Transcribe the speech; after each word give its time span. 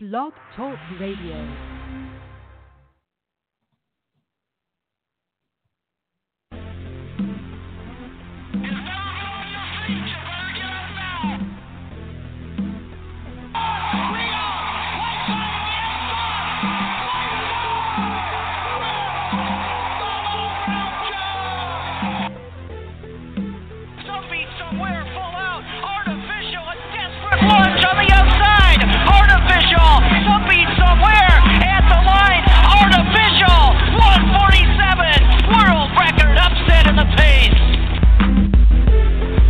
Blog 0.00 0.32
Talk 0.54 0.78
Radio. 1.00 1.77
Somewhere, 30.98 31.38
at 31.62 31.86
the 31.86 32.00
line, 32.02 32.42
artificial, 32.82 33.62
147, 34.34 35.54
world 35.54 35.90
record 35.94 36.34
upset 36.34 36.86
in 36.90 36.96
the 36.96 37.06
pace. 37.14 37.62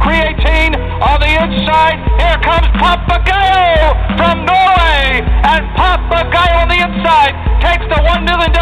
Creatine 0.00 0.76
on 1.00 1.20
the 1.20 1.32
inside. 1.32 1.98
Here 2.20 2.38
comes 2.44 2.68
Papagayo 2.76 3.96
from 4.16 4.44
Norway. 4.44 5.24
And 5.48 5.64
Papagayo 5.76 6.62
on 6.62 6.68
the 6.68 6.80
inside 6.84 7.32
takes 7.60 7.84
the 7.88 8.00
$1 8.00 8.24
million 8.24 8.52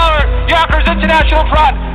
Yonkers 0.48 0.86
International 0.88 1.46
front. 1.50 1.85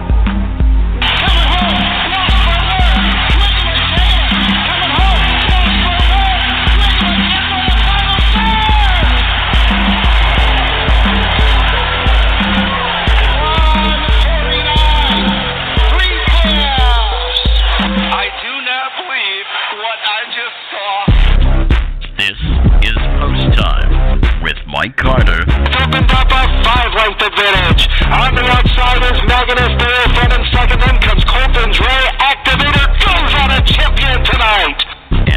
Mike 24.82 24.98
Carter 24.98 25.46
Opened 25.78 26.10
up 26.10 26.26
a 26.26 26.42
five-length 26.66 27.22
advantage. 27.22 27.86
On 28.02 28.34
the 28.34 28.42
outside 28.50 29.06
is 29.14 29.22
Magnus 29.30 29.78
there, 29.78 30.10
front 30.10 30.34
and 30.34 30.42
second. 30.50 30.82
Then 30.82 30.98
comes 30.98 31.22
Colton 31.24 31.70
Dre. 31.70 31.94
Activator 32.18 32.90
goes 32.98 33.32
on 33.46 33.52
a 33.52 33.62
champion 33.62 34.26
tonight. 34.26 34.82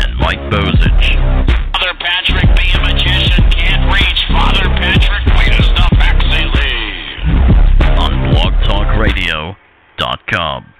and 0.00 0.16
Mike 0.16 0.40
Bozich. 0.48 1.12
Father 1.76 1.92
Patrick, 2.00 2.48
be 2.56 2.72
a 2.72 2.80
magician, 2.88 3.44
can't 3.52 3.84
reach. 3.92 4.24
Father 4.32 4.64
Patrick 4.80 5.28
wins 5.36 5.68
the 5.76 5.88
Maxi 6.00 6.48
lead. 6.56 8.00
on 8.00 8.32
blogtalkradio.com. 8.32 10.72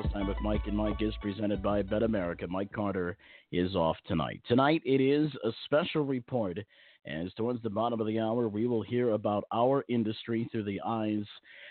Post 0.00 0.14
Time 0.14 0.28
with 0.28 0.40
Mike 0.40 0.60
and 0.66 0.76
Mike 0.76 1.02
is 1.02 1.14
presented 1.20 1.60
by 1.60 1.82
Bet 1.82 2.04
America. 2.04 2.46
Mike 2.46 2.70
Carter 2.70 3.16
is 3.50 3.74
off 3.74 3.96
tonight. 4.06 4.40
Tonight 4.46 4.80
it 4.84 5.00
is 5.00 5.28
a 5.44 5.50
special 5.64 6.04
report, 6.04 6.56
as 7.04 7.32
towards 7.34 7.60
the 7.64 7.70
bottom 7.70 8.00
of 8.00 8.06
the 8.06 8.20
hour, 8.20 8.48
we 8.48 8.68
will 8.68 8.82
hear 8.82 9.10
about 9.10 9.42
our 9.52 9.84
industry 9.88 10.48
through 10.52 10.62
the 10.62 10.80
eyes 10.86 11.24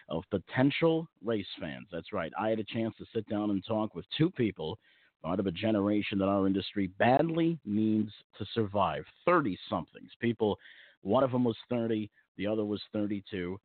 of 0.09 0.25
potential 0.29 1.07
race 1.23 1.47
fans. 1.57 1.87
That's 1.89 2.11
right. 2.11 2.33
I 2.37 2.49
had 2.49 2.59
a 2.59 2.65
chance 2.65 2.93
to 2.97 3.05
sit 3.15 3.25
down 3.29 3.49
and 3.51 3.63
talk 3.65 3.95
with 3.95 4.03
two 4.17 4.29
people 4.31 4.77
part 5.23 5.39
of 5.39 5.47
a 5.47 5.51
generation 5.51 6.17
that 6.17 6.27
our 6.27 6.47
industry 6.47 6.87
badly 6.99 7.57
needs 7.65 8.11
to 8.39 8.45
survive 8.53 9.05
30 9.25 9.57
somethings. 9.69 10.11
People, 10.19 10.59
one 11.01 11.23
of 11.23 11.31
them 11.31 11.45
was 11.45 11.55
30, 11.69 12.09
the 12.35 12.47
other 12.47 12.65
was 12.65 12.81
32. 12.91 13.57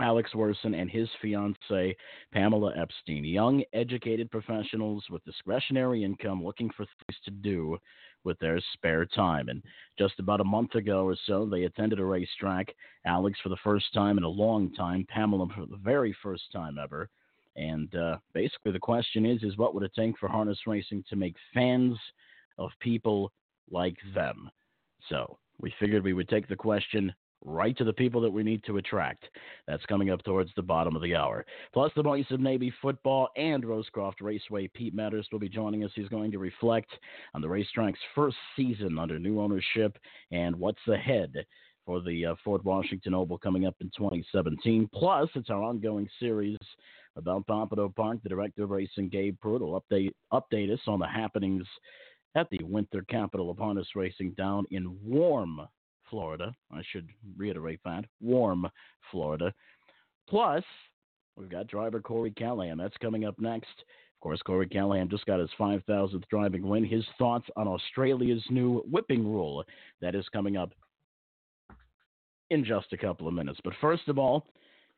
Alex 0.00 0.30
Wersen 0.34 0.74
and 0.74 0.90
his 0.90 1.08
fiancee, 1.20 1.94
Pamela 2.32 2.72
Epstein, 2.76 3.24
young, 3.24 3.62
educated 3.72 4.30
professionals 4.30 5.04
with 5.10 5.24
discretionary 5.24 6.02
income 6.02 6.42
looking 6.42 6.70
for 6.70 6.86
things 6.86 7.18
to 7.24 7.30
do 7.30 7.76
with 8.24 8.38
their 8.38 8.60
spare 8.72 9.04
time. 9.04 9.48
And 9.48 9.62
just 9.98 10.18
about 10.18 10.40
a 10.40 10.44
month 10.44 10.74
ago 10.76 11.04
or 11.04 11.16
so, 11.26 11.44
they 11.44 11.64
attended 11.64 11.98
a 11.98 12.04
racetrack. 12.04 12.74
Alex 13.04 13.38
for 13.42 13.48
the 13.48 13.56
first 13.62 13.92
time 13.92 14.16
in 14.16 14.24
a 14.24 14.28
long 14.28 14.72
time, 14.72 15.06
Pamela 15.08 15.46
for 15.54 15.66
the 15.66 15.76
very 15.76 16.16
first 16.22 16.44
time 16.52 16.78
ever. 16.78 17.08
And 17.56 17.94
uh, 17.94 18.16
basically, 18.32 18.72
the 18.72 18.78
question 18.78 19.26
is: 19.26 19.42
is 19.42 19.58
what 19.58 19.74
would 19.74 19.82
it 19.82 19.92
take 19.94 20.18
for 20.18 20.28
harness 20.28 20.58
racing 20.66 21.04
to 21.10 21.16
make 21.16 21.36
fans 21.52 21.98
of 22.56 22.70
people 22.80 23.30
like 23.70 23.96
them? 24.14 24.50
So 25.10 25.36
we 25.60 25.74
figured 25.78 26.02
we 26.02 26.14
would 26.14 26.30
take 26.30 26.48
the 26.48 26.56
question 26.56 27.12
right 27.44 27.76
to 27.76 27.84
the 27.84 27.92
people 27.92 28.20
that 28.20 28.30
we 28.30 28.42
need 28.42 28.62
to 28.64 28.78
attract. 28.78 29.24
That's 29.66 29.84
coming 29.86 30.10
up 30.10 30.22
towards 30.22 30.50
the 30.54 30.62
bottom 30.62 30.96
of 30.96 31.02
the 31.02 31.14
hour. 31.14 31.44
Plus, 31.72 31.92
the 31.96 32.02
voice 32.02 32.26
of 32.30 32.40
Navy 32.40 32.72
football 32.82 33.28
and 33.36 33.64
Rosecroft 33.64 34.20
Raceway, 34.20 34.68
Pete 34.68 34.94
Medhurst, 34.94 35.32
will 35.32 35.38
be 35.38 35.48
joining 35.48 35.84
us. 35.84 35.90
He's 35.94 36.08
going 36.08 36.30
to 36.32 36.38
reflect 36.38 36.90
on 37.34 37.40
the 37.40 37.48
racetrack's 37.48 37.98
first 38.14 38.36
season 38.56 38.98
under 38.98 39.18
new 39.18 39.40
ownership 39.40 39.98
and 40.30 40.56
what's 40.56 40.86
ahead 40.88 41.44
for 41.84 42.00
the 42.00 42.26
uh, 42.26 42.34
Fort 42.44 42.64
Washington 42.64 43.14
Oval 43.14 43.38
coming 43.38 43.66
up 43.66 43.74
in 43.80 43.90
2017. 43.96 44.88
Plus, 44.94 45.28
it's 45.34 45.50
our 45.50 45.62
ongoing 45.62 46.08
series 46.20 46.58
about 47.16 47.46
Pompano 47.46 47.88
Park. 47.88 48.18
The 48.22 48.28
director 48.28 48.64
of 48.64 48.70
racing, 48.70 49.08
Gabe 49.08 49.36
Prewitt, 49.44 49.60
will 49.60 49.80
update 49.80 50.12
update 50.32 50.72
us 50.72 50.80
on 50.86 51.00
the 51.00 51.06
happenings 51.06 51.66
at 52.34 52.48
the 52.50 52.62
winter 52.62 53.04
capital 53.08 53.50
of 53.50 53.58
harness 53.58 53.88
racing 53.94 54.32
down 54.32 54.64
in 54.70 54.96
warm 55.04 55.60
Florida. 56.12 56.54
I 56.70 56.82
should 56.92 57.08
reiterate 57.38 57.80
that 57.86 58.04
warm 58.20 58.68
Florida. 59.10 59.52
Plus, 60.28 60.62
we've 61.36 61.48
got 61.48 61.66
driver 61.66 62.00
Corey 62.00 62.30
Callahan. 62.30 62.76
That's 62.76 62.96
coming 62.98 63.24
up 63.24 63.40
next. 63.40 63.80
Of 63.80 64.20
course, 64.20 64.42
Corey 64.42 64.68
Callahan 64.68 65.08
just 65.08 65.24
got 65.24 65.40
his 65.40 65.50
5,000th 65.58 66.28
driving 66.28 66.68
win. 66.68 66.84
His 66.84 67.04
thoughts 67.16 67.46
on 67.56 67.66
Australia's 67.66 68.44
new 68.50 68.82
whipping 68.90 69.24
rule 69.24 69.64
that 70.02 70.14
is 70.14 70.28
coming 70.34 70.58
up 70.58 70.74
in 72.50 72.62
just 72.62 72.92
a 72.92 72.98
couple 72.98 73.26
of 73.26 73.32
minutes. 73.32 73.58
But 73.64 73.72
first 73.80 74.06
of 74.08 74.18
all, 74.18 74.46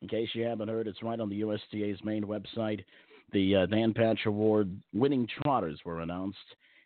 in 0.01 0.09
case 0.09 0.27
you 0.33 0.43
haven't 0.43 0.67
heard, 0.67 0.87
it's 0.87 1.01
right 1.01 1.19
on 1.19 1.29
the 1.29 1.39
USTA's 1.39 2.03
main 2.03 2.25
website. 2.25 2.83
The 3.31 3.55
uh, 3.55 3.65
Dan 3.67 3.93
Patch 3.93 4.19
Award 4.25 4.77
winning 4.93 5.27
trotters 5.41 5.79
were 5.85 6.01
announced. 6.01 6.37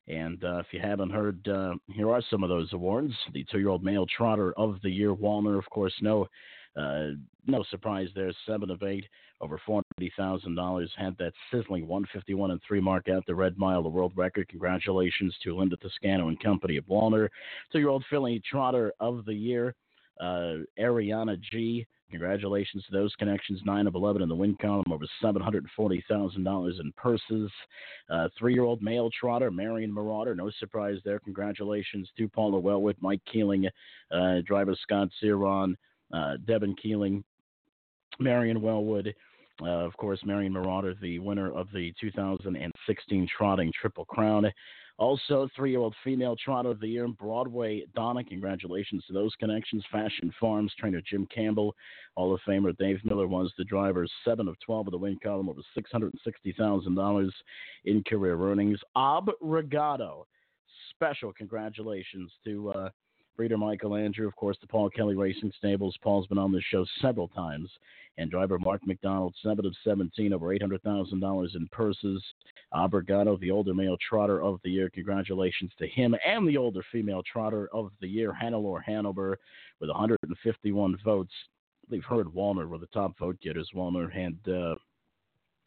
And 0.10 0.44
uh, 0.44 0.58
if 0.58 0.66
you 0.72 0.80
haven't 0.80 1.12
heard, 1.12 1.48
uh, 1.48 1.76
here 1.88 2.10
are 2.10 2.22
some 2.32 2.42
of 2.42 2.50
those 2.50 2.74
awards. 2.74 3.14
The 3.32 3.46
two-year-old 3.52 3.84
male 3.84 4.08
trotter 4.08 4.54
of 4.58 4.80
the 4.82 4.90
year, 4.90 5.14
Walner, 5.14 5.60
of 5.60 5.70
course, 5.70 5.94
no, 6.02 6.28
uh, 6.76 7.10
no 7.46 7.64
surprise 7.70 8.08
there, 8.16 8.32
seven 8.48 8.72
of 8.72 8.82
eight, 8.82 9.06
over 9.40 9.62
four 9.66 9.84
hundred 9.98 10.12
thousand 10.18 10.56
dollars. 10.56 10.92
Had 10.98 11.16
that 11.20 11.34
sizzling 11.52 11.88
one 11.88 12.06
fifty-one 12.12 12.50
and 12.50 12.60
three 12.68 12.82
mark 12.82 13.08
out 13.08 13.24
the 13.28 13.36
red 13.36 13.58
mile, 13.58 13.84
the 13.84 13.90
world 13.90 14.14
record. 14.16 14.50
Congratulations 14.50 15.36
to 15.44 15.56
Linda 15.56 15.78
Toscano 15.78 16.28
and 16.30 16.42
company 16.42 16.78
of 16.78 16.86
Walner. 16.86 17.30
Two-year-old 17.72 18.04
filly 18.10 18.42
trotter 18.50 18.92
of 19.00 19.26
the 19.26 19.34
year, 19.34 19.76
uh, 20.20 20.56
Ariana 20.80 21.40
G. 21.40 21.86
Congratulations 22.12 22.84
to 22.86 22.92
those 22.92 23.14
connections. 23.16 23.62
Nine 23.66 23.86
of 23.86 23.94
eleven 23.94 24.22
in 24.24 24.30
the 24.30 24.36
win 24.36 24.58
column, 24.60 24.92
over 24.92 25.06
seven 25.22 25.42
hundred 25.42 25.66
forty 25.76 26.04
thousand 26.10 26.44
dollars 26.44 26.80
in 26.84 26.92
purses. 26.94 27.52
Uh, 28.10 28.28
three-year-old 28.38 28.82
male 28.82 29.10
trotter, 29.18 29.52
Marion 29.52 29.94
Marauder. 29.94 30.34
No 30.34 30.50
surprise 30.60 30.98
there. 31.06 31.20
Congratulations 31.20 32.10
to 32.18 32.28
Paula 32.28 32.60
Wellwood, 32.60 32.98
Mike 33.00 33.22
Keeling, 33.32 33.68
uh, 34.12 34.42
driver 34.46 34.76
Scott 34.82 35.10
Zeron, 35.22 35.76
uh, 36.12 36.38
Devin 36.48 36.76
Keeling, 36.82 37.24
Marion 38.20 38.60
Wellwood. 38.62 39.14
Uh, 39.62 39.86
of 39.86 39.96
course, 39.98 40.20
Marion 40.26 40.54
Marauder, 40.54 40.96
the 41.02 41.20
winner 41.20 41.52
of 41.52 41.68
the 41.74 41.94
2016 42.00 43.28
Trotting 43.38 43.72
Triple 43.80 44.06
Crown. 44.06 44.52
Also, 44.98 45.48
three-year-old 45.56 45.96
female 46.04 46.36
trotter 46.36 46.70
of 46.70 46.82
the 46.82 46.88
year, 46.88 47.08
Broadway 47.08 47.86
Donna. 47.96 48.22
Congratulations 48.22 49.02
to 49.08 49.14
those 49.14 49.34
connections. 49.40 49.82
Fashion 49.90 50.34
Farms 50.42 50.74
trainer 50.78 51.02
Jim 51.10 51.26
Campbell, 51.34 51.74
Hall 52.18 52.34
of 52.34 52.42
Famer 52.46 52.76
Dave 52.78 53.00
Miller 53.06 53.26
was 53.26 53.54
the 53.58 53.64
driver. 53.64 54.06
Seven 54.26 54.50
of 54.50 54.58
twelve 54.60 54.88
of 54.88 54.92
the 54.92 54.98
win 54.98 55.18
column, 55.24 55.48
over 55.48 55.62
six 55.74 55.90
hundred 55.90 56.12
and 56.12 56.22
sixty 56.26 56.52
thousand 56.52 56.96
dollars 56.96 57.34
in 57.86 58.04
career 58.04 58.38
earnings. 58.38 58.78
Ob 58.98 59.30
Regato, 59.42 60.28
special 60.90 61.32
congratulations 61.32 62.30
to 62.44 62.70
uh, 62.72 62.90
Breeder 63.38 63.58
Michael 63.58 63.96
Andrew, 63.96 64.28
of 64.28 64.36
course, 64.36 64.58
the 64.62 64.68
Paul 64.68 64.90
Kelly 64.90 65.16
Racing 65.16 65.52
Stables. 65.58 65.96
Paul's 66.02 66.28
been 66.28 66.38
on 66.38 66.52
this 66.52 66.64
show 66.70 66.86
several 67.02 67.28
times. 67.30 67.70
And 68.18 68.30
driver 68.30 68.60
Mark 68.60 68.86
MacDonald, 68.86 69.34
7 69.42 69.66
of 69.66 69.74
17, 69.84 70.34
over 70.34 70.48
$800,000 70.48 71.56
in 71.56 71.68
purses. 71.72 72.22
Obrigado, 72.74 73.38
the 73.38 73.52
older 73.52 73.74
male 73.74 73.98
trotter 74.08 74.42
of 74.42 74.60
the 74.64 74.70
year. 74.70 74.90
Congratulations 74.90 75.72
to 75.80 75.88
him 75.88 76.16
and 76.26 76.48
the 76.48 76.58
older 76.58 76.84
female 76.92 77.24
trotter 77.24 77.70
of 77.74 77.92
the 78.02 78.08
year, 78.08 78.34
Hannelore 78.34 78.84
Hanover, 78.84 79.38
with 79.80 79.90
151 79.90 80.98
votes. 81.04 81.32
I 81.86 81.90
believe 81.90 82.04
her 82.10 82.22
and 82.22 82.34
Walner 82.34 82.68
were 82.68 82.78
the 82.78 82.88
top 82.88 83.18
vote 83.18 83.38
getters. 83.42 83.70
Walner 83.74 84.12
had 84.12 84.38
uh, 84.54 84.76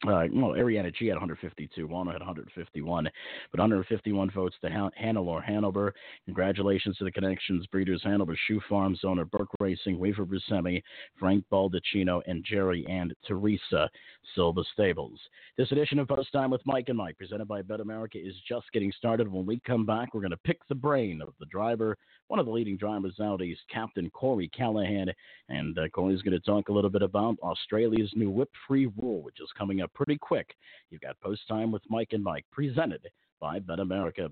uh, 0.07 0.27
well, 0.33 0.51
Ariana 0.51 0.93
G 0.93 1.07
had 1.07 1.15
152, 1.15 1.87
Walner 1.87 2.11
had 2.11 2.21
151, 2.21 3.09
but 3.51 3.59
151 3.59 4.31
votes 4.31 4.55
to 4.61 4.69
Han- 4.69 4.91
Hannelore 5.01 5.43
Hanover. 5.43 5.93
Congratulations 6.25 6.97
to 6.97 7.05
the 7.05 7.11
Connections 7.11 7.65
Breeders 7.67 8.01
Hanover 8.03 8.37
Shoe 8.47 8.59
Farms 8.67 8.99
owner 9.03 9.25
Burke 9.25 9.49
Racing, 9.59 9.97
Weaver 9.97 10.25
Bruscemi, 10.25 10.83
Frank 11.17 11.45
Baldacchino, 11.51 12.21
and 12.27 12.43
Jerry 12.43 12.85
and 12.89 13.13
Teresa 13.25 13.89
Silva 14.35 14.63
Stables. 14.73 15.19
This 15.57 15.71
edition 15.71 15.99
of 15.99 16.07
Post 16.07 16.31
Time 16.33 16.51
with 16.51 16.61
Mike 16.65 16.89
and 16.89 16.97
Mike, 16.97 17.17
presented 17.17 17.47
by 17.47 17.61
Bet 17.61 17.79
America, 17.79 18.17
is 18.17 18.35
just 18.47 18.71
getting 18.73 18.91
started. 18.97 19.31
When 19.31 19.45
we 19.45 19.61
come 19.65 19.85
back, 19.85 20.13
we're 20.13 20.21
going 20.21 20.31
to 20.31 20.37
pick 20.37 20.59
the 20.67 20.75
brain 20.75 21.21
of 21.21 21.33
the 21.39 21.45
driver, 21.45 21.97
one 22.33 22.39
of 22.39 22.47
the 22.47 22.51
leading 22.51 22.75
drivers 22.75 23.13
nowadays, 23.19 23.59
Captain 23.71 24.09
Corey 24.09 24.49
Callahan, 24.57 25.13
and 25.49 25.77
uh, 25.77 25.87
Corey's 25.89 26.23
going 26.23 26.33
to 26.33 26.39
talk 26.39 26.69
a 26.69 26.71
little 26.71 26.89
bit 26.89 27.03
about 27.03 27.37
Australia's 27.43 28.11
new 28.15 28.31
whip-free 28.31 28.87
rule, 28.97 29.21
which 29.21 29.39
is 29.39 29.51
coming 29.55 29.81
up 29.81 29.93
pretty 29.93 30.17
quick. 30.17 30.55
You've 30.89 31.01
got 31.01 31.19
Post 31.19 31.41
Time 31.47 31.71
with 31.71 31.83
Mike 31.89 32.07
and 32.13 32.23
Mike, 32.23 32.45
presented 32.51 33.07
by 33.39 33.59
Bet 33.59 33.79
America. 33.79 34.31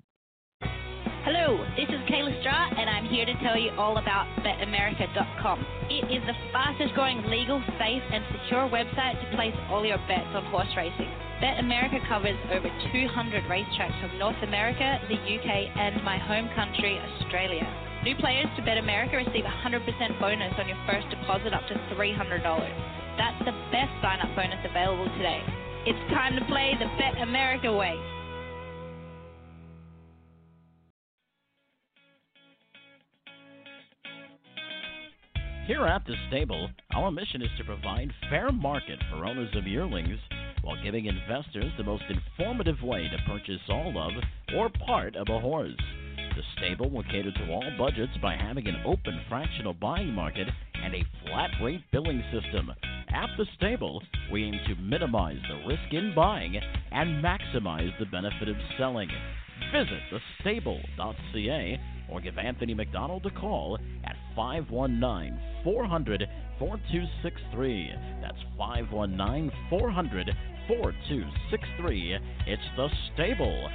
Hello, 1.21 1.63
this 1.77 1.86
is 1.89 2.01
Kayla 2.09 2.42
Stra, 2.42 2.74
and 2.75 2.89
I'm 2.89 3.06
here 3.06 3.24
to 3.24 3.38
tell 3.44 3.56
you 3.56 3.69
all 3.77 4.00
about 4.00 4.25
BetAmerica.com. 4.42 5.63
It 5.92 6.09
is 6.09 6.25
the 6.25 6.33
fastest 6.51 6.95
growing 6.95 7.21
legal, 7.30 7.62
safe, 7.77 8.01
and 8.12 8.25
secure 8.33 8.68
website 8.68 9.21
to 9.21 9.36
place 9.38 9.54
all 9.69 9.86
your 9.86 10.01
bets 10.09 10.33
on 10.33 10.44
horse 10.45 10.74
racing. 10.75 11.13
BetAmerica 11.38 12.01
covers 12.09 12.39
over 12.50 12.65
200 12.65 13.44
racetracks 13.44 14.01
from 14.01 14.18
North 14.18 14.42
America, 14.42 14.97
the 15.07 15.21
UK, 15.21 15.69
and 15.77 16.04
my 16.04 16.18
home 16.18 16.50
country, 16.56 16.97
Australia. 16.97 17.90
New 18.03 18.15
players 18.15 18.48
to 18.57 18.63
Bet 18.63 18.80
America 18.80 19.15
receive 19.18 19.45
a 19.45 19.69
100% 19.69 20.19
bonus 20.19 20.53
on 20.57 20.68
your 20.68 20.77
first 20.88 21.07
deposit 21.12 21.53
up 21.53 21.62
to 21.68 21.75
$300. 21.94 22.42
That's 23.15 23.38
the 23.45 23.53
best 23.69 23.94
sign 24.01 24.19
up 24.21 24.36
bonus 24.36 24.57
available 24.68 25.06
today. 25.18 25.39
It's 25.86 26.09
time 26.09 26.36
to 26.36 26.44
play 26.45 26.74
the 26.80 26.89
Bet 26.98 27.21
America 27.21 27.71
way. 27.71 27.94
Here 35.68 35.86
at 35.86 36.04
the 36.07 36.15
stable, 36.27 36.71
our 36.95 37.12
mission 37.12 37.44
is 37.44 37.50
to 37.59 37.63
provide 37.65 38.09
fair 38.31 38.51
market 38.51 38.97
for 39.12 39.27
owners 39.27 39.56
of 39.56 39.68
yearlings 39.68 40.18
while 40.63 40.81
giving 40.83 41.06
investors 41.06 41.71
the 41.77 41.83
most 41.83 42.04
informative 42.09 42.81
way 42.81 43.07
to 43.09 43.18
purchase 43.31 43.62
all 43.69 43.95
of 43.95 44.12
or 44.57 44.71
part 44.88 45.15
of 45.15 45.27
a 45.30 45.39
horse. 45.39 45.77
The 46.36 46.44
stable 46.57 46.89
will 46.89 47.04
cater 47.04 47.31
to 47.31 47.51
all 47.51 47.69
budgets 47.78 48.16
by 48.22 48.36
having 48.36 48.68
an 48.68 48.81
open 48.86 49.19
fractional 49.28 49.74
buying 49.74 50.13
market 50.13 50.48
and 50.81 50.95
a 50.95 51.06
flat 51.25 51.51
rate 51.62 51.81
billing 51.92 52.24
system. 52.31 52.72
At 53.10 53.30
the 53.38 53.45
stable, 53.57 54.01
we 54.31 54.45
aim 54.45 54.60
to 54.68 54.75
minimize 54.75 55.42
the 55.50 55.68
risk 55.68 55.92
in 55.92 56.16
buying 56.16 56.56
and 56.92 57.24
maximize 57.24 57.98
the 58.00 58.06
benefit 58.06 58.48
of 58.48 58.56
selling. 58.78 59.10
Visit 59.74 60.01
thestable.ca 60.44 61.80
or 62.10 62.22
give 62.22 62.38
Anthony 62.38 62.74
McDonald 62.74 63.25
a 63.25 63.31
call 63.31 63.78
at 64.06 64.16
519 64.36 65.38
400 65.63 66.28
4263. 66.60 67.94
That's 68.22 68.42
519 68.57 69.51
400 69.69 70.31
4263. 70.68 72.18
It's 72.48 72.63
thestable.ca. 72.78 73.72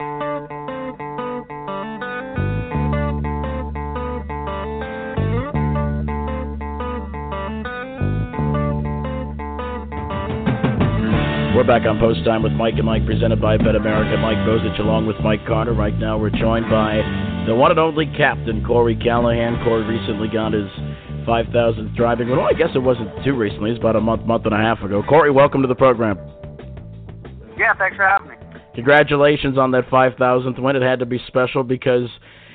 We're 0.00 0.06
back 11.66 11.82
on 11.86 11.98
Post 11.98 12.24
Time 12.24 12.44
with 12.44 12.52
Mike 12.52 12.74
and 12.76 12.86
Mike, 12.86 13.04
presented 13.06 13.42
by 13.42 13.56
Bet 13.56 13.74
America. 13.74 14.16
Mike 14.18 14.36
Bozich 14.46 14.78
along 14.78 15.08
with 15.08 15.16
Mike 15.20 15.44
Carter. 15.48 15.72
Right 15.72 15.98
now, 15.98 16.16
we're 16.16 16.30
joined 16.30 16.70
by 16.70 17.02
the 17.48 17.54
one 17.56 17.72
and 17.72 17.80
only 17.80 18.06
captain, 18.16 18.64
Corey 18.64 18.94
Callahan. 18.94 19.64
Corey 19.64 19.82
recently 19.82 20.28
got 20.28 20.52
his 20.52 20.70
5,000th 21.26 21.96
driving. 21.96 22.28
Well, 22.28 22.42
I 22.42 22.52
guess 22.52 22.70
it 22.76 22.78
wasn't 22.78 23.10
too 23.24 23.34
recently. 23.34 23.72
It's 23.72 23.80
about 23.80 23.96
a 23.96 24.00
month, 24.00 24.24
month 24.26 24.44
and 24.44 24.54
a 24.54 24.58
half 24.58 24.80
ago. 24.80 25.02
Corey, 25.02 25.32
welcome 25.32 25.60
to 25.62 25.66
the 25.66 25.74
program. 25.74 26.16
Yeah, 27.58 27.74
thanks 27.76 27.96
for 27.96 28.06
having 28.06 28.28
me. 28.28 28.37
Congratulations 28.78 29.58
on 29.58 29.72
that 29.72 29.90
5,000th 29.90 30.62
win. 30.62 30.76
It 30.76 30.86
had 30.86 31.00
to 31.00 31.06
be 31.06 31.18
special 31.26 31.64
because 31.64 32.06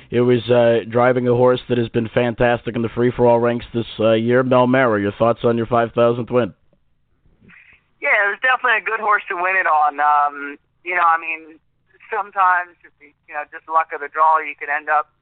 it 0.08 0.24
was 0.24 0.40
uh, 0.48 0.88
driving 0.88 1.28
a 1.28 1.36
horse 1.36 1.60
that 1.68 1.76
has 1.76 1.90
been 1.92 2.08
fantastic 2.08 2.74
in 2.74 2.80
the 2.80 2.88
free 2.88 3.12
for 3.14 3.28
all 3.28 3.38
ranks 3.38 3.66
this 3.74 3.84
uh, 4.00 4.16
year. 4.16 4.42
Mel 4.42 4.66
Mara, 4.66 4.98
your 4.98 5.12
thoughts 5.12 5.40
on 5.44 5.60
your 5.60 5.66
5,000th 5.68 6.32
win? 6.32 6.54
Yeah, 8.00 8.16
it 8.24 8.32
was 8.32 8.40
definitely 8.40 8.80
a 8.80 8.88
good 8.88 9.04
horse 9.04 9.20
to 9.28 9.36
win 9.36 9.52
it 9.60 9.68
on. 9.68 10.00
Um, 10.00 10.56
you 10.80 10.96
know, 10.96 11.04
I 11.04 11.20
mean, 11.20 11.60
sometimes 12.08 12.72
you 13.04 13.34
know, 13.36 13.44
just 13.52 13.68
luck 13.68 13.92
of 13.92 14.00
the 14.00 14.08
draw, 14.08 14.40
you 14.40 14.56
could 14.56 14.72
end 14.72 14.88
up, 14.88 15.12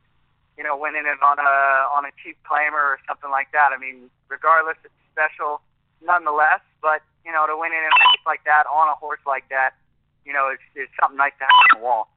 you 0.54 0.62
know, 0.62 0.78
winning 0.78 1.02
it 1.02 1.18
on 1.18 1.42
a 1.42 1.50
on 1.90 2.06
a 2.06 2.14
cheap 2.22 2.38
claimer 2.46 2.94
or 2.94 3.02
something 3.10 3.30
like 3.34 3.50
that. 3.50 3.74
I 3.74 3.78
mean, 3.82 4.06
regardless, 4.30 4.78
it's 4.86 4.94
special 5.10 5.66
nonetheless. 5.98 6.62
But 6.78 7.02
you 7.26 7.34
know, 7.34 7.42
to 7.50 7.58
win 7.58 7.74
it 7.74 7.82
in 7.82 7.90
a 7.90 7.98
race 8.06 8.22
like 8.22 8.46
that 8.46 8.70
on 8.70 8.86
a 8.86 8.94
horse 8.94 9.22
like 9.26 9.50
that, 9.50 9.74
you 10.24 10.32
know, 10.32 10.48
it's 10.52 10.62
it's 10.74 10.92
something 11.00 11.16
nice 11.16 11.32
to 11.38 11.44
have 11.44 11.76
on 11.76 11.80
the 11.80 11.84
wall. 11.84 12.08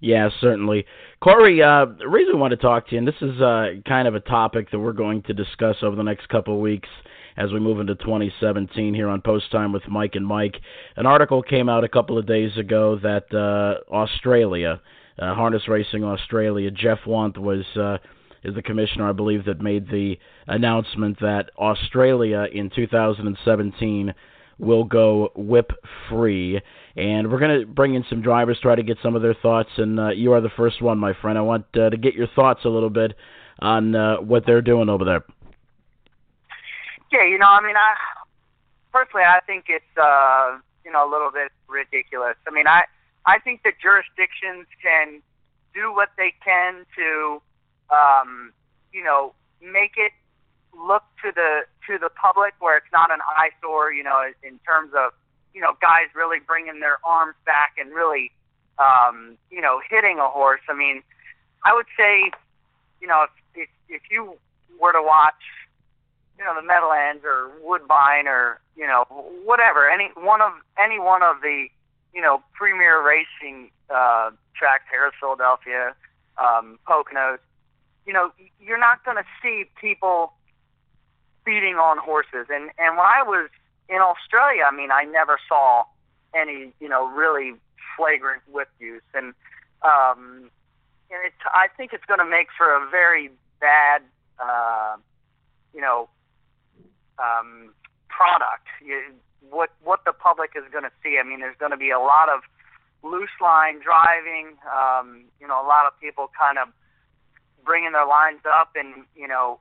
Yeah, 0.00 0.30
certainly. 0.40 0.86
Corey, 1.22 1.62
uh, 1.62 1.86
the 1.98 2.08
reason 2.08 2.36
we 2.36 2.40
want 2.40 2.52
to 2.52 2.56
talk 2.56 2.88
to 2.88 2.92
you, 2.92 2.98
and 2.98 3.06
this 3.06 3.20
is 3.20 3.40
uh, 3.40 3.72
kind 3.86 4.08
of 4.08 4.14
a 4.14 4.20
topic 4.20 4.70
that 4.70 4.78
we're 4.78 4.92
going 4.92 5.22
to 5.24 5.34
discuss 5.34 5.76
over 5.82 5.94
the 5.94 6.02
next 6.02 6.28
couple 6.30 6.54
of 6.54 6.60
weeks 6.60 6.88
as 7.36 7.52
we 7.52 7.60
move 7.60 7.80
into 7.80 7.94
2017 7.94 8.94
here 8.94 9.08
on 9.08 9.20
Post 9.20 9.52
Time 9.52 9.72
with 9.72 9.86
Mike 9.88 10.14
and 10.14 10.26
Mike. 10.26 10.56
An 10.96 11.06
article 11.06 11.42
came 11.42 11.68
out 11.68 11.84
a 11.84 11.88
couple 11.88 12.16
of 12.16 12.26
days 12.26 12.56
ago 12.56 12.98
that 13.02 13.32
uh, 13.34 13.92
Australia, 13.94 14.80
uh, 15.18 15.34
Harness 15.34 15.68
Racing 15.68 16.02
Australia, 16.02 16.70
Geoff 16.70 17.00
Want 17.06 17.36
was 17.36 17.64
uh, 17.76 17.98
is 18.42 18.54
the 18.54 18.62
commissioner, 18.62 19.08
I 19.08 19.12
believe, 19.12 19.44
that 19.44 19.60
made 19.60 19.88
the 19.88 20.16
announcement 20.46 21.20
that 21.20 21.50
Australia 21.58 22.46
in 22.50 22.70
2017 22.74 24.14
will 24.60 24.84
go 24.84 25.32
whip 25.34 25.72
free. 26.08 26.60
And 26.96 27.30
we're 27.30 27.38
going 27.38 27.60
to 27.60 27.66
bring 27.66 27.94
in 27.94 28.04
some 28.08 28.20
drivers, 28.20 28.58
try 28.60 28.74
to 28.74 28.82
get 28.82 28.98
some 29.02 29.16
of 29.16 29.22
their 29.22 29.34
thoughts. 29.34 29.70
And 29.76 29.98
uh, 29.98 30.10
you 30.10 30.32
are 30.32 30.40
the 30.40 30.50
first 30.56 30.82
one, 30.82 30.98
my 30.98 31.14
friend. 31.20 31.38
I 31.38 31.42
want 31.42 31.64
uh, 31.74 31.90
to 31.90 31.96
get 31.96 32.14
your 32.14 32.28
thoughts 32.34 32.60
a 32.64 32.68
little 32.68 32.90
bit 32.90 33.14
on 33.60 33.94
uh, 33.94 34.16
what 34.16 34.44
they're 34.46 34.62
doing 34.62 34.88
over 34.88 35.04
there. 35.04 35.24
Yeah, 37.12 37.24
you 37.24 37.38
know, 37.38 37.46
I 37.46 37.60
mean, 37.60 37.76
I 37.76 37.94
personally, 38.92 39.24
I 39.24 39.40
think 39.46 39.64
it's 39.68 39.84
uh, 40.00 40.58
you 40.84 40.92
know 40.92 41.08
a 41.08 41.10
little 41.10 41.30
bit 41.32 41.50
ridiculous. 41.68 42.36
I 42.46 42.50
mean, 42.52 42.66
I 42.68 42.84
I 43.26 43.38
think 43.38 43.62
that 43.64 43.74
jurisdictions 43.82 44.66
can 44.82 45.20
do 45.74 45.92
what 45.92 46.10
they 46.16 46.32
can 46.44 46.86
to, 46.96 47.42
um, 47.90 48.52
you 48.92 49.04
know, 49.04 49.34
make 49.60 49.92
it 49.96 50.12
look 50.76 51.02
to 51.24 51.32
the 51.34 51.62
to 51.88 51.98
the 51.98 52.10
public 52.10 52.54
where 52.60 52.76
it's 52.76 52.92
not 52.92 53.10
an 53.10 53.20
eyesore. 53.36 53.92
You 53.92 54.04
know, 54.04 54.30
in 54.42 54.58
terms 54.60 54.92
of 54.96 55.12
you 55.54 55.60
know 55.60 55.72
guys 55.80 56.08
really 56.14 56.38
bringing 56.38 56.80
their 56.80 56.98
arms 57.04 57.34
back 57.44 57.74
and 57.78 57.92
really, 57.92 58.32
um, 58.78 59.36
you 59.50 59.60
know, 59.60 59.80
hitting 59.88 60.18
a 60.18 60.28
horse. 60.28 60.60
I 60.68 60.74
mean, 60.74 61.02
I 61.64 61.74
would 61.74 61.86
say, 61.96 62.30
you 63.00 63.06
know, 63.06 63.26
if 63.54 63.62
if, 63.62 63.68
if 63.88 64.02
you 64.10 64.36
were 64.78 64.92
to 64.92 65.02
watch 65.02 65.42
you 66.40 66.46
know 66.46 66.54
the 66.54 66.66
Meadowlands 66.66 67.22
or 67.24 67.50
Woodbine 67.62 68.26
or 68.26 68.60
you 68.74 68.86
know 68.86 69.04
whatever 69.44 69.88
any 69.90 70.10
one 70.16 70.40
of 70.40 70.52
any 70.82 70.98
one 70.98 71.22
of 71.22 71.42
the 71.42 71.66
you 72.14 72.22
know 72.22 72.42
premier 72.54 73.02
racing 73.04 73.70
uh, 73.90 74.30
tracks, 74.56 74.84
Harrah's 74.92 75.12
Philadelphia, 75.20 75.94
um, 76.38 76.78
Poconos. 76.88 77.38
You 78.06 78.14
know 78.14 78.32
you're 78.58 78.78
not 78.78 79.04
going 79.04 79.18
to 79.18 79.24
see 79.42 79.66
people 79.78 80.32
beating 81.44 81.76
on 81.76 81.98
horses. 81.98 82.46
And 82.50 82.70
and 82.78 82.96
when 82.96 83.06
I 83.06 83.22
was 83.22 83.50
in 83.88 83.98
Australia, 83.98 84.64
I 84.66 84.74
mean 84.74 84.90
I 84.90 85.04
never 85.04 85.38
saw 85.48 85.84
any 86.34 86.72
you 86.80 86.88
know 86.88 87.08
really 87.08 87.54
flagrant 87.96 88.42
whip 88.50 88.68
use. 88.78 89.02
And 89.14 89.34
um, 89.82 90.50
and 91.10 91.20
it's 91.24 91.42
I 91.52 91.68
think 91.76 91.92
it's 91.92 92.04
going 92.04 92.20
to 92.20 92.28
make 92.28 92.48
for 92.56 92.72
a 92.74 92.88
very 92.90 93.30
bad 93.60 94.02
uh, 94.38 94.96
you 95.74 95.80
know 95.80 96.08
um, 97.18 97.72
product. 98.08 98.66
You, 98.84 99.00
what 99.50 99.70
what 99.82 100.04
the 100.04 100.12
public 100.12 100.52
is 100.56 100.64
going 100.70 100.84
to 100.84 100.92
see. 101.02 101.18
I 101.18 101.26
mean, 101.26 101.40
there's 101.40 101.56
going 101.58 101.72
to 101.72 101.76
be 101.76 101.90
a 101.90 101.98
lot 101.98 102.28
of 102.28 102.40
loose 103.02 103.34
line 103.40 103.80
driving. 103.80 104.56
Um, 104.68 105.24
you 105.40 105.46
know, 105.46 105.60
a 105.60 105.66
lot 105.66 105.86
of 105.86 105.98
people 106.00 106.30
kind 106.38 106.58
of 106.58 106.68
bringing 107.64 107.92
their 107.92 108.06
lines 108.06 108.40
up, 108.46 108.70
and 108.76 109.04
you 109.16 109.28
know, 109.28 109.58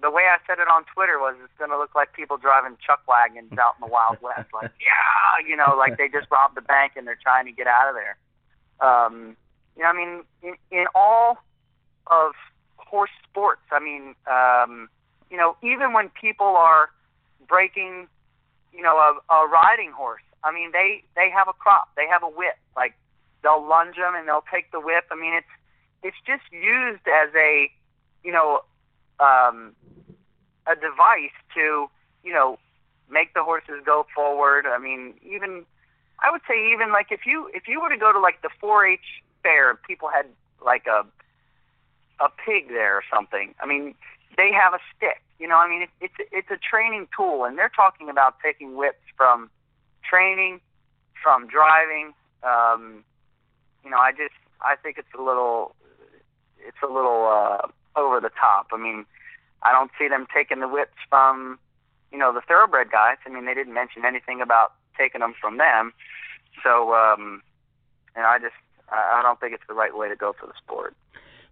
the 0.00 0.10
way 0.10 0.24
I 0.30 0.38
said 0.46 0.58
it 0.58 0.68
on 0.68 0.84
Twitter 0.94 1.18
was 1.18 1.34
it's 1.42 1.52
going 1.58 1.70
to 1.70 1.78
look 1.78 1.94
like 1.94 2.12
people 2.12 2.36
driving 2.36 2.76
chuck 2.84 3.02
wagons 3.08 3.52
out 3.58 3.74
in 3.80 3.86
the 3.86 3.92
Wild 3.92 4.18
West, 4.22 4.48
like 4.54 4.70
yeah, 4.80 5.48
you 5.48 5.56
know, 5.56 5.74
like 5.76 5.98
they 5.98 6.08
just 6.08 6.30
robbed 6.30 6.56
the 6.56 6.62
bank 6.62 6.92
and 6.96 7.06
they're 7.06 7.18
trying 7.20 7.46
to 7.46 7.52
get 7.52 7.66
out 7.66 7.88
of 7.88 7.94
there. 7.94 8.16
Um, 8.80 9.36
you 9.76 9.82
know, 9.82 9.88
I 9.88 9.92
mean, 9.92 10.24
in, 10.42 10.54
in 10.70 10.86
all 10.94 11.38
of 12.06 12.32
horse 12.76 13.10
sports, 13.28 13.62
I 13.70 13.80
mean, 13.80 14.14
um, 14.26 14.88
you 15.30 15.36
know, 15.36 15.56
even 15.62 15.92
when 15.92 16.10
people 16.10 16.46
are 16.46 16.90
breaking, 17.48 18.06
you 18.72 18.82
know, 18.82 18.96
a, 18.96 19.34
a 19.34 19.48
riding 19.48 19.92
horse, 19.92 20.22
I 20.44 20.52
mean, 20.52 20.70
they 20.72 21.02
they 21.16 21.30
have 21.30 21.48
a 21.48 21.52
crop, 21.52 21.90
they 21.96 22.06
have 22.06 22.22
a 22.22 22.28
whip, 22.28 22.56
like 22.76 22.94
they'll 23.42 23.66
lunge 23.66 23.96
them 23.96 24.14
and 24.14 24.28
they'll 24.28 24.44
take 24.52 24.70
the 24.70 24.80
whip. 24.80 25.04
I 25.10 25.16
mean, 25.16 25.34
it's 25.34 25.52
it's 26.02 26.16
just 26.26 26.42
used 26.52 27.06
as 27.08 27.34
a, 27.34 27.70
you 28.22 28.32
know, 28.32 28.62
um, 29.20 29.74
a 30.66 30.74
device 30.74 31.34
to, 31.54 31.88
you 32.22 32.32
know, 32.32 32.58
make 33.10 33.34
the 33.34 33.42
horses 33.42 33.82
go 33.84 34.06
forward. 34.14 34.66
I 34.66 34.78
mean, 34.78 35.14
even 35.24 35.64
I 36.20 36.30
would 36.30 36.42
say 36.48 36.72
even 36.72 36.92
like 36.92 37.08
if 37.10 37.20
you 37.26 37.50
if 37.54 37.68
you 37.68 37.80
were 37.80 37.88
to 37.88 37.96
go 37.96 38.12
to 38.12 38.20
like 38.20 38.42
the 38.42 38.50
4-H 38.62 39.22
fair, 39.42 39.74
people 39.74 40.08
had 40.08 40.26
like 40.64 40.86
a 40.86 41.06
a 42.20 42.28
pig 42.44 42.68
there 42.68 42.96
or 42.96 43.02
something. 43.12 43.54
I 43.60 43.66
mean, 43.66 43.94
they 44.36 44.50
have 44.52 44.74
a 44.74 44.80
stick. 44.96 45.22
You 45.38 45.46
know, 45.46 45.56
I 45.56 45.68
mean, 45.68 45.82
it, 45.82 45.90
it's 46.00 46.14
it's 46.32 46.50
a 46.50 46.58
training 46.58 47.08
tool, 47.16 47.44
and 47.44 47.56
they're 47.56 47.72
talking 47.74 48.10
about 48.10 48.36
taking 48.42 48.76
whips 48.76 49.02
from 49.16 49.50
training, 50.08 50.60
from 51.22 51.46
driving. 51.46 52.12
Um, 52.42 53.04
you 53.84 53.90
know, 53.90 53.98
I 53.98 54.10
just 54.12 54.34
I 54.60 54.74
think 54.76 54.98
it's 54.98 55.14
a 55.18 55.22
little 55.22 55.74
it's 56.66 56.82
a 56.82 56.86
little 56.86 57.26
uh, 57.30 57.68
over 57.98 58.20
the 58.20 58.30
top. 58.30 58.68
I 58.72 58.78
mean, 58.78 59.04
I 59.62 59.72
don't 59.72 59.90
see 59.98 60.08
them 60.08 60.26
taking 60.34 60.60
the 60.60 60.68
whips 60.68 60.96
from, 61.10 61.58
you 62.12 62.18
know, 62.18 62.32
the 62.32 62.40
thoroughbred 62.46 62.90
guys. 62.90 63.16
I 63.26 63.30
mean, 63.30 63.44
they 63.46 63.54
didn't 63.54 63.74
mention 63.74 64.04
anything 64.04 64.40
about 64.40 64.72
taking 64.96 65.20
them 65.20 65.34
from 65.40 65.58
them. 65.58 65.92
So, 66.62 66.94
um, 66.94 67.42
and 68.14 68.24
I 68.24 68.38
just, 68.38 68.54
I 68.90 69.20
don't 69.22 69.38
think 69.40 69.52
it's 69.52 69.66
the 69.68 69.74
right 69.74 69.96
way 69.96 70.08
to 70.08 70.16
go 70.16 70.32
for 70.38 70.46
the 70.46 70.54
sport. 70.56 70.94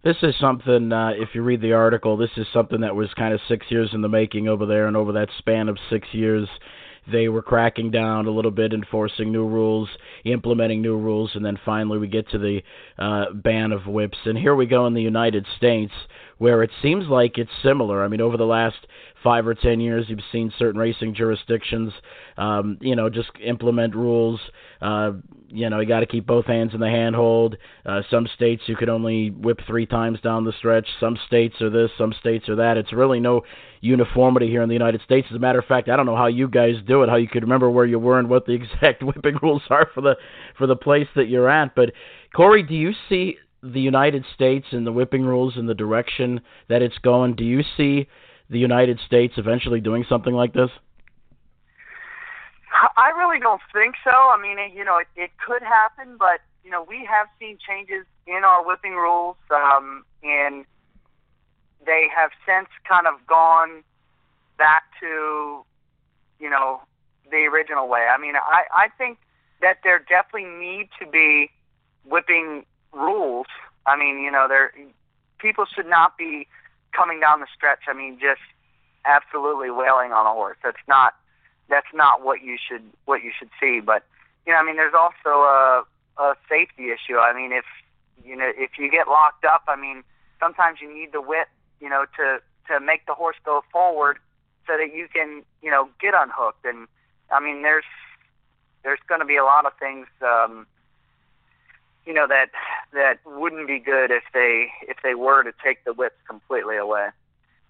This 0.03 0.17
is 0.21 0.35
something, 0.39 0.91
uh, 0.91 1.11
if 1.15 1.29
you 1.33 1.41
read 1.41 1.61
the 1.61 1.73
article, 1.73 2.17
this 2.17 2.29
is 2.37 2.47
something 2.53 2.81
that 2.81 2.95
was 2.95 3.13
kind 3.15 3.33
of 3.33 3.39
six 3.47 3.65
years 3.69 3.89
in 3.93 4.01
the 4.01 4.09
making 4.09 4.47
over 4.47 4.65
there, 4.65 4.87
and 4.87 4.95
over 4.95 5.11
that 5.13 5.29
span 5.37 5.69
of 5.69 5.77
six 5.89 6.07
years, 6.13 6.47
they 7.11 7.29
were 7.29 7.41
cracking 7.41 7.91
down 7.91 8.27
a 8.27 8.31
little 8.31 8.51
bit, 8.51 8.73
enforcing 8.73 9.31
new 9.31 9.47
rules, 9.47 9.89
implementing 10.25 10.81
new 10.81 10.97
rules, 10.97 11.31
and 11.35 11.45
then 11.45 11.57
finally 11.65 11.97
we 11.97 12.07
get 12.07 12.29
to 12.29 12.37
the 12.37 12.61
uh, 12.99 13.31
ban 13.33 13.71
of 13.71 13.87
whips. 13.87 14.17
And 14.25 14.37
here 14.37 14.55
we 14.55 14.65
go 14.65 14.87
in 14.87 14.93
the 14.93 15.01
United 15.01 15.45
States, 15.57 15.93
where 16.37 16.63
it 16.63 16.71
seems 16.81 17.07
like 17.07 17.37
it's 17.37 17.51
similar. 17.63 18.03
I 18.03 18.07
mean, 18.07 18.21
over 18.21 18.37
the 18.37 18.45
last 18.45 18.77
five 19.27 19.45
or 19.45 19.53
ten 19.53 19.81
years, 19.81 20.05
you've 20.07 20.19
seen 20.31 20.53
certain 20.57 20.79
racing 20.79 21.13
jurisdictions, 21.13 21.91
um, 22.37 22.77
you 22.79 22.95
know, 22.95 23.09
just 23.09 23.27
implement 23.43 23.93
rules. 23.93 24.39
Uh, 24.81 25.11
you 25.49 25.69
know, 25.69 25.81
you 25.81 25.85
got 25.85 25.99
to 25.99 26.05
keep 26.05 26.25
both 26.25 26.45
hands 26.45 26.73
in 26.73 26.79
the 26.79 26.87
handhold. 26.87 27.57
Uh, 27.85 28.03
some 28.09 28.25
states 28.35 28.61
you 28.67 28.77
could 28.77 28.87
only 28.87 29.29
whip 29.31 29.59
three 29.67 29.85
times 29.85 30.21
down 30.21 30.45
the 30.45 30.53
stretch. 30.57 30.87
Some 31.01 31.17
states 31.27 31.55
are 31.59 31.69
this, 31.69 31.91
some 31.97 32.13
states 32.21 32.47
are 32.47 32.55
that. 32.55 32.77
It's 32.77 32.93
really 32.93 33.19
no 33.19 33.41
uniformity 33.81 34.47
here 34.47 34.61
in 34.61 34.69
the 34.69 34.75
United 34.75 35.01
States. 35.01 35.27
As 35.29 35.35
a 35.35 35.39
matter 35.39 35.59
of 35.59 35.65
fact, 35.65 35.89
I 35.89 35.97
don't 35.97 36.05
know 36.05 36.15
how 36.15 36.27
you 36.27 36.47
guys 36.47 36.75
do 36.87 37.03
it, 37.03 37.09
how 37.09 37.17
you 37.17 37.27
could 37.27 37.43
remember 37.43 37.69
where 37.69 37.85
you 37.85 37.99
were 37.99 38.19
and 38.19 38.29
what 38.29 38.45
the 38.45 38.53
exact 38.61 39.03
whipping 39.03 39.39
rules 39.43 39.63
are 39.69 39.89
for 39.93 39.99
the 39.99 40.15
for 40.57 40.67
the 40.67 40.77
place 40.77 41.07
that 41.17 41.27
you're 41.27 41.49
at. 41.49 41.75
But 41.75 41.91
Corey, 42.33 42.63
do 42.63 42.75
you 42.75 42.93
see 43.09 43.35
the 43.61 43.81
United 43.81 44.23
States 44.33 44.67
and 44.71 44.87
the 44.87 44.93
whipping 44.93 45.23
rules 45.23 45.57
in 45.57 45.65
the 45.65 45.73
direction 45.73 46.39
that 46.69 46.81
it's 46.81 46.97
going? 46.99 47.35
Do 47.35 47.43
you 47.43 47.61
see 47.75 48.07
the 48.49 48.59
United 48.59 48.99
States 49.05 49.33
eventually 49.37 49.81
doing 49.81 50.05
something 50.07 50.33
like 50.33 50.53
this? 50.53 50.69
I 52.95 53.09
really 53.17 53.39
don't 53.39 53.61
think 53.73 53.95
so. 54.03 54.11
I 54.11 54.37
mean, 54.41 54.57
you 54.75 54.83
know, 54.83 54.97
it, 54.99 55.07
it 55.15 55.31
could 55.45 55.63
happen, 55.63 56.15
but 56.17 56.41
you 56.63 56.71
know, 56.71 56.83
we 56.87 57.07
have 57.09 57.27
seen 57.39 57.57
changes 57.65 58.05
in 58.27 58.41
our 58.43 58.63
whipping 58.65 58.93
rules, 58.93 59.37
um, 59.49 60.03
and 60.21 60.65
they 61.85 62.07
have 62.13 62.31
since 62.45 62.67
kind 62.87 63.07
of 63.07 63.25
gone 63.25 63.83
back 64.57 64.83
to, 64.99 65.63
you 66.39 66.49
know, 66.49 66.81
the 67.31 67.45
original 67.45 67.87
way. 67.87 68.07
I 68.13 68.17
mean, 68.19 68.35
I 68.35 68.63
I 68.71 68.87
think 68.97 69.17
that 69.61 69.77
there 69.83 69.99
definitely 69.99 70.49
need 70.49 70.89
to 70.99 71.09
be 71.09 71.49
whipping 72.05 72.65
rules. 72.93 73.47
I 73.85 73.95
mean, 73.95 74.19
you 74.19 74.31
know, 74.31 74.47
there 74.47 74.73
people 75.39 75.65
should 75.73 75.87
not 75.87 76.17
be 76.17 76.47
coming 76.97 77.19
down 77.19 77.39
the 77.39 77.47
stretch. 77.55 77.81
I 77.87 77.93
mean, 77.93 78.17
just 78.19 78.41
absolutely 79.05 79.69
wailing 79.69 80.11
on 80.11 80.25
a 80.25 80.33
horse. 80.33 80.57
That's 80.63 80.85
not 80.87 81.13
that's 81.69 81.93
not 81.93 82.23
what 82.23 82.41
you 82.41 82.57
should 82.57 82.83
what 83.05 83.23
you 83.23 83.31
should 83.37 83.49
see. 83.59 83.79
But 83.79 84.03
you 84.45 84.53
know, 84.53 84.59
I 84.59 84.65
mean, 84.65 84.75
there's 84.75 84.97
also 84.97 85.29
a 85.45 85.83
a 86.17 86.35
safety 86.49 86.89
issue. 86.89 87.17
I 87.17 87.33
mean, 87.33 87.51
if 87.51 87.65
you 88.25 88.35
know 88.35 88.51
if 88.57 88.71
you 88.79 88.89
get 88.89 89.07
locked 89.07 89.45
up, 89.45 89.63
I 89.67 89.75
mean, 89.75 90.03
sometimes 90.39 90.79
you 90.81 90.91
need 90.93 91.11
the 91.13 91.21
whip, 91.21 91.47
you 91.79 91.89
know, 91.89 92.05
to 92.17 92.39
to 92.67 92.79
make 92.79 93.05
the 93.05 93.13
horse 93.13 93.37
go 93.45 93.63
forward 93.71 94.17
so 94.65 94.75
that 94.77 94.93
you 94.93 95.07
can 95.13 95.43
you 95.61 95.71
know 95.71 95.89
get 96.01 96.13
unhooked. 96.17 96.65
And 96.65 96.87
I 97.31 97.39
mean, 97.39 97.61
there's 97.61 97.85
there's 98.83 98.99
going 99.07 99.21
to 99.21 99.25
be 99.27 99.37
a 99.37 99.43
lot 99.43 99.65
of 99.65 99.73
things. 99.79 100.07
um 100.21 100.65
you 102.07 102.13
know 102.13 102.25
that 102.27 102.49
that 102.93 103.19
wouldn't 103.25 103.67
be 103.67 103.79
good 103.79 104.09
if 104.09 104.23
they 104.33 104.69
if 104.87 104.97
they 105.03 105.13
were 105.13 105.43
to 105.43 105.51
take 105.63 105.83
the 105.83 105.93
whips 105.93 106.15
completely 106.27 106.77
away. 106.77 107.09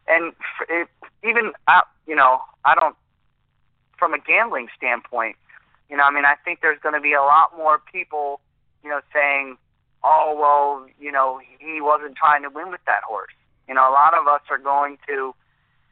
And 0.07 0.33
it, 0.69 0.87
even 1.27 1.53
uh, 1.67 1.81
you 2.05 2.15
know 2.15 2.39
I 2.63 2.75
don't 2.75 2.95
from 3.97 4.13
a 4.13 4.19
gambling 4.19 4.67
standpoint, 4.77 5.35
you 5.89 5.97
know, 5.97 6.03
I 6.03 6.11
mean, 6.11 6.23
I 6.23 6.35
think 6.45 6.59
there's 6.61 6.79
going 6.79 6.93
to 6.93 7.01
be 7.01 7.13
a 7.13 7.21
lot 7.21 7.57
more 7.57 7.81
people, 7.91 8.39
you 8.83 8.89
know, 8.89 9.01
saying, 9.11 9.57
"Oh, 10.03 10.37
well, 10.37 10.87
you 10.99 11.11
know, 11.11 11.41
he 11.59 11.81
wasn't 11.81 12.15
trying 12.15 12.43
to 12.43 12.49
win 12.49 12.69
with 12.69 12.81
that 12.85 13.03
horse." 13.03 13.33
You 13.67 13.73
know, 13.73 13.89
a 13.89 13.91
lot 13.91 14.13
of 14.13 14.27
us 14.27 14.41
are 14.49 14.59
going 14.59 14.97
to 15.07 15.33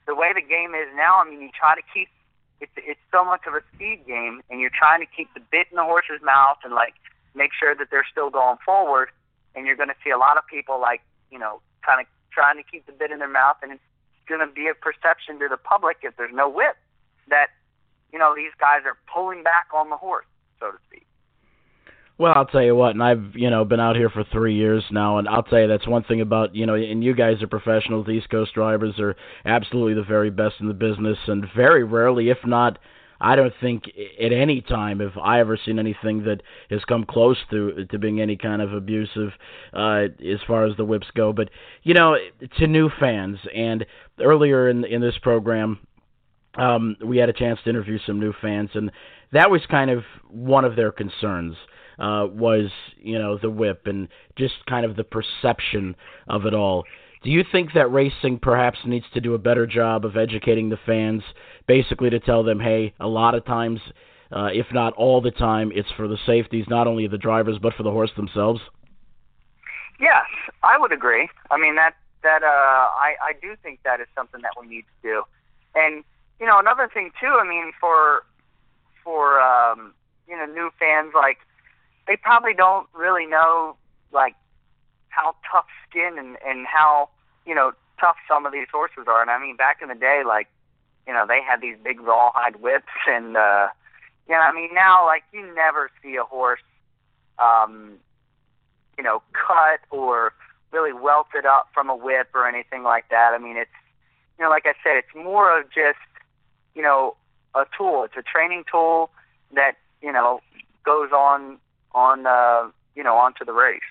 the 0.05 0.13
way 0.13 0.31
the 0.33 0.41
game 0.41 0.75
is 0.75 0.87
now. 0.95 1.19
I 1.19 1.27
mean, 1.27 1.41
you 1.41 1.49
try 1.57 1.75
to 1.75 1.81
keep 1.93 2.09
it's 2.61 2.71
it's 2.77 2.99
so 3.11 3.25
much 3.25 3.41
of 3.47 3.53
a 3.53 3.61
speed 3.73 4.05
game, 4.05 4.41
and 4.49 4.59
you're 4.59 4.69
trying 4.69 5.01
to 5.01 5.07
keep 5.07 5.33
the 5.33 5.41
bit 5.51 5.67
in 5.71 5.77
the 5.77 5.83
horse's 5.83 6.21
mouth 6.23 6.57
and 6.63 6.73
like 6.73 6.93
make 7.35 7.51
sure 7.57 7.75
that 7.75 7.87
they're 7.91 8.07
still 8.09 8.29
going 8.29 8.57
forward. 8.65 9.09
And 9.55 9.65
you're 9.65 9.77
going 9.77 9.89
to 9.89 9.99
see 10.03 10.09
a 10.09 10.17
lot 10.17 10.37
of 10.37 10.43
people 10.47 10.81
like 10.81 11.01
you 11.31 11.39
know, 11.39 11.61
kind 11.85 12.01
of 12.01 12.07
trying 12.31 12.57
to 12.57 12.63
keep 12.63 12.85
the 12.85 12.91
bit 12.91 13.11
in 13.11 13.19
their 13.19 13.31
mouth, 13.31 13.57
and 13.61 13.71
it's 13.71 13.81
going 14.27 14.45
to 14.45 14.51
be 14.51 14.67
a 14.67 14.73
perception 14.73 15.39
to 15.39 15.47
the 15.49 15.57
public 15.57 15.97
if 16.03 16.15
there's 16.17 16.33
no 16.33 16.49
whip 16.49 16.75
that 17.29 17.47
you 18.11 18.19
know, 18.19 18.33
these 18.33 18.51
guys 18.59 18.79
are 18.85 18.97
pulling 19.13 19.43
back 19.43 19.67
on 19.75 19.89
the 19.89 19.97
horse, 19.97 20.25
so 20.59 20.71
to 20.71 20.77
speak. 20.87 21.05
Well, 22.17 22.31
I'll 22.33 22.45
tell 22.45 22.63
you 22.63 22.73
what, 22.73 22.91
and 22.91 23.03
I've 23.03 23.35
you 23.35 23.49
know 23.49 23.65
been 23.65 23.81
out 23.81 23.97
here 23.97 24.09
for 24.09 24.23
three 24.31 24.55
years 24.55 24.85
now, 24.89 25.17
and 25.17 25.27
I'll 25.27 25.43
tell 25.43 25.59
you 25.59 25.67
that's 25.67 25.85
one 25.85 26.03
thing 26.05 26.21
about 26.21 26.55
you 26.55 26.65
know, 26.65 26.75
and 26.75 27.03
you 27.03 27.13
guys 27.13 27.43
are 27.43 27.47
professionals. 27.47 28.07
East 28.07 28.29
Coast 28.29 28.53
drivers 28.53 28.97
are 28.99 29.17
absolutely 29.43 29.95
the 29.95 30.07
very 30.07 30.29
best 30.29 30.55
in 30.61 30.69
the 30.69 30.73
business, 30.73 31.17
and 31.27 31.45
very 31.53 31.83
rarely, 31.83 32.29
if 32.29 32.37
not, 32.45 32.79
I 33.19 33.35
don't 33.35 33.53
think 33.61 33.83
at 34.21 34.31
any 34.31 34.61
time 34.61 34.99
have 34.99 35.17
I 35.17 35.39
ever 35.39 35.57
seen 35.63 35.79
anything 35.79 36.23
that 36.23 36.41
has 36.69 36.83
come 36.85 37.05
close 37.05 37.37
to 37.51 37.85
to 37.85 37.99
being 37.99 38.21
any 38.21 38.35
kind 38.35 38.61
of 38.61 38.73
abusive 38.73 39.31
uh, 39.73 40.05
as 40.19 40.39
far 40.47 40.65
as 40.65 40.75
the 40.77 40.85
whips 40.85 41.07
go. 41.15 41.33
But 41.33 41.49
you 41.83 41.93
know, 41.93 42.17
to 42.59 42.67
new 42.67 42.89
fans, 42.99 43.37
and 43.55 43.85
earlier 44.19 44.69
in 44.69 44.83
in 44.83 45.01
this 45.01 45.17
program, 45.21 45.79
um, 46.55 46.97
we 47.03 47.17
had 47.17 47.29
a 47.29 47.33
chance 47.33 47.59
to 47.63 47.69
interview 47.69 47.99
some 48.05 48.19
new 48.19 48.33
fans, 48.41 48.69
and 48.73 48.91
that 49.31 49.49
was 49.49 49.61
kind 49.69 49.89
of 49.89 50.03
one 50.29 50.65
of 50.65 50.75
their 50.75 50.91
concerns. 50.91 51.55
Uh, 51.97 52.27
was 52.29 52.69
you 52.97 53.17
know 53.17 53.37
the 53.37 53.49
whip 53.49 53.83
and 53.85 54.09
just 54.37 54.53
kind 54.67 54.85
of 54.85 54.97
the 54.97 55.03
perception 55.05 55.95
of 56.27 56.45
it 56.45 56.53
all. 56.53 56.83
Do 57.25 57.31
you 57.31 57.43
think 57.51 57.73
that 57.73 57.91
racing 57.91 58.37
perhaps 58.39 58.77
needs 58.85 59.07
to 59.15 59.19
do 59.19 59.33
a 59.33 59.39
better 59.39 59.65
job 59.65 60.05
of 60.05 60.15
educating 60.15 60.69
the 60.69 60.77
fans, 60.85 61.23
basically 61.67 62.11
to 62.11 62.19
tell 62.19 62.43
them, 62.43 62.59
hey, 62.59 62.93
a 62.99 63.07
lot 63.07 63.33
of 63.33 63.43
times, 63.45 63.79
uh, 64.31 64.49
if 64.53 64.67
not 64.71 64.93
all 64.93 65.21
the 65.21 65.31
time, 65.31 65.71
it's 65.73 65.89
for 65.97 66.07
the 66.07 66.19
safeties 66.27 66.65
not 66.69 66.85
only 66.85 67.03
of 67.03 67.09
the 67.09 67.17
drivers 67.17 67.57
but 67.59 67.73
for 67.73 67.81
the 67.81 67.89
horse 67.89 68.11
themselves? 68.15 68.61
Yes, 69.99 70.25
I 70.61 70.77
would 70.77 70.91
agree. 70.91 71.27
I 71.49 71.57
mean 71.57 71.75
that 71.75 71.95
that 72.21 72.43
uh, 72.43 72.45
I 72.45 73.15
I 73.21 73.33
do 73.41 73.55
think 73.63 73.79
that 73.85 73.99
is 73.99 74.07
something 74.13 74.41
that 74.41 74.51
we 74.59 74.67
need 74.67 74.83
to 74.83 75.09
do, 75.09 75.23
and 75.73 76.03
you 76.39 76.45
know, 76.45 76.59
another 76.59 76.89
thing 76.93 77.11
too. 77.19 77.39
I 77.41 77.47
mean, 77.47 77.71
for 77.79 78.23
for 79.03 79.39
um, 79.41 79.93
you 80.27 80.35
know 80.35 80.45
new 80.45 80.69
fans, 80.77 81.13
like 81.15 81.37
they 82.07 82.17
probably 82.17 82.53
don't 82.53 82.87
really 82.93 83.25
know 83.25 83.77
like 84.11 84.35
how 85.09 85.35
tough 85.49 85.65
skin 85.89 86.17
and 86.19 86.37
and 86.45 86.67
how 86.67 87.09
you 87.45 87.55
know 87.55 87.71
tough 87.99 88.17
some 88.27 88.45
of 88.45 88.51
these 88.51 88.67
horses 88.71 89.05
are. 89.07 89.21
And 89.21 89.29
I 89.29 89.39
mean, 89.39 89.55
back 89.55 89.81
in 89.81 89.89
the 89.89 89.95
day, 89.95 90.23
like 90.25 90.47
you 91.07 91.13
know, 91.13 91.25
they 91.27 91.41
had 91.41 91.61
these 91.61 91.77
big 91.83 91.99
rawhide 92.01 92.57
whips, 92.57 92.91
and 93.07 93.37
uh, 93.37 93.67
you 94.27 94.35
know, 94.35 94.41
I 94.41 94.53
mean, 94.53 94.73
now 94.73 95.05
like 95.05 95.23
you 95.33 95.53
never 95.53 95.89
see 96.01 96.15
a 96.15 96.23
horse 96.23 96.61
um, 97.39 97.95
you 98.97 99.03
know, 99.03 99.21
cut 99.33 99.81
or 99.89 100.33
really 100.71 100.93
welted 100.93 101.45
up 101.45 101.69
from 101.73 101.89
a 101.89 101.95
whip 101.95 102.29
or 102.33 102.47
anything 102.47 102.83
like 102.83 103.09
that. 103.09 103.33
I 103.33 103.37
mean, 103.37 103.57
it's 103.57 103.69
you 104.37 104.43
know, 104.43 104.49
like 104.49 104.65
I 104.65 104.73
said, 104.83 104.97
it's 104.97 105.15
more 105.15 105.57
of 105.57 105.67
just 105.67 105.99
you 106.73 106.81
know 106.81 107.15
a 107.53 107.65
tool. 107.77 108.03
It's 108.03 108.17
a 108.17 108.23
training 108.23 108.63
tool 108.71 109.09
that 109.53 109.73
you 110.01 110.11
know 110.11 110.41
goes 110.83 111.11
on 111.11 111.57
on 111.93 112.25
uh, 112.27 112.69
you 112.95 113.03
know 113.03 113.15
onto 113.15 113.45
the 113.45 113.53
race. 113.53 113.81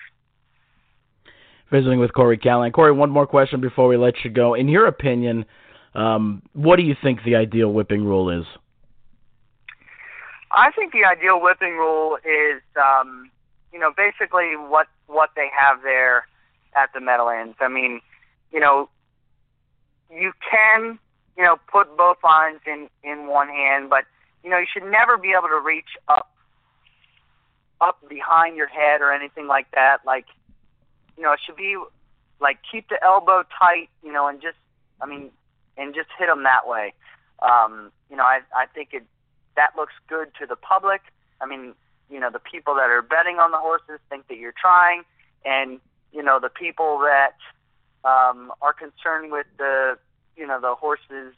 Visiting 1.75 1.99
with 1.99 2.13
Corey 2.13 2.37
Callahan. 2.37 2.71
Corey, 2.71 2.93
one 2.93 3.09
more 3.09 3.27
question 3.27 3.59
before 3.59 3.89
we 3.89 3.97
let 3.97 4.13
you 4.23 4.29
go. 4.29 4.53
In 4.53 4.69
your 4.69 4.87
opinion, 4.87 5.43
um, 5.93 6.41
what 6.53 6.77
do 6.77 6.83
you 6.83 6.95
think 7.03 7.19
the 7.25 7.35
ideal 7.35 7.67
whipping 7.67 8.05
rule 8.05 8.29
is? 8.29 8.45
I 10.51 10.71
think 10.71 10.93
the 10.93 11.03
ideal 11.03 11.41
whipping 11.41 11.73
rule 11.73 12.15
is, 12.23 12.61
um, 12.77 13.29
you 13.73 13.79
know, 13.79 13.91
basically 13.97 14.55
what 14.55 14.87
what 15.07 15.31
they 15.35 15.49
have 15.51 15.81
there 15.83 16.27
at 16.77 16.93
the 16.93 17.01
Meadowlands. 17.01 17.57
I 17.59 17.67
mean, 17.67 17.99
you 18.53 18.61
know, 18.61 18.87
you 20.09 20.31
can, 20.49 20.97
you 21.35 21.43
know, 21.43 21.57
put 21.69 21.97
both 21.97 22.19
lines 22.23 22.61
in 22.65 22.87
in 23.03 23.27
one 23.27 23.49
hand, 23.49 23.89
but 23.89 24.05
you 24.45 24.49
know, 24.49 24.59
you 24.59 24.67
should 24.73 24.89
never 24.89 25.17
be 25.17 25.33
able 25.37 25.49
to 25.49 25.59
reach 25.59 25.97
up 26.07 26.31
up 27.81 27.97
behind 28.07 28.55
your 28.55 28.67
head 28.67 29.01
or 29.01 29.11
anything 29.11 29.47
like 29.47 29.67
that. 29.71 29.97
Like, 30.05 30.27
you 31.17 31.23
know, 31.23 31.33
it 31.33 31.39
should 31.45 31.55
be 31.55 31.77
like 32.39 32.59
keep 32.69 32.89
the 32.89 33.01
elbow 33.03 33.43
tight, 33.59 33.89
you 34.03 34.11
know, 34.11 34.27
and 34.27 34.41
just, 34.41 34.57
I 35.01 35.05
mean, 35.05 35.31
and 35.77 35.93
just 35.93 36.09
hit 36.17 36.27
them 36.27 36.43
that 36.43 36.67
way. 36.67 36.93
Um, 37.41 37.91
you 38.09 38.15
know, 38.15 38.23
I 38.23 38.39
I 38.55 38.65
think 38.73 38.89
it 38.93 39.03
that 39.55 39.73
looks 39.75 39.93
good 40.07 40.29
to 40.39 40.45
the 40.45 40.55
public. 40.55 41.01
I 41.41 41.45
mean, 41.45 41.73
you 42.09 42.19
know, 42.19 42.29
the 42.29 42.39
people 42.39 42.75
that 42.75 42.89
are 42.89 43.01
betting 43.01 43.37
on 43.37 43.51
the 43.51 43.57
horses 43.57 43.99
think 44.09 44.27
that 44.27 44.37
you're 44.37 44.53
trying, 44.59 45.03
and 45.43 45.79
you 46.11 46.23
know, 46.23 46.39
the 46.39 46.49
people 46.49 46.99
that 46.99 47.35
um, 48.05 48.51
are 48.61 48.73
concerned 48.73 49.31
with 49.31 49.47
the, 49.57 49.97
you 50.37 50.47
know, 50.47 50.61
the 50.61 50.75
horses' 50.75 51.33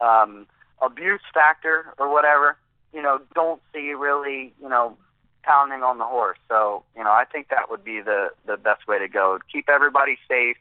um, 0.00 0.46
abuse 0.80 1.20
factor 1.32 1.94
or 1.98 2.12
whatever, 2.12 2.56
you 2.92 3.02
know, 3.02 3.20
don't 3.34 3.60
see 3.72 3.92
really, 3.92 4.52
you 4.60 4.68
know, 4.68 4.96
pounding 5.42 5.82
on 5.82 5.98
the 5.98 6.04
horse. 6.04 6.38
So, 6.48 6.84
you 6.96 7.04
know, 7.04 7.10
I 7.10 7.24
think 7.30 7.48
that 7.48 7.70
would 7.70 7.84
be 7.84 8.00
the 8.00 8.28
the 8.46 8.56
best 8.56 8.86
way 8.88 8.98
to 8.98 9.08
go. 9.08 9.38
Keep 9.52 9.68
everybody 9.68 10.18
safe, 10.28 10.56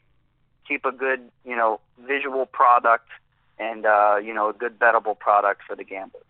keep 0.68 0.86
a 0.86 0.92
good, 0.92 1.22
you 1.46 1.56
know, 1.56 1.80
visual 2.08 2.46
product, 2.46 3.08
and 3.58 3.86
uh, 3.86 4.18
you 4.18 4.34
know, 4.34 4.50
a 4.50 4.54
good 4.54 4.80
bettable 4.80 5.18
product 5.18 5.62
for 5.68 5.76
the 5.76 5.84
gamblers. 5.84 6.24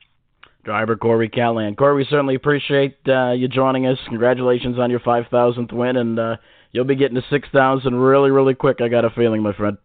Driver 0.63 0.97
Corey 0.97 1.29
Callahan. 1.29 1.75
Corey, 1.75 1.95
we 1.95 2.05
certainly 2.09 2.35
appreciate 2.35 2.97
uh, 3.07 3.31
you 3.31 3.47
joining 3.47 3.87
us. 3.87 3.97
Congratulations 4.07 4.77
on 4.77 4.91
your 4.91 4.99
5,000th 4.99 5.71
win, 5.71 5.95
and 5.95 6.19
uh, 6.19 6.35
you'll 6.71 6.83
be 6.83 6.95
getting 6.95 7.15
to 7.15 7.23
6,000 7.29 7.95
really, 7.95 8.29
really 8.29 8.55
quick, 8.55 8.81
I 8.81 8.89
got 8.89 9.05
a 9.05 9.09
feeling, 9.09 9.41
my 9.41 9.53
friend. 9.53 9.77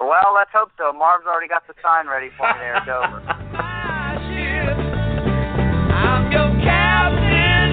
Well, 0.00 0.34
let's 0.34 0.50
hope 0.52 0.70
so. 0.78 0.92
Marv's 0.92 1.26
already 1.26 1.48
got 1.48 1.66
the 1.66 1.74
sign 1.82 2.08
ready 2.08 2.28
for 2.36 2.52
me 2.52 2.58
there 2.58 2.74
at 2.74 2.86
Dover. 2.86 3.44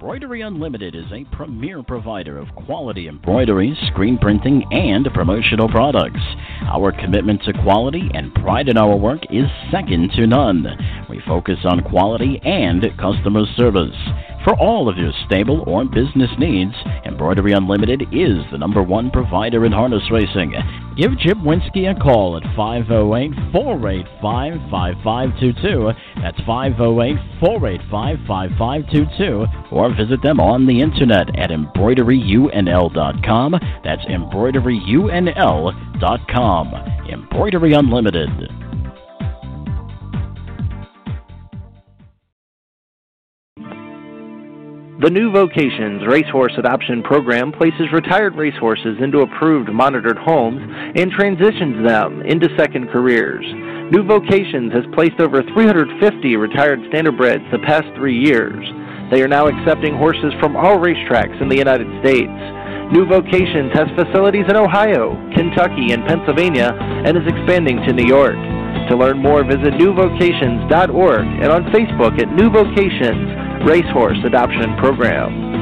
Embroidery 0.00 0.40
Unlimited 0.40 0.94
is 0.94 1.12
a 1.12 1.26
premier 1.36 1.82
provider 1.82 2.38
of 2.38 2.48
quality 2.54 3.06
embroidery, 3.06 3.76
screen 3.92 4.16
printing, 4.16 4.64
and 4.70 5.06
promotional 5.12 5.68
products. 5.68 6.22
Our 6.62 6.90
commitment 6.90 7.42
to 7.42 7.52
quality 7.52 8.08
and 8.14 8.32
pride 8.32 8.70
in 8.70 8.78
our 8.78 8.96
work 8.96 9.20
is 9.28 9.44
second 9.70 10.12
to 10.12 10.26
none. 10.26 10.64
We 11.10 11.20
focus 11.28 11.58
on 11.64 11.82
quality 11.82 12.40
and 12.42 12.82
customer 12.96 13.44
service. 13.58 13.94
For 14.44 14.54
all 14.58 14.88
of 14.88 14.96
your 14.96 15.12
stable 15.26 15.64
or 15.66 15.84
business 15.84 16.30
needs, 16.38 16.72
Embroidery 17.04 17.52
Unlimited 17.52 18.04
is 18.10 18.38
the 18.50 18.56
number 18.56 18.82
one 18.82 19.10
provider 19.10 19.66
in 19.66 19.72
harness 19.72 20.10
racing. 20.10 20.54
Give 20.96 21.18
Jim 21.18 21.42
Winsky 21.42 21.90
a 21.90 21.94
call 22.00 22.38
at 22.38 22.42
508 22.56 23.32
485 23.52 24.54
5522. 24.70 25.92
That's 26.22 26.40
508 26.46 27.18
485 27.38 28.18
5522. 28.26 29.44
Or 29.76 29.94
visit 29.94 30.22
them 30.22 30.40
on 30.40 30.66
the 30.66 30.80
internet 30.80 31.38
at 31.38 31.50
embroideryunl.com. 31.50 33.52
That's 33.84 34.06
embroideryunl.com. 34.06 36.74
Embroidery 37.10 37.74
Unlimited. 37.74 38.69
The 45.00 45.08
New 45.08 45.32
Vocations 45.32 46.06
Racehorse 46.06 46.52
Adoption 46.58 47.02
Program 47.02 47.52
places 47.52 47.88
retired 47.90 48.36
racehorses 48.36 48.98
into 49.00 49.20
approved 49.20 49.72
monitored 49.72 50.18
homes 50.18 50.60
and 50.94 51.10
transitions 51.10 51.86
them 51.88 52.20
into 52.20 52.54
second 52.58 52.90
careers. 52.90 53.40
New 53.90 54.04
Vocations 54.04 54.70
has 54.74 54.84
placed 54.92 55.18
over 55.18 55.42
350 55.42 56.36
retired 56.36 56.80
standardbreds 56.92 57.50
the 57.50 57.64
past 57.64 57.88
three 57.96 58.18
years. 58.18 58.60
They 59.10 59.22
are 59.22 59.28
now 59.28 59.48
accepting 59.48 59.96
horses 59.96 60.34
from 60.38 60.54
all 60.54 60.76
racetracks 60.76 61.40
in 61.40 61.48
the 61.48 61.56
United 61.56 61.88
States. 62.04 62.36
New 62.92 63.08
Vocations 63.08 63.72
has 63.72 63.88
facilities 63.96 64.44
in 64.50 64.56
Ohio, 64.56 65.16
Kentucky, 65.32 65.96
and 65.96 66.04
Pennsylvania 66.04 66.76
and 66.76 67.16
is 67.16 67.24
expanding 67.24 67.80
to 67.88 67.94
New 67.94 68.06
York. 68.06 68.36
To 68.88 68.96
learn 68.96 69.18
more, 69.18 69.44
visit 69.44 69.74
newvocations.org 69.78 71.26
and 71.26 71.52
on 71.52 71.64
Facebook 71.70 72.20
at 72.20 72.32
New 72.34 72.50
Vocations 72.50 73.66
Racehorse 73.66 74.18
Adoption 74.24 74.76
Program. 74.78 75.59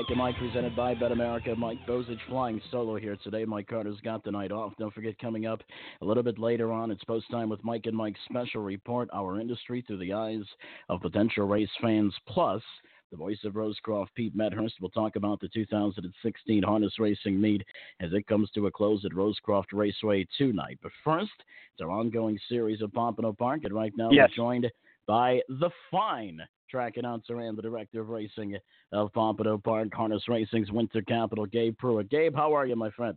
Mike 0.00 0.08
and 0.08 0.16
Mike, 0.18 0.36
presented 0.38 0.74
by 0.74 0.94
Bet 0.94 1.12
America. 1.12 1.54
Mike 1.54 1.76
Bozich 1.86 2.16
flying 2.26 2.58
solo 2.70 2.96
here 2.96 3.18
today. 3.22 3.44
Mike 3.44 3.66
Carter's 3.66 4.00
got 4.02 4.24
the 4.24 4.30
night 4.30 4.50
off. 4.50 4.72
Don't 4.78 4.94
forget, 4.94 5.18
coming 5.18 5.44
up 5.44 5.60
a 6.00 6.04
little 6.06 6.22
bit 6.22 6.38
later 6.38 6.72
on, 6.72 6.90
it's 6.90 7.04
post 7.04 7.26
time 7.30 7.50
with 7.50 7.62
Mike 7.62 7.84
and 7.84 7.94
Mike's 7.94 8.18
special 8.24 8.62
report, 8.62 9.10
Our 9.12 9.38
Industry 9.38 9.84
Through 9.86 9.98
the 9.98 10.14
Eyes 10.14 10.44
of 10.88 11.02
Potential 11.02 11.46
Race 11.46 11.68
Fans. 11.82 12.14
Plus, 12.26 12.62
the 13.10 13.18
voice 13.18 13.40
of 13.44 13.52
Rosecroft, 13.52 14.06
Pete 14.14 14.34
Medhurst, 14.34 14.80
will 14.80 14.88
talk 14.88 15.16
about 15.16 15.38
the 15.38 15.48
2016 15.48 16.62
harness 16.62 16.98
racing 16.98 17.38
meet 17.38 17.62
as 18.00 18.14
it 18.14 18.26
comes 18.26 18.50
to 18.52 18.68
a 18.68 18.70
close 18.70 19.04
at 19.04 19.12
Rosecroft 19.12 19.74
Raceway 19.74 20.26
tonight. 20.38 20.78
But 20.82 20.92
first, 21.04 21.28
it's 21.74 21.82
our 21.82 21.90
ongoing 21.90 22.38
series 22.48 22.80
of 22.80 22.90
Pompano 22.94 23.34
Park, 23.34 23.64
and 23.64 23.74
right 23.74 23.92
now 23.98 24.08
Yes. 24.10 24.30
we're 24.30 24.36
joined 24.44 24.70
by 25.06 25.40
the 25.48 25.70
fine 25.90 26.40
track 26.70 26.96
announcer 26.96 27.40
and 27.40 27.58
the 27.58 27.62
director 27.62 28.00
of 28.00 28.08
racing 28.08 28.56
of 28.92 29.12
Pompano 29.12 29.58
Park 29.58 29.88
Harness 29.92 30.28
Racing's 30.28 30.70
Winter 30.70 31.02
Capital, 31.02 31.46
Gabe 31.46 31.76
Prewitt. 31.82 32.10
Gabe, 32.10 32.34
how 32.34 32.54
are 32.54 32.66
you, 32.66 32.76
my 32.76 32.90
friend? 32.90 33.16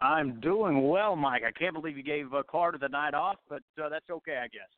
I'm 0.00 0.40
doing 0.40 0.88
well, 0.88 1.16
Mike. 1.16 1.42
I 1.46 1.50
can't 1.50 1.74
believe 1.74 1.96
you 1.96 2.02
gave 2.02 2.32
uh, 2.32 2.42
Carter 2.48 2.78
the 2.78 2.88
night 2.88 3.14
off, 3.14 3.36
but 3.48 3.62
uh, 3.82 3.88
that's 3.88 4.08
okay, 4.10 4.38
I 4.42 4.48
guess. 4.48 4.68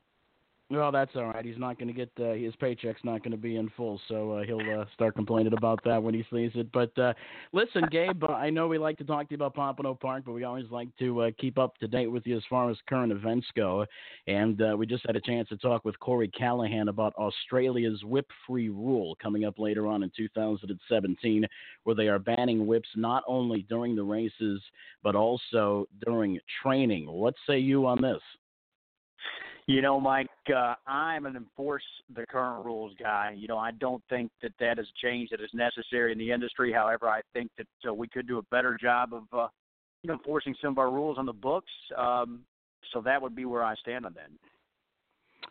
Well, 0.72 0.92
that's 0.92 1.11
all 1.16 1.24
right. 1.24 1.44
He's 1.44 1.59
not 1.59 1.80
going 1.80 1.88
to 1.88 1.94
get 1.94 2.11
uh, 2.20 2.35
his 2.35 2.54
paycheck's 2.54 3.02
not 3.02 3.24
going 3.24 3.33
to 3.33 3.37
be 3.37 3.56
in 3.56 3.68
full, 3.76 4.00
so 4.06 4.30
uh, 4.30 4.44
he'll 4.44 4.61
uh, 4.61 4.85
start 4.94 5.16
complaining 5.16 5.52
about 5.52 5.83
that 5.85 6.00
when 6.00 6.14
he 6.14 6.24
sees 6.33 6.52
it. 6.54 6.70
But 6.70 6.96
uh, 6.96 7.12
listen, 7.52 7.88
Gabe, 7.90 8.22
uh, 8.22 8.28
I 8.28 8.50
know 8.50 8.68
we 8.68 8.78
like 8.78 8.96
to 8.98 9.04
talk 9.04 9.26
to 9.26 9.33
you 9.33 9.35
about 9.35 9.54
Pompano 9.54 9.94
Park, 9.94 10.22
but 10.26 10.33
we 10.33 10.44
always 10.44 10.70
like 10.70 10.87
to 11.00 11.22
uh, 11.22 11.30
keep 11.40 11.59
up 11.59 11.76
to 11.78 11.88
date 11.88 12.06
with 12.06 12.24
you 12.24 12.37
as 12.37 12.44
far 12.48 12.70
as 12.70 12.76
current 12.88 13.11
events 13.11 13.48
go. 13.56 13.85
And 14.28 14.62
uh, 14.62 14.76
we 14.78 14.87
just 14.87 15.04
had 15.04 15.16
a 15.16 15.20
chance 15.20 15.48
to 15.48 15.56
talk 15.56 15.85
with 15.85 15.98
Corey 15.98 16.28
Callahan 16.28 16.87
about 16.87 17.14
Australia's 17.14 18.04
whip-free 18.04 18.68
rule 18.68 19.16
coming 19.20 19.44
up 19.44 19.59
later 19.59 19.88
on 19.88 20.04
in 20.04 20.12
2017, 20.16 21.46
where 21.83 21.96
they 21.96 22.06
are 22.06 22.20
banning 22.20 22.68
whips 22.68 22.88
not 22.94 23.24
only 23.26 23.62
during 23.68 23.96
the 23.96 24.04
races 24.04 24.62
but 25.02 25.16
also 25.16 25.88
during 26.06 26.38
training. 26.62 27.11
What 27.11 27.35
say 27.48 27.59
you 27.59 27.87
on 27.87 28.00
this? 28.00 28.22
You 29.70 29.83
know, 29.83 30.00
Mike, 30.00 30.26
uh, 30.52 30.74
I'm 30.85 31.26
an 31.26 31.37
enforce 31.37 31.85
the 32.16 32.26
current 32.26 32.64
rules 32.64 32.92
guy. 33.00 33.37
You 33.37 33.46
know, 33.46 33.56
I 33.56 33.70
don't 33.70 34.02
think 34.11 34.33
that 34.42 34.50
that 34.59 34.80
is 34.80 34.87
a 34.88 35.06
change 35.06 35.30
that 35.30 35.40
is 35.40 35.50
necessary 35.54 36.11
in 36.11 36.18
the 36.18 36.33
industry. 36.33 36.72
However, 36.72 37.09
I 37.09 37.20
think 37.35 37.52
that 37.56 37.68
uh, 37.88 37.94
we 37.94 38.09
could 38.09 38.26
do 38.26 38.38
a 38.38 38.42
better 38.50 38.76
job 38.76 39.14
of, 39.14 39.22
uh, 39.33 39.46
you 40.02 40.09
know, 40.09 40.14
enforcing 40.14 40.56
some 40.61 40.72
of 40.72 40.78
our 40.78 40.90
rules 40.90 41.18
on 41.18 41.26
the 41.26 41.33
books. 41.33 41.70
Um, 41.96 42.40
so 42.92 43.00
that 43.02 43.22
would 43.22 43.37
be 43.37 43.44
where 43.44 43.62
I 43.62 43.76
stand 43.76 44.06
on 44.06 44.12
that. 44.14 44.30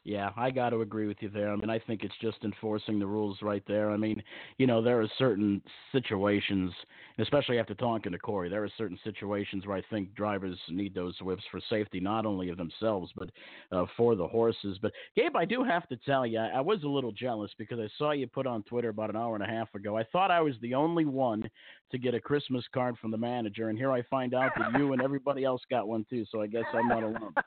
Yeah, 0.03 0.31
I 0.37 0.49
got 0.49 0.69
to 0.69 0.81
agree 0.81 1.07
with 1.07 1.17
you 1.19 1.29
there. 1.29 1.51
I 1.51 1.55
mean, 1.55 1.69
I 1.69 1.79
think 1.79 2.03
it's 2.03 2.15
just 2.21 2.37
enforcing 2.43 2.99
the 2.99 3.05
rules 3.05 3.37
right 3.41 3.63
there. 3.67 3.91
I 3.91 3.97
mean, 3.97 4.23
you 4.57 4.65
know, 4.65 4.81
there 4.81 5.01
are 5.01 5.07
certain 5.17 5.61
situations, 5.91 6.71
especially 7.17 7.59
after 7.59 7.75
talking 7.75 8.11
to 8.11 8.17
Corey, 8.17 8.49
there 8.49 8.63
are 8.63 8.71
certain 8.77 8.97
situations 9.03 9.67
where 9.67 9.77
I 9.77 9.83
think 9.89 10.15
drivers 10.15 10.57
need 10.69 10.95
those 10.95 11.15
whips 11.21 11.43
for 11.51 11.59
safety, 11.69 11.99
not 11.99 12.25
only 12.25 12.49
of 12.49 12.57
themselves, 12.57 13.11
but 13.15 13.29
uh, 13.71 13.85
for 13.97 14.15
the 14.15 14.27
horses. 14.27 14.77
But, 14.81 14.93
Gabe, 15.15 15.35
I 15.35 15.45
do 15.45 15.63
have 15.63 15.87
to 15.89 15.97
tell 15.97 16.25
you, 16.25 16.39
I 16.39 16.61
was 16.61 16.83
a 16.83 16.87
little 16.87 17.11
jealous 17.11 17.51
because 17.57 17.79
I 17.79 17.89
saw 17.97 18.11
you 18.11 18.27
put 18.27 18.47
on 18.47 18.63
Twitter 18.63 18.89
about 18.89 19.09
an 19.09 19.15
hour 19.15 19.35
and 19.35 19.43
a 19.43 19.47
half 19.47 19.73
ago. 19.75 19.97
I 19.97 20.03
thought 20.05 20.31
I 20.31 20.41
was 20.41 20.55
the 20.61 20.75
only 20.75 21.05
one 21.05 21.49
to 21.91 21.97
get 21.97 22.13
a 22.13 22.21
Christmas 22.21 22.63
card 22.73 22.95
from 22.99 23.11
the 23.11 23.17
manager, 23.17 23.69
and 23.69 23.77
here 23.77 23.91
I 23.91 24.01
find 24.03 24.33
out 24.33 24.51
that 24.57 24.79
you 24.79 24.93
and 24.93 25.01
everybody 25.01 25.43
else 25.43 25.61
got 25.69 25.87
one 25.87 26.05
too, 26.09 26.25
so 26.31 26.41
I 26.41 26.47
guess 26.47 26.65
I'm 26.73 26.87
not 26.87 27.03
alone. 27.03 27.33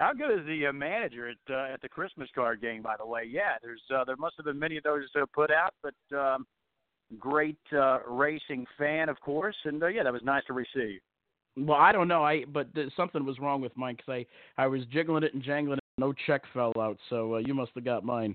How 0.00 0.14
good 0.14 0.40
is 0.40 0.46
the 0.46 0.66
uh, 0.66 0.72
manager 0.72 1.28
at 1.28 1.54
uh, 1.54 1.74
at 1.74 1.82
the 1.82 1.88
Christmas 1.88 2.30
card 2.34 2.62
game? 2.62 2.80
By 2.80 2.96
the 2.98 3.04
way, 3.04 3.24
yeah, 3.28 3.56
there's 3.62 3.82
uh, 3.94 4.02
there 4.04 4.16
must 4.16 4.34
have 4.38 4.46
been 4.46 4.58
many 4.58 4.78
of 4.78 4.82
those 4.82 5.04
uh, 5.14 5.26
put 5.34 5.50
out, 5.50 5.74
but 5.82 6.16
um, 6.16 6.46
great 7.18 7.58
uh, 7.76 7.98
racing 8.08 8.64
fan, 8.78 9.10
of 9.10 9.20
course, 9.20 9.56
and 9.66 9.82
uh, 9.82 9.88
yeah, 9.88 10.02
that 10.02 10.12
was 10.12 10.22
nice 10.24 10.42
to 10.46 10.54
receive. 10.54 11.00
Well, 11.54 11.76
I 11.76 11.92
don't 11.92 12.08
know, 12.08 12.24
I 12.24 12.46
but 12.46 12.74
th- 12.74 12.90
something 12.96 13.26
was 13.26 13.38
wrong 13.38 13.60
with 13.60 13.76
mine 13.76 13.96
because 13.96 14.24
I 14.56 14.62
I 14.62 14.68
was 14.68 14.86
jiggling 14.86 15.22
it 15.22 15.34
and 15.34 15.42
jangling 15.42 15.79
no 16.00 16.12
check 16.26 16.42
fell 16.52 16.72
out, 16.78 16.98
so 17.08 17.36
uh, 17.36 17.38
you 17.38 17.54
must 17.54 17.70
have 17.76 17.84
got 17.84 18.04
mine 18.04 18.34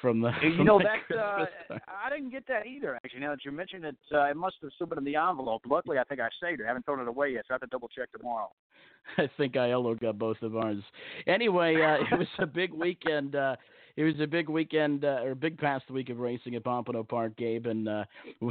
from 0.00 0.20
the. 0.20 0.30
You 0.42 0.54
from 0.56 0.66
know 0.66 0.78
that 0.78 1.16
uh, 1.16 1.46
I 1.88 2.10
didn't 2.10 2.30
get 2.30 2.46
that 2.46 2.66
either. 2.66 2.94
Actually, 2.96 3.20
now 3.20 3.30
that 3.30 3.44
you 3.44 3.50
mentioned 3.50 3.84
it, 3.84 3.96
uh, 4.12 4.24
it 4.24 4.36
must 4.36 4.56
have 4.62 4.70
still 4.74 4.86
been 4.86 4.98
in 4.98 5.04
the 5.04 5.16
envelope. 5.16 5.62
Luckily, 5.68 5.98
I 5.98 6.04
think 6.04 6.20
I 6.20 6.28
saved 6.40 6.60
it. 6.60 6.64
I 6.64 6.68
haven't 6.68 6.84
thrown 6.84 7.00
it 7.00 7.08
away 7.08 7.30
yet, 7.30 7.44
so 7.48 7.52
I 7.52 7.54
have 7.54 7.62
to 7.62 7.66
double 7.66 7.88
check 7.88 8.12
tomorrow. 8.12 8.50
I 9.18 9.28
think 9.36 9.54
Aiello 9.54 9.98
got 9.98 10.18
both 10.18 10.40
of 10.42 10.56
ours. 10.56 10.82
Anyway, 11.26 11.76
uh, 11.76 12.04
it 12.14 12.18
was 12.18 12.28
a 12.38 12.46
big 12.46 12.72
weekend. 12.72 13.34
Uh, 13.34 13.56
it 13.96 14.04
was 14.04 14.20
a 14.20 14.26
big 14.26 14.48
weekend, 14.50 15.04
uh, 15.04 15.20
or 15.22 15.34
big 15.34 15.56
past 15.56 15.90
week 15.90 16.10
of 16.10 16.18
racing 16.18 16.54
at 16.54 16.64
Pompano 16.64 17.02
Park, 17.02 17.34
Gabe, 17.36 17.66
and 17.66 17.88
uh, 17.88 18.04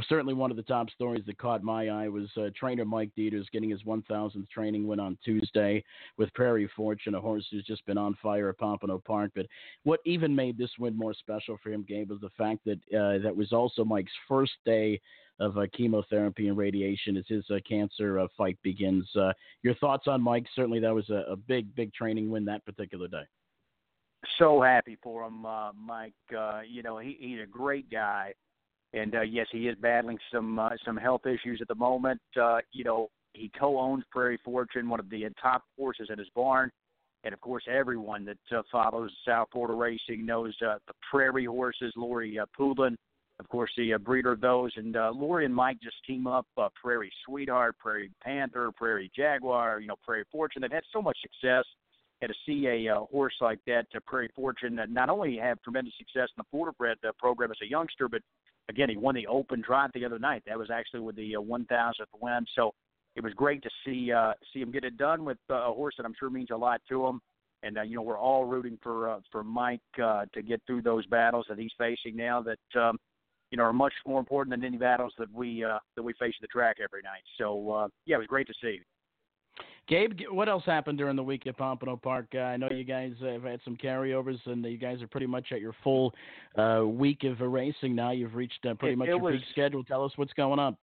certainly 0.08 0.34
one 0.34 0.50
of 0.50 0.56
the 0.56 0.62
top 0.64 0.90
stories 0.90 1.22
that 1.26 1.38
caught 1.38 1.62
my 1.62 1.88
eye 1.88 2.08
was 2.08 2.28
uh, 2.36 2.48
trainer 2.58 2.84
Mike 2.84 3.10
Deters 3.16 3.48
getting 3.52 3.70
his 3.70 3.82
1,000th 3.84 4.48
training 4.50 4.86
win 4.86 4.98
on 4.98 5.16
Tuesday 5.24 5.84
with 6.18 6.34
Prairie 6.34 6.68
Fortune, 6.74 7.14
a 7.14 7.20
horse 7.20 7.46
who's 7.50 7.64
just 7.64 7.86
been 7.86 7.98
on 7.98 8.16
fire 8.20 8.48
at 8.48 8.58
Pompano 8.58 8.98
Park. 8.98 9.30
But 9.36 9.46
what 9.84 10.00
even 10.04 10.34
made 10.34 10.58
this 10.58 10.70
win 10.78 10.96
more 10.96 11.14
special 11.14 11.58
for 11.62 11.70
him, 11.70 11.84
Gabe, 11.86 12.10
was 12.10 12.20
the 12.20 12.30
fact 12.30 12.64
that 12.64 12.78
uh, 12.96 13.22
that 13.22 13.36
was 13.36 13.52
also 13.52 13.84
Mike's 13.84 14.12
first 14.28 14.52
day 14.64 15.00
of 15.38 15.58
uh, 15.58 15.66
chemotherapy 15.76 16.48
and 16.48 16.56
radiation 16.56 17.16
as 17.16 17.24
his 17.28 17.44
uh, 17.50 17.58
cancer 17.68 18.18
uh, 18.18 18.26
fight 18.36 18.58
begins. 18.62 19.08
Uh, 19.14 19.32
your 19.62 19.74
thoughts 19.76 20.08
on 20.08 20.22
Mike? 20.22 20.46
Certainly, 20.54 20.80
that 20.80 20.94
was 20.94 21.08
a, 21.10 21.24
a 21.30 21.36
big, 21.36 21.72
big 21.74 21.92
training 21.92 22.30
win 22.30 22.44
that 22.46 22.64
particular 22.64 23.06
day. 23.06 23.24
So 24.38 24.60
happy 24.60 24.96
for 25.02 25.24
him, 25.24 25.46
uh, 25.46 25.72
Mike. 25.72 26.14
Uh, 26.36 26.60
you 26.68 26.82
know, 26.82 26.98
he, 26.98 27.16
he's 27.20 27.40
a 27.42 27.46
great 27.46 27.90
guy, 27.90 28.34
and 28.92 29.14
uh, 29.14 29.20
yes, 29.22 29.46
he 29.52 29.68
is 29.68 29.76
battling 29.80 30.18
some 30.32 30.58
uh, 30.58 30.70
some 30.84 30.96
health 30.96 31.26
issues 31.26 31.60
at 31.60 31.68
the 31.68 31.74
moment. 31.74 32.20
Uh, 32.40 32.58
you 32.72 32.84
know, 32.84 33.08
he 33.34 33.50
co-owns 33.58 34.04
Prairie 34.10 34.38
Fortune, 34.44 34.88
one 34.88 35.00
of 35.00 35.10
the 35.10 35.26
top 35.40 35.62
horses 35.78 36.08
in 36.10 36.18
his 36.18 36.28
barn. 36.34 36.70
And 37.24 37.34
of 37.34 37.40
course, 37.40 37.64
everyone 37.68 38.24
that 38.24 38.56
uh, 38.56 38.62
follows 38.70 39.10
South 39.26 39.48
Florida 39.52 39.74
racing 39.74 40.24
knows 40.24 40.54
uh, 40.62 40.76
the 40.86 40.94
Prairie 41.10 41.44
horses, 41.44 41.92
Lori 41.96 42.38
uh, 42.38 42.46
Poulin, 42.56 42.96
of 43.38 43.48
course, 43.48 43.70
the 43.76 43.94
uh, 43.94 43.98
breeder 43.98 44.32
of 44.32 44.40
those. 44.40 44.70
And 44.76 44.96
uh, 44.96 45.10
Lori 45.14 45.44
and 45.44 45.54
Mike 45.54 45.78
just 45.82 45.96
team 46.06 46.26
up 46.26 46.46
uh, 46.56 46.68
Prairie 46.80 47.12
Sweetheart, 47.26 47.76
Prairie 47.78 48.10
Panther, 48.22 48.70
Prairie 48.76 49.10
Jaguar, 49.14 49.80
you 49.80 49.88
know, 49.88 49.96
Prairie 50.04 50.24
Fortune. 50.30 50.62
They've 50.62 50.70
had 50.70 50.84
so 50.92 51.02
much 51.02 51.18
success. 51.20 51.64
And 52.22 52.30
to 52.30 52.34
see 52.46 52.66
a 52.66 52.94
uh, 52.94 53.00
horse 53.10 53.34
like 53.40 53.58
that, 53.66 53.86
uh, 53.94 54.00
Prairie 54.06 54.30
Fortune, 54.34 54.74
that 54.76 54.90
not 54.90 55.10
only 55.10 55.36
have 55.36 55.60
tremendous 55.62 55.92
success 55.98 56.28
in 56.36 56.38
the 56.38 56.44
Florida 56.50 56.74
bred 56.78 56.96
uh, 57.06 57.12
program 57.18 57.50
as 57.50 57.58
a 57.62 57.68
youngster, 57.68 58.08
but 58.08 58.22
again, 58.68 58.88
he 58.88 58.96
won 58.96 59.14
the 59.14 59.26
Open 59.26 59.60
Drive 59.60 59.90
the 59.94 60.04
other 60.04 60.18
night. 60.18 60.42
That 60.46 60.58
was 60.58 60.70
actually 60.70 61.00
with 61.00 61.16
the 61.16 61.36
uh, 61.36 61.40
1,000th 61.40 61.92
win. 62.20 62.46
So 62.54 62.72
it 63.16 63.24
was 63.24 63.32
great 63.32 63.62
to 63.62 63.70
see 63.84 64.12
uh, 64.12 64.34
see 64.52 64.60
him 64.60 64.70
get 64.70 64.84
it 64.84 64.96
done 64.96 65.24
with 65.24 65.38
uh, 65.50 65.70
a 65.70 65.72
horse 65.72 65.94
that 65.96 66.04
I'm 66.06 66.14
sure 66.18 66.30
means 66.30 66.50
a 66.50 66.56
lot 66.56 66.80
to 66.90 67.06
him. 67.06 67.20
And 67.62 67.78
uh, 67.78 67.82
you 67.82 67.96
know 67.96 68.02
we're 68.02 68.18
all 68.18 68.44
rooting 68.44 68.78
for 68.82 69.08
uh, 69.08 69.20
for 69.32 69.42
Mike 69.42 69.80
uh, 70.02 70.26
to 70.34 70.42
get 70.42 70.60
through 70.66 70.82
those 70.82 71.06
battles 71.06 71.46
that 71.48 71.58
he's 71.58 71.72
facing 71.78 72.14
now. 72.14 72.42
That 72.42 72.80
um, 72.80 72.98
you 73.50 73.56
know 73.56 73.64
are 73.64 73.72
much 73.72 73.94
more 74.06 74.20
important 74.20 74.52
than 74.54 74.64
any 74.64 74.76
battles 74.76 75.14
that 75.18 75.32
we 75.32 75.64
uh, 75.64 75.78
that 75.96 76.02
we 76.02 76.12
face 76.14 76.34
at 76.38 76.42
the 76.42 76.48
track 76.48 76.76
every 76.82 77.02
night. 77.02 77.22
So 77.38 77.70
uh, 77.70 77.88
yeah, 78.04 78.16
it 78.16 78.18
was 78.18 78.26
great 78.26 78.46
to 78.48 78.54
see. 78.60 78.80
Gabe, 79.88 80.18
what 80.30 80.48
else 80.48 80.64
happened 80.66 80.98
during 80.98 81.14
the 81.14 81.22
week 81.22 81.46
at 81.46 81.56
Pompano 81.56 81.96
Park? 81.96 82.26
Uh, 82.34 82.38
I 82.38 82.56
know 82.56 82.68
you 82.70 82.82
guys 82.82 83.12
have 83.22 83.44
had 83.44 83.60
some 83.64 83.76
carryovers, 83.76 84.38
and 84.46 84.64
you 84.64 84.78
guys 84.78 85.00
are 85.00 85.06
pretty 85.06 85.26
much 85.28 85.52
at 85.52 85.60
your 85.60 85.74
full 85.84 86.12
uh, 86.58 86.82
week 86.84 87.22
of 87.22 87.38
racing 87.40 87.94
now. 87.94 88.10
You've 88.10 88.34
reached 88.34 88.66
uh, 88.68 88.74
pretty 88.74 88.94
It- 88.94 88.98
much 88.98 89.08
it 89.08 89.10
your 89.12 89.20
was- 89.20 89.34
peak 89.36 89.44
schedule. 89.52 89.84
Tell 89.84 90.04
us 90.04 90.12
what's 90.16 90.32
going 90.32 90.58
on. 90.58 90.76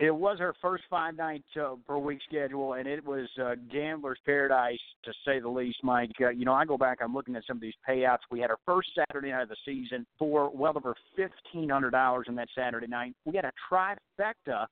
It 0.00 0.14
was 0.14 0.38
our 0.40 0.54
first 0.62 0.84
five 0.88 1.14
night 1.14 1.44
uh, 1.60 1.74
per 1.86 1.98
week 1.98 2.20
schedule, 2.26 2.72
and 2.72 2.86
it 2.88 3.04
was 3.04 3.28
uh, 3.38 3.54
gambler's 3.70 4.18
paradise 4.24 4.78
to 5.04 5.12
say 5.26 5.40
the 5.40 5.48
least, 5.48 5.76
Mike. 5.82 6.10
Uh, 6.18 6.30
you 6.30 6.46
know, 6.46 6.54
I 6.54 6.64
go 6.64 6.78
back, 6.78 7.00
I'm 7.02 7.12
looking 7.12 7.36
at 7.36 7.42
some 7.46 7.58
of 7.58 7.60
these 7.60 7.74
payouts. 7.86 8.20
We 8.30 8.40
had 8.40 8.48
our 8.50 8.56
first 8.64 8.88
Saturday 8.94 9.30
night 9.30 9.42
of 9.42 9.50
the 9.50 9.56
season 9.62 10.06
for 10.18 10.50
well 10.54 10.72
over 10.74 10.94
fifteen 11.14 11.68
hundred 11.68 11.90
dollars 11.90 12.26
in 12.28 12.34
that 12.36 12.48
Saturday 12.56 12.86
night. 12.86 13.14
We 13.26 13.36
had 13.36 13.44
a 13.44 13.52
trifecta 13.70 14.64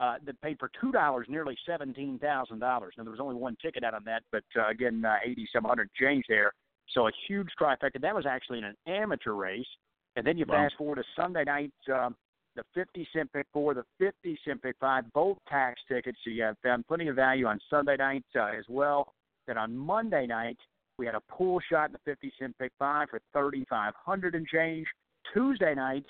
uh, 0.00 0.16
that 0.24 0.40
paid 0.40 0.58
for 0.58 0.70
two 0.80 0.92
dollars, 0.92 1.26
nearly 1.28 1.56
seventeen 1.66 2.18
thousand 2.18 2.58
dollars. 2.58 2.94
Now 2.96 3.04
there 3.04 3.10
was 3.12 3.20
only 3.20 3.36
one 3.36 3.56
ticket 3.62 3.84
out 3.84 3.94
on 3.94 4.04
that, 4.04 4.22
but 4.32 4.44
uh, 4.56 4.68
again, 4.68 5.04
uh, 5.04 5.16
eighty 5.24 5.48
some 5.52 5.64
hundred 5.64 5.90
change 5.94 6.24
there. 6.28 6.52
So 6.94 7.08
a 7.08 7.10
huge 7.26 7.48
trifecta. 7.60 8.00
That 8.00 8.14
was 8.14 8.26
actually 8.26 8.58
in 8.58 8.64
an 8.64 8.76
amateur 8.86 9.32
race. 9.32 9.66
And 10.16 10.26
then 10.26 10.38
you 10.38 10.46
Wow. 10.48 10.64
fast 10.64 10.76
forward 10.76 10.96
to 10.96 11.04
Sunday 11.14 11.44
night. 11.44 11.72
Um, 11.92 12.16
the 12.54 12.64
50 12.74 13.06
cent 13.12 13.30
pick 13.34 13.46
four, 13.52 13.74
the 13.74 13.84
50 13.98 14.38
cent 14.44 14.62
pick 14.62 14.76
five, 14.80 15.04
both 15.12 15.36
tax 15.46 15.78
tickets. 15.88 16.18
So 16.24 16.30
you 16.30 16.42
have 16.42 16.56
found 16.62 16.86
plenty 16.86 17.08
of 17.08 17.16
value 17.16 17.46
on 17.46 17.60
Sunday 17.68 17.96
night 17.98 18.24
uh, 18.34 18.46
as 18.58 18.64
well. 18.68 19.12
Then 19.46 19.58
on 19.58 19.76
Monday 19.76 20.26
night, 20.26 20.56
we 20.98 21.04
had 21.04 21.14
a 21.14 21.20
pool 21.28 21.60
shot 21.70 21.90
in 21.90 21.92
the 21.92 21.98
50 22.06 22.32
cent 22.38 22.56
pick 22.58 22.72
five 22.78 23.10
for 23.10 23.20
3,500 23.34 24.34
and 24.34 24.46
change. 24.46 24.86
Tuesday 25.34 25.74
night, 25.74 26.06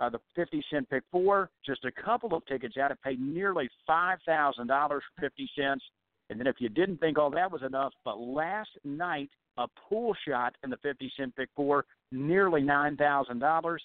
uh, 0.00 0.08
the 0.08 0.20
50 0.36 0.62
cent 0.70 0.88
pick 0.88 1.02
four, 1.10 1.50
just 1.64 1.84
a 1.84 1.92
couple 1.92 2.34
of 2.34 2.44
tickets 2.46 2.76
out. 2.76 2.90
It 2.90 2.98
paid 3.02 3.20
nearly 3.20 3.68
$5,000 3.88 4.18
for 4.26 5.00
50 5.20 5.50
cents. 5.56 5.84
And 6.30 6.38
then 6.38 6.46
if 6.46 6.56
you 6.58 6.68
didn't 6.68 6.98
think 6.98 7.18
all 7.18 7.30
that 7.30 7.50
was 7.50 7.62
enough, 7.62 7.92
but 8.04 8.20
last 8.20 8.70
night, 8.84 9.30
a 9.56 9.66
pool 9.88 10.14
shot 10.26 10.54
in 10.62 10.70
the 10.70 10.76
50 10.78 11.10
cent 11.16 11.34
pick 11.34 11.48
four, 11.56 11.84
nearly 12.12 12.62
$9,000. 12.62 13.78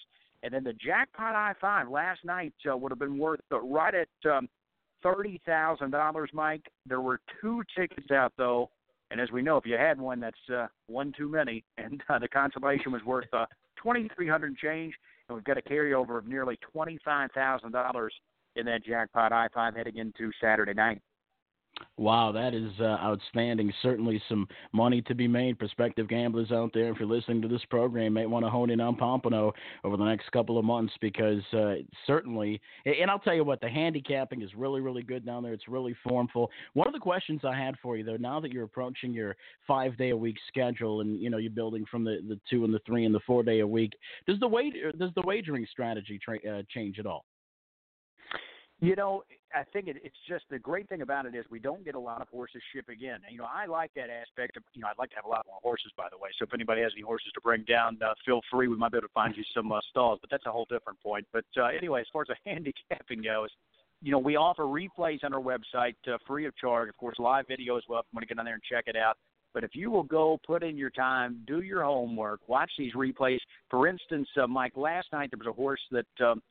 And 0.44 0.52
then 0.52 0.62
the 0.62 0.74
jackpot 0.74 1.34
I 1.34 1.54
five 1.58 1.88
last 1.88 2.22
night 2.22 2.52
uh, 2.70 2.76
would 2.76 2.92
have 2.92 2.98
been 2.98 3.16
worth 3.16 3.40
uh, 3.50 3.60
right 3.60 3.94
at 3.94 4.30
um, 4.30 4.46
thirty 5.02 5.40
thousand 5.46 5.90
dollars, 5.90 6.28
Mike. 6.34 6.66
There 6.86 7.00
were 7.00 7.18
two 7.40 7.62
tickets 7.74 8.10
out 8.10 8.34
though, 8.36 8.68
and 9.10 9.22
as 9.22 9.30
we 9.30 9.40
know, 9.40 9.56
if 9.56 9.64
you 9.64 9.78
had 9.78 9.98
one, 9.98 10.20
that's 10.20 10.36
uh, 10.54 10.66
one 10.86 11.14
too 11.16 11.30
many. 11.30 11.64
And 11.78 12.02
uh, 12.10 12.18
the 12.18 12.28
consolation 12.28 12.92
was 12.92 13.02
worth 13.04 13.32
uh, 13.32 13.46
twenty 13.76 14.10
three 14.14 14.28
hundred 14.28 14.58
change, 14.58 14.92
and 15.28 15.36
we've 15.36 15.44
got 15.44 15.58
a 15.58 15.62
carryover 15.62 16.18
of 16.18 16.26
nearly 16.26 16.58
twenty 16.72 16.98
five 17.04 17.30
thousand 17.32 17.72
dollars 17.72 18.14
in 18.56 18.66
that 18.66 18.84
jackpot 18.84 19.32
I 19.32 19.48
five 19.54 19.74
heading 19.74 19.96
into 19.96 20.30
Saturday 20.40 20.74
night. 20.74 21.00
Wow, 21.96 22.32
that 22.32 22.54
is 22.54 22.72
uh, 22.80 22.84
outstanding. 22.84 23.72
Certainly 23.80 24.20
some 24.28 24.48
money 24.72 25.00
to 25.02 25.14
be 25.14 25.28
made. 25.28 25.58
Prospective 25.58 26.08
gamblers 26.08 26.50
out 26.50 26.70
there, 26.74 26.90
if 26.90 26.98
you're 26.98 27.08
listening 27.08 27.40
to 27.42 27.48
this 27.48 27.64
program, 27.70 28.14
may 28.14 28.26
want 28.26 28.44
to 28.44 28.50
hone 28.50 28.70
in 28.70 28.80
on 28.80 28.96
Pompano 28.96 29.52
over 29.84 29.96
the 29.96 30.04
next 30.04 30.30
couple 30.32 30.58
of 30.58 30.64
months 30.64 30.92
because 31.00 31.42
uh, 31.52 31.74
certainly, 32.06 32.60
and 32.84 33.10
I'll 33.10 33.20
tell 33.20 33.34
you 33.34 33.44
what, 33.44 33.60
the 33.60 33.68
handicapping 33.68 34.42
is 34.42 34.50
really, 34.56 34.80
really 34.80 35.02
good 35.02 35.24
down 35.24 35.42
there. 35.42 35.52
It's 35.52 35.68
really 35.68 35.94
formful. 36.02 36.50
One 36.74 36.88
of 36.88 36.92
the 36.92 37.00
questions 37.00 37.42
I 37.44 37.56
had 37.56 37.76
for 37.80 37.96
you, 37.96 38.04
though, 38.04 38.16
now 38.16 38.40
that 38.40 38.52
you're 38.52 38.64
approaching 38.64 39.12
your 39.12 39.36
five 39.66 39.96
day 39.96 40.10
a 40.10 40.16
week 40.16 40.36
schedule 40.48 41.00
and 41.00 41.20
you 41.20 41.30
know 41.30 41.38
you're 41.38 41.50
building 41.50 41.84
from 41.90 42.04
the, 42.04 42.18
the 42.28 42.40
two 42.50 42.64
and 42.64 42.74
the 42.74 42.80
three 42.86 43.04
and 43.04 43.14
the 43.14 43.20
four 43.20 43.42
day 43.42 43.60
a 43.60 43.66
week, 43.66 43.92
does 44.26 44.38
the 44.40 44.92
does 44.98 45.10
the 45.14 45.22
wagering 45.22 45.66
strategy 45.70 46.18
tra- 46.22 46.38
uh, 46.48 46.62
change 46.70 46.98
at 46.98 47.06
all? 47.06 47.24
You 48.80 48.96
know, 48.96 49.22
I 49.54 49.62
think 49.72 49.86
it, 49.86 49.96
it's 50.02 50.16
just 50.28 50.44
the 50.50 50.58
great 50.58 50.88
thing 50.88 51.02
about 51.02 51.26
it 51.26 51.34
is 51.34 51.44
we 51.50 51.60
don't 51.60 51.84
get 51.84 51.94
a 51.94 51.98
lot 51.98 52.20
of 52.20 52.28
horses 52.28 52.60
shipping 52.74 53.00
in. 53.00 53.16
You 53.30 53.38
know, 53.38 53.46
I 53.52 53.66
like 53.66 53.92
that 53.94 54.10
aspect 54.10 54.56
of. 54.56 54.64
You 54.74 54.82
know, 54.82 54.88
I'd 54.88 54.98
like 54.98 55.10
to 55.10 55.16
have 55.16 55.24
a 55.24 55.28
lot 55.28 55.46
more 55.46 55.58
horses, 55.62 55.92
by 55.96 56.08
the 56.10 56.18
way. 56.18 56.30
So 56.38 56.44
if 56.44 56.52
anybody 56.52 56.82
has 56.82 56.92
any 56.94 57.02
horses 57.02 57.30
to 57.34 57.40
bring 57.40 57.64
down, 57.64 57.98
uh, 58.04 58.14
feel 58.26 58.40
free. 58.50 58.68
We 58.68 58.76
might 58.76 58.92
be 58.92 58.98
able 58.98 59.08
to 59.08 59.12
find 59.14 59.36
you 59.36 59.44
some 59.54 59.70
uh, 59.70 59.80
stalls, 59.90 60.18
but 60.20 60.30
that's 60.30 60.46
a 60.46 60.50
whole 60.50 60.66
different 60.68 61.00
point. 61.00 61.26
But 61.32 61.44
uh, 61.56 61.66
anyway, 61.66 62.00
as 62.00 62.06
far 62.12 62.22
as 62.22 62.28
the 62.28 62.36
handicapping 62.50 63.22
goes, 63.22 63.48
you 64.02 64.10
know, 64.10 64.18
we 64.18 64.36
offer 64.36 64.64
replays 64.64 65.22
on 65.24 65.32
our 65.32 65.40
website 65.40 65.94
uh, 66.12 66.18
free 66.26 66.46
of 66.46 66.56
charge. 66.56 66.88
Of 66.88 66.96
course, 66.96 67.16
live 67.18 67.46
video 67.48 67.76
as 67.78 67.84
well. 67.88 68.00
If 68.00 68.06
you 68.12 68.16
want 68.16 68.28
to 68.28 68.34
get 68.34 68.38
on 68.38 68.44
there 68.44 68.54
and 68.54 68.62
check 68.62 68.84
it 68.86 68.96
out. 68.96 69.16
But 69.54 69.62
if 69.62 69.70
you 69.74 69.88
will 69.88 70.02
go, 70.02 70.38
put 70.44 70.64
in 70.64 70.76
your 70.76 70.90
time, 70.90 71.40
do 71.46 71.62
your 71.62 71.84
homework, 71.84 72.40
watch 72.48 72.70
these 72.76 72.92
replays. 72.94 73.38
For 73.70 73.86
instance, 73.86 74.28
uh, 74.42 74.48
Mike, 74.48 74.72
last 74.74 75.06
night 75.12 75.30
there 75.30 75.38
was 75.38 75.46
a 75.46 75.52
horse 75.52 75.80
that 75.92 76.26
um, 76.26 76.42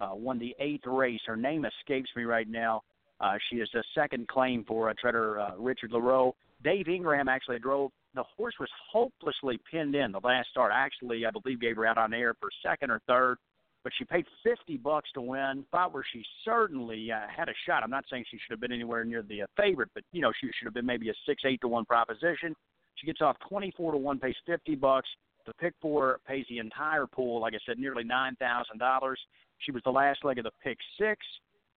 uh, 0.00 0.10
won 0.12 0.38
the 0.38 0.54
eighth 0.58 0.86
race. 0.86 1.20
Her 1.26 1.36
name 1.36 1.64
escapes 1.64 2.10
me 2.16 2.24
right 2.24 2.48
now. 2.48 2.82
Uh, 3.20 3.36
she 3.48 3.56
is 3.56 3.68
a 3.74 3.82
second 3.94 4.28
claim 4.28 4.64
for 4.64 4.90
uh, 4.90 4.94
treader 5.00 5.40
uh, 5.40 5.56
Richard 5.56 5.90
LaRoe. 5.92 6.32
Dave 6.62 6.88
Ingraham 6.88 7.28
actually 7.28 7.58
drove 7.58 7.90
the 8.14 8.24
horse 8.36 8.54
was 8.58 8.70
hopelessly 8.90 9.60
pinned 9.70 9.94
in 9.94 10.10
the 10.10 10.20
last 10.24 10.48
start. 10.48 10.72
Actually, 10.74 11.24
I 11.26 11.30
believe 11.30 11.60
gave 11.60 11.76
her 11.76 11.86
out 11.86 11.98
on 11.98 12.14
air 12.14 12.34
for 12.40 12.48
second 12.64 12.90
or 12.90 13.00
third, 13.06 13.36
but 13.84 13.92
she 13.96 14.04
paid 14.04 14.24
fifty 14.42 14.78
bucks 14.78 15.10
to 15.14 15.20
win. 15.20 15.64
Thought 15.70 15.92
where 15.92 16.04
she 16.12 16.24
certainly 16.44 17.12
uh, 17.12 17.26
had 17.34 17.48
a 17.48 17.54
shot. 17.66 17.82
I'm 17.82 17.90
not 17.90 18.04
saying 18.10 18.24
she 18.30 18.38
should 18.38 18.52
have 18.52 18.60
been 18.60 18.72
anywhere 18.72 19.04
near 19.04 19.22
the 19.22 19.42
uh, 19.42 19.46
favorite, 19.56 19.90
but 19.94 20.02
you 20.12 20.22
know 20.22 20.32
she 20.40 20.48
should 20.58 20.64
have 20.64 20.74
been 20.74 20.86
maybe 20.86 21.10
a 21.10 21.14
six 21.26 21.42
eight 21.44 21.60
to 21.60 21.68
one 21.68 21.84
proposition. 21.84 22.56
She 22.96 23.06
gets 23.06 23.20
off 23.20 23.36
twenty 23.46 23.72
four 23.76 23.92
to 23.92 23.98
one, 23.98 24.18
pays 24.18 24.34
fifty 24.46 24.74
bucks. 24.74 25.08
The 25.46 25.54
pick 25.54 25.74
four 25.80 26.18
pays 26.26 26.44
the 26.48 26.58
entire 26.58 27.06
pool, 27.06 27.40
like 27.40 27.54
I 27.54 27.58
said, 27.66 27.78
nearly 27.78 28.04
nine 28.04 28.36
thousand 28.36 28.78
dollars. 28.78 29.20
She 29.58 29.72
was 29.72 29.82
the 29.84 29.90
last 29.90 30.24
leg 30.24 30.38
of 30.38 30.44
the 30.44 30.50
pick 30.62 30.78
six. 30.98 31.24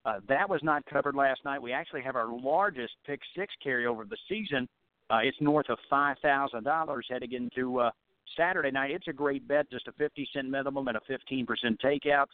Uh, 0.05 0.19
that 0.27 0.49
was 0.49 0.61
not 0.63 0.83
covered 0.85 1.15
last 1.15 1.41
night. 1.45 1.61
We 1.61 1.71
actually 1.71 2.01
have 2.01 2.15
our 2.15 2.27
largest 2.27 2.93
pick 3.05 3.19
six 3.35 3.53
carryover 3.65 4.01
of 4.01 4.09
the 4.09 4.17
season. 4.27 4.67
Uh, 5.09 5.19
it's 5.23 5.37
north 5.39 5.69
of 5.69 5.77
five 5.89 6.17
thousand 6.21 6.63
dollars 6.63 7.05
heading 7.09 7.33
into 7.33 7.79
uh, 7.79 7.91
Saturday 8.35 8.71
night. 8.71 8.91
It's 8.91 9.07
a 9.07 9.13
great 9.13 9.47
bet, 9.47 9.69
just 9.69 9.87
a 9.87 9.91
fifty 9.93 10.27
cent 10.33 10.49
minimum 10.49 10.87
and 10.87 10.97
a 10.97 11.01
fifteen 11.07 11.45
percent 11.45 11.79
takeout. 11.83 12.27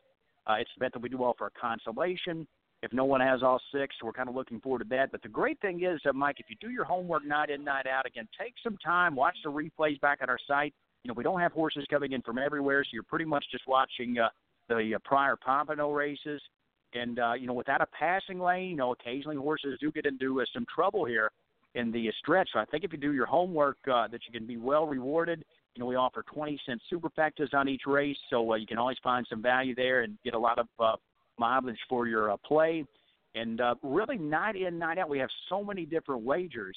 Uh, 0.47 0.53
it's 0.59 0.69
a 0.77 0.79
bet 0.79 0.93
that 0.93 1.01
we 1.01 1.09
do 1.09 1.17
offer 1.19 1.47
a 1.47 1.59
consolation. 1.59 2.47
If 2.83 2.93
no 2.93 3.05
one 3.05 3.21
has 3.21 3.41
all 3.41 3.59
six, 3.73 3.95
we're 4.03 4.11
kind 4.11 4.29
of 4.29 4.35
looking 4.35 4.59
forward 4.59 4.79
to 4.79 4.85
that. 4.89 5.11
But 5.11 5.23
the 5.23 5.29
great 5.29 5.59
thing 5.59 5.83
is, 5.83 5.99
uh, 6.07 6.13
Mike, 6.13 6.35
if 6.39 6.47
you 6.49 6.55
do 6.61 6.71
your 6.71 6.83
homework 6.83 7.25
night 7.25 7.49
in, 7.49 7.63
night 7.63 7.87
out, 7.87 8.05
again, 8.05 8.27
take 8.39 8.53
some 8.63 8.77
time, 8.77 9.15
watch 9.15 9.35
the 9.43 9.49
replays 9.51 9.99
back 10.01 10.19
at 10.21 10.29
our 10.29 10.37
site. 10.47 10.73
You 11.05 11.09
know, 11.09 11.13
we 11.15 11.23
don't 11.23 11.39
have 11.39 11.51
horses 11.51 11.85
coming 11.87 12.13
in 12.13 12.23
from 12.23 12.39
everywhere, 12.39 12.83
so 12.83 12.89
you're 12.91 13.03
pretty 13.03 13.25
much 13.25 13.45
just 13.51 13.67
watching 13.67 14.17
uh, 14.17 14.29
the 14.69 14.95
uh, 14.95 14.99
prior 15.03 15.35
Pompano 15.35 15.91
races. 15.91 16.41
And 16.95 17.19
uh, 17.19 17.33
you 17.33 17.45
know, 17.45 17.53
without 17.53 17.79
a 17.79 17.85
passing 17.85 18.39
lane, 18.39 18.71
you 18.71 18.75
know, 18.75 18.91
occasionally 18.91 19.37
horses 19.37 19.77
do 19.79 19.91
get 19.91 20.07
into 20.07 20.41
uh, 20.41 20.45
some 20.51 20.65
trouble 20.73 21.05
here 21.05 21.29
in 21.75 21.91
the 21.91 22.11
stretch. 22.17 22.49
So 22.53 22.59
I 22.59 22.65
think 22.65 22.83
if 22.83 22.91
you 22.91 22.97
do 22.97 23.13
your 23.13 23.27
homework, 23.27 23.77
uh, 23.87 24.07
that 24.07 24.21
you 24.25 24.33
can 24.33 24.47
be 24.47 24.57
well 24.57 24.87
rewarded. 24.87 25.45
You 25.75 25.81
know, 25.81 25.85
we 25.85 25.95
offer 25.95 26.23
20 26.33 26.59
cent 26.65 26.81
superfectas 26.91 27.53
on 27.53 27.69
each 27.69 27.83
race, 27.85 28.17
so 28.31 28.53
uh, 28.53 28.55
you 28.55 28.65
can 28.65 28.79
always 28.79 28.97
find 29.03 29.27
some 29.29 29.43
value 29.43 29.75
there 29.75 30.01
and 30.01 30.17
get 30.23 30.33
a 30.33 30.39
lot 30.39 30.57
of 30.57 30.67
uh, 30.79 30.95
mileage 31.37 31.77
for 31.87 32.07
your 32.07 32.31
uh, 32.31 32.37
play. 32.37 32.83
And 33.35 33.61
uh, 33.61 33.75
really, 33.83 34.17
night 34.17 34.55
in, 34.55 34.79
night 34.79 34.97
out, 34.97 35.09
we 35.09 35.19
have 35.19 35.29
so 35.49 35.63
many 35.63 35.85
different 35.85 36.23
wagers 36.23 36.75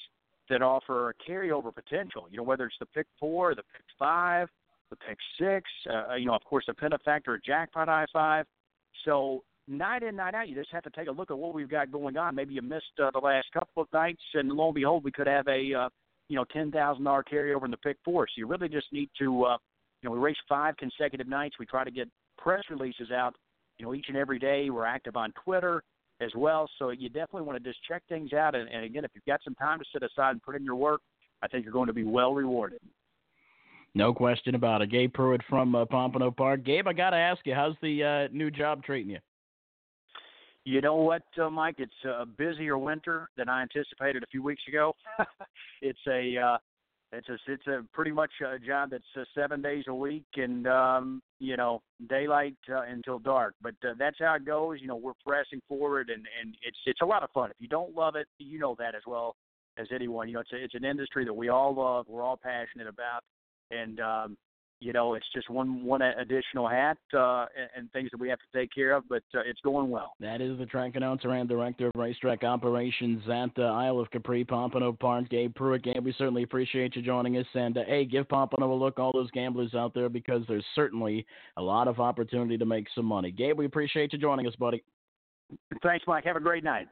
that 0.51 0.63
offer 0.63 1.11
a 1.11 1.31
carryover 1.31 1.75
potential. 1.75 2.27
You 2.31 2.39
know, 2.39 2.43
whether 2.43 2.67
it's 2.67 2.77
the 2.81 2.87
pick 2.87 3.07
four, 3.19 3.55
the 3.55 3.63
pick 3.63 3.85
five, 3.99 4.49
the 4.91 4.97
pick 4.97 5.19
six, 5.39 5.69
uh, 5.91 6.15
you 6.15 6.27
know, 6.27 6.35
of 6.35 6.45
course, 6.45 6.65
the 6.67 6.75
Pentafecta, 6.75 7.35
a 7.35 7.39
jackpot 7.45 7.89
I 7.89 8.07
five. 8.13 8.47
So 9.05 9.43
night 9.67 10.03
in, 10.03 10.17
night 10.17 10.35
out, 10.35 10.49
you 10.49 10.55
just 10.55 10.73
have 10.73 10.85
to 10.85 10.91
take 10.91 11.09
a 11.09 11.13
look 11.13 11.31
at 11.31 11.39
what 11.39 11.55
we've 11.55 11.71
got 11.71 11.93
going 11.93 12.17
on. 12.17 12.35
Maybe 12.35 12.55
you 12.55 12.63
missed 12.63 12.85
uh, 13.03 13.11
the 13.13 13.19
last 13.19 13.47
couple 13.53 13.83
of 13.83 13.89
nights, 13.93 14.23
and 14.35 14.51
lo 14.51 14.67
and 14.67 14.75
behold, 14.75 15.05
we 15.05 15.13
could 15.13 15.27
have 15.27 15.47
a 15.49 15.75
uh, 15.75 15.89
you 16.29 16.37
know 16.37 16.45
ten 16.53 16.71
thousand 16.71 17.05
dollar 17.05 17.25
carryover 17.25 17.65
in 17.65 17.71
the 17.71 17.77
pick 17.77 17.97
four. 18.05 18.27
So 18.27 18.33
you 18.37 18.47
really 18.47 18.69
just 18.69 18.93
need 18.93 19.11
to, 19.19 19.45
uh, 19.45 19.57
you 20.03 20.09
know, 20.09 20.13
we 20.13 20.19
race 20.19 20.37
five 20.49 20.77
consecutive 20.77 21.29
nights. 21.29 21.57
We 21.59 21.67
try 21.67 21.85
to 21.85 21.91
get 21.91 22.09
press 22.39 22.63
releases 22.71 23.11
out, 23.11 23.35
you 23.79 23.85
know, 23.85 23.95
each 23.95 24.07
and 24.09 24.17
every 24.17 24.39
day. 24.39 24.71
We're 24.71 24.87
active 24.87 25.17
on 25.17 25.33
Twitter 25.45 25.83
as 26.21 26.31
well, 26.35 26.69
so 26.79 26.91
you 26.91 27.09
definitely 27.09 27.43
want 27.43 27.63
to 27.63 27.71
just 27.71 27.83
check 27.87 28.03
things 28.09 28.33
out. 28.33 28.55
And, 28.55 28.69
and 28.69 28.85
again, 28.85 29.05
if 29.05 29.11
you've 29.15 29.25
got 29.25 29.41
some 29.45 29.55
time 29.55 29.79
to 29.79 29.85
sit 29.93 30.03
aside 30.03 30.33
and 30.33 30.43
put 30.43 30.57
in 30.57 30.65
your 30.65 30.75
work, 30.75 31.01
I 31.43 31.49
think 31.49 31.65
you're 31.65 31.73
going 31.73 31.87
to 31.87 31.93
be 31.93 32.05
well 32.05 32.35
rewarded. 32.35 32.81
No 33.95 34.13
question 34.13 34.55
about 34.55 34.83
it. 34.83 34.91
Gabe 34.91 35.13
Prewitt 35.13 35.41
from 35.49 35.75
uh, 35.75 35.85
Pompano 35.85 36.31
Park. 36.31 36.65
Gabe, 36.65 36.87
I 36.87 36.93
got 36.93 37.11
to 37.11 37.17
ask 37.17 37.45
you, 37.47 37.55
how's 37.55 37.75
the 37.83 38.05
uh, 38.05 38.29
new 38.33 38.51
job 38.51 38.83
treating 38.85 39.11
you? 39.11 39.19
You 40.65 40.81
know 40.83 40.97
what, 40.97 41.23
uh, 41.41 41.49
Mike? 41.49 41.77
It's 41.79 41.93
a 42.05 42.27
busier 42.27 42.77
winter 42.77 43.31
than 43.37 43.49
I 43.49 43.63
anticipated 43.63 44.23
a 44.23 44.27
few 44.27 44.43
weeks 44.43 44.63
ago. 44.69 44.95
it's 45.83 45.99
a 46.07 46.37
uh, 46.37 46.59
it's 47.13 47.29
a 47.29 47.39
it's 47.47 47.67
a 47.67 47.85
pretty 47.93 48.11
much 48.11 48.31
a 48.45 48.59
job 48.59 48.91
that's 48.91 49.05
uh, 49.17 49.25
seven 49.35 49.63
days 49.63 49.85
a 49.89 49.95
week 49.95 50.27
and 50.37 50.67
um, 50.67 51.23
you 51.39 51.57
know 51.57 51.81
daylight 52.09 52.57
uh, 52.71 52.83
until 52.83 53.19
dark. 53.19 53.55
But 53.63 53.75
uh, 53.83 53.95
that's 53.99 54.19
how 54.19 54.35
it 54.35 54.45
goes. 54.45 54.79
You 54.81 54.89
know, 54.89 54.97
we're 54.97 55.13
pressing 55.27 55.61
forward 55.69 56.11
and 56.11 56.27
and 56.41 56.55
it's 56.63 56.77
it's 56.87 57.01
a 57.01 57.07
lot 57.07 57.23
of 57.23 57.31
fun. 57.31 57.51
If 57.51 57.57
you 57.61 57.69
don't 57.69 57.95
love 57.95 58.15
it, 58.17 58.27
you 58.39 58.59
know 58.59 58.77
that 58.79 58.95
as 58.95 59.03
well 59.07 59.37
as 59.79 59.87
anyone. 59.95 60.29
You 60.29 60.35
know, 60.35 60.41
it's 60.41 60.53
a, 60.53 60.63
it's 60.63 60.75
an 60.75 60.85
industry 60.85 61.25
that 61.25 61.33
we 61.33 61.49
all 61.49 61.75
love. 61.75 62.07
We're 62.09 62.23
all 62.23 62.39
passionate 62.43 62.89
about, 62.89 63.23
and 63.71 64.01
um, 64.01 64.37
you 64.81 64.93
know, 64.93 65.15
it's 65.15 65.27
just 65.35 65.51
one 65.51 65.85
one 65.85 66.03
additional 66.03 66.69
hat 66.69 66.99
uh, 67.15 67.47
and, 67.57 67.69
and 67.77 67.93
things 67.93 68.11
that 68.13 68.21
we 68.21 68.29
have 68.29 68.39
to 68.39 68.59
take 68.59 68.73
care 68.73 68.93
of, 68.93 69.05
but 69.09 69.23
uh, 69.35 69.41
it's 69.45 69.61
going 69.61 69.91
well. 69.91 70.13
That 70.21 70.41
is 70.41 70.59
the 70.59 70.67
track 70.67 70.93
announcer 70.95 71.31
and 71.31 71.49
director 71.49 71.89
of 71.89 71.93
racetrack 71.97 72.45
operations 72.45 73.23
at 73.29 73.51
uh, 73.59 73.67
Isle 73.67 74.01
of 74.01 74.11
Capri, 74.11 74.45
Pompano 74.45 74.93
Park, 74.93 75.29
Gabe 75.31 75.55
Prewitt. 75.55 75.83
Gabe, 75.83 76.05
we 76.05 76.15
certainly 76.17 76.43
appreciate 76.43 76.95
you 76.97 77.03
joining 77.03 77.37
us, 77.37 77.47
and 77.55 77.77
uh, 77.77 77.83
hey, 77.87 78.05
give 78.05 78.29
Pompano 78.29 78.73
a 78.73 78.75
look, 78.75 78.99
all 78.99 79.13
those 79.13 79.31
gamblers 79.33 79.75
out 79.75 79.95
there, 79.95 80.09
because 80.09 80.43
there's 80.49 80.65
certainly 80.75 81.27
a 81.57 81.63
lot 81.63 81.89
of 81.89 81.99
opportunity 81.99 82.57
to 82.57 82.67
make 82.67 82.87
some 82.95 83.05
money. 83.05 83.31
Gabe, 83.31 83.59
we 83.59 83.67
appreciate 83.67 84.13
you 84.13 84.19
joining 84.19 84.47
us, 84.47 84.55
buddy. 84.57 84.83
Thanks, 85.83 86.05
Mike. 86.07 86.25
Have 86.25 86.37
a 86.37 86.41
great 86.41 86.63
night. 86.63 86.89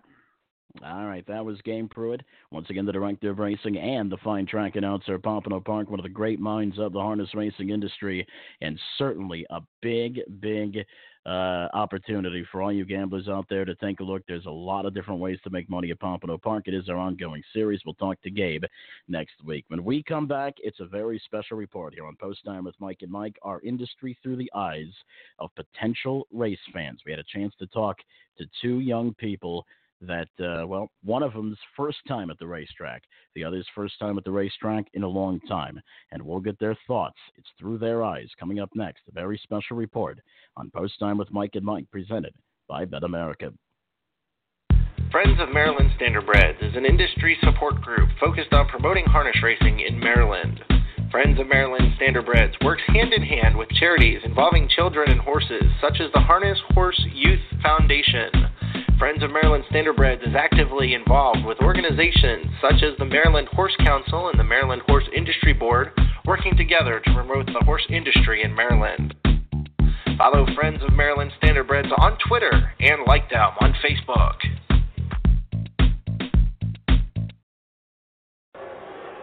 All 0.84 1.06
right, 1.06 1.26
that 1.26 1.44
was 1.44 1.60
Gabe 1.62 1.90
Prewitt. 1.90 2.20
Once 2.50 2.68
again, 2.68 2.84
the 2.84 2.92
director 2.92 3.30
of 3.30 3.38
racing 3.38 3.78
and 3.78 4.12
the 4.12 4.18
fine 4.18 4.46
track 4.46 4.76
announcer 4.76 5.18
Pompano 5.18 5.58
Park, 5.60 5.88
one 5.88 5.98
of 5.98 6.04
the 6.04 6.10
great 6.10 6.38
minds 6.38 6.78
of 6.78 6.92
the 6.92 7.00
harness 7.00 7.34
racing 7.34 7.70
industry, 7.70 8.26
and 8.60 8.78
certainly 8.98 9.46
a 9.50 9.60
big, 9.80 10.20
big 10.40 10.84
uh, 11.24 11.68
opportunity 11.72 12.46
for 12.52 12.62
all 12.62 12.72
you 12.72 12.84
gamblers 12.84 13.26
out 13.26 13.46
there 13.48 13.64
to 13.64 13.74
take 13.76 14.00
a 14.00 14.04
look. 14.04 14.22
There's 14.28 14.46
a 14.46 14.50
lot 14.50 14.86
of 14.86 14.94
different 14.94 15.20
ways 15.20 15.38
to 15.44 15.50
make 15.50 15.70
money 15.70 15.90
at 15.90 15.98
Pompano 15.98 16.36
Park. 16.36 16.64
It 16.68 16.74
is 16.74 16.88
our 16.88 16.96
ongoing 16.96 17.42
series. 17.52 17.80
We'll 17.84 17.94
talk 17.94 18.20
to 18.22 18.30
Gabe 18.30 18.64
next 19.08 19.42
week. 19.44 19.64
When 19.68 19.82
we 19.82 20.02
come 20.02 20.28
back, 20.28 20.54
it's 20.58 20.80
a 20.80 20.86
very 20.86 21.20
special 21.24 21.56
report 21.56 21.94
here 21.94 22.06
on 22.06 22.16
Post 22.16 22.44
Time 22.44 22.64
with 22.64 22.74
Mike 22.78 22.98
and 23.00 23.10
Mike, 23.10 23.38
our 23.42 23.60
industry 23.62 24.16
through 24.22 24.36
the 24.36 24.50
eyes 24.54 24.92
of 25.38 25.50
potential 25.56 26.26
race 26.30 26.58
fans. 26.72 27.00
We 27.06 27.12
had 27.12 27.20
a 27.20 27.24
chance 27.24 27.54
to 27.60 27.66
talk 27.68 27.96
to 28.38 28.44
two 28.60 28.80
young 28.80 29.14
people 29.14 29.64
that, 30.00 30.28
uh, 30.40 30.66
well, 30.66 30.90
one 31.02 31.22
of 31.22 31.32
them's 31.32 31.58
first 31.76 31.98
time 32.06 32.30
at 32.30 32.38
the 32.38 32.46
racetrack, 32.46 33.02
the 33.34 33.44
other's 33.44 33.66
first 33.74 33.98
time 33.98 34.18
at 34.18 34.24
the 34.24 34.30
racetrack 34.30 34.86
in 34.94 35.02
a 35.02 35.08
long 35.08 35.40
time. 35.40 35.80
And 36.12 36.22
we'll 36.22 36.40
get 36.40 36.58
their 36.58 36.76
thoughts. 36.86 37.18
It's 37.36 37.48
through 37.58 37.78
their 37.78 38.04
eyes. 38.04 38.28
Coming 38.38 38.60
up 38.60 38.70
next, 38.74 39.02
a 39.08 39.12
very 39.12 39.38
special 39.42 39.76
report 39.76 40.18
on 40.56 40.70
Post 40.70 40.98
Time 40.98 41.18
with 41.18 41.32
Mike 41.32 41.54
and 41.54 41.64
Mike, 41.64 41.86
presented 41.90 42.34
by 42.68 42.84
Bet 42.84 43.04
America. 43.04 43.52
Friends 45.12 45.38
of 45.40 45.52
Maryland 45.54 45.90
Standardbreds 45.98 46.62
is 46.62 46.76
an 46.76 46.84
industry 46.84 47.38
support 47.42 47.80
group 47.80 48.08
focused 48.20 48.52
on 48.52 48.68
promoting 48.68 49.06
harness 49.06 49.36
racing 49.42 49.80
in 49.80 49.98
Maryland. 49.98 50.60
Friends 51.10 51.38
of 51.38 51.46
Maryland 51.46 51.94
Standardbreds 51.98 52.62
works 52.64 52.82
hand 52.88 53.12
in 53.12 53.22
hand 53.22 53.56
with 53.56 53.68
charities 53.70 54.20
involving 54.24 54.68
children 54.68 55.10
and 55.10 55.20
horses, 55.20 55.62
such 55.80 56.00
as 56.00 56.10
the 56.12 56.20
Harness 56.20 56.58
Horse 56.74 57.00
Youth 57.12 57.40
Foundation. 57.62 58.30
Friends 58.98 59.22
of 59.22 59.30
Maryland 59.30 59.62
Standardbreds 59.70 60.26
is 60.26 60.34
actively 60.34 60.94
involved 60.94 61.44
with 61.44 61.58
organizations 61.60 62.46
such 62.62 62.82
as 62.82 62.96
the 62.98 63.04
Maryland 63.04 63.46
Horse 63.52 63.76
Council 63.84 64.30
and 64.30 64.40
the 64.40 64.44
Maryland 64.44 64.80
Horse 64.86 65.04
Industry 65.14 65.52
Board, 65.52 65.90
working 66.24 66.56
together 66.56 67.02
to 67.04 67.14
promote 67.14 67.44
the 67.44 67.62
horse 67.66 67.84
industry 67.90 68.42
in 68.42 68.54
Maryland. 68.54 69.14
Follow 70.16 70.46
Friends 70.54 70.82
of 70.82 70.94
Maryland 70.94 71.30
Standardbreds 71.42 71.92
on 71.98 72.16
Twitter 72.26 72.72
and 72.80 73.02
like 73.06 73.28
them 73.28 73.50
on 73.60 73.74
Facebook. 73.84 74.36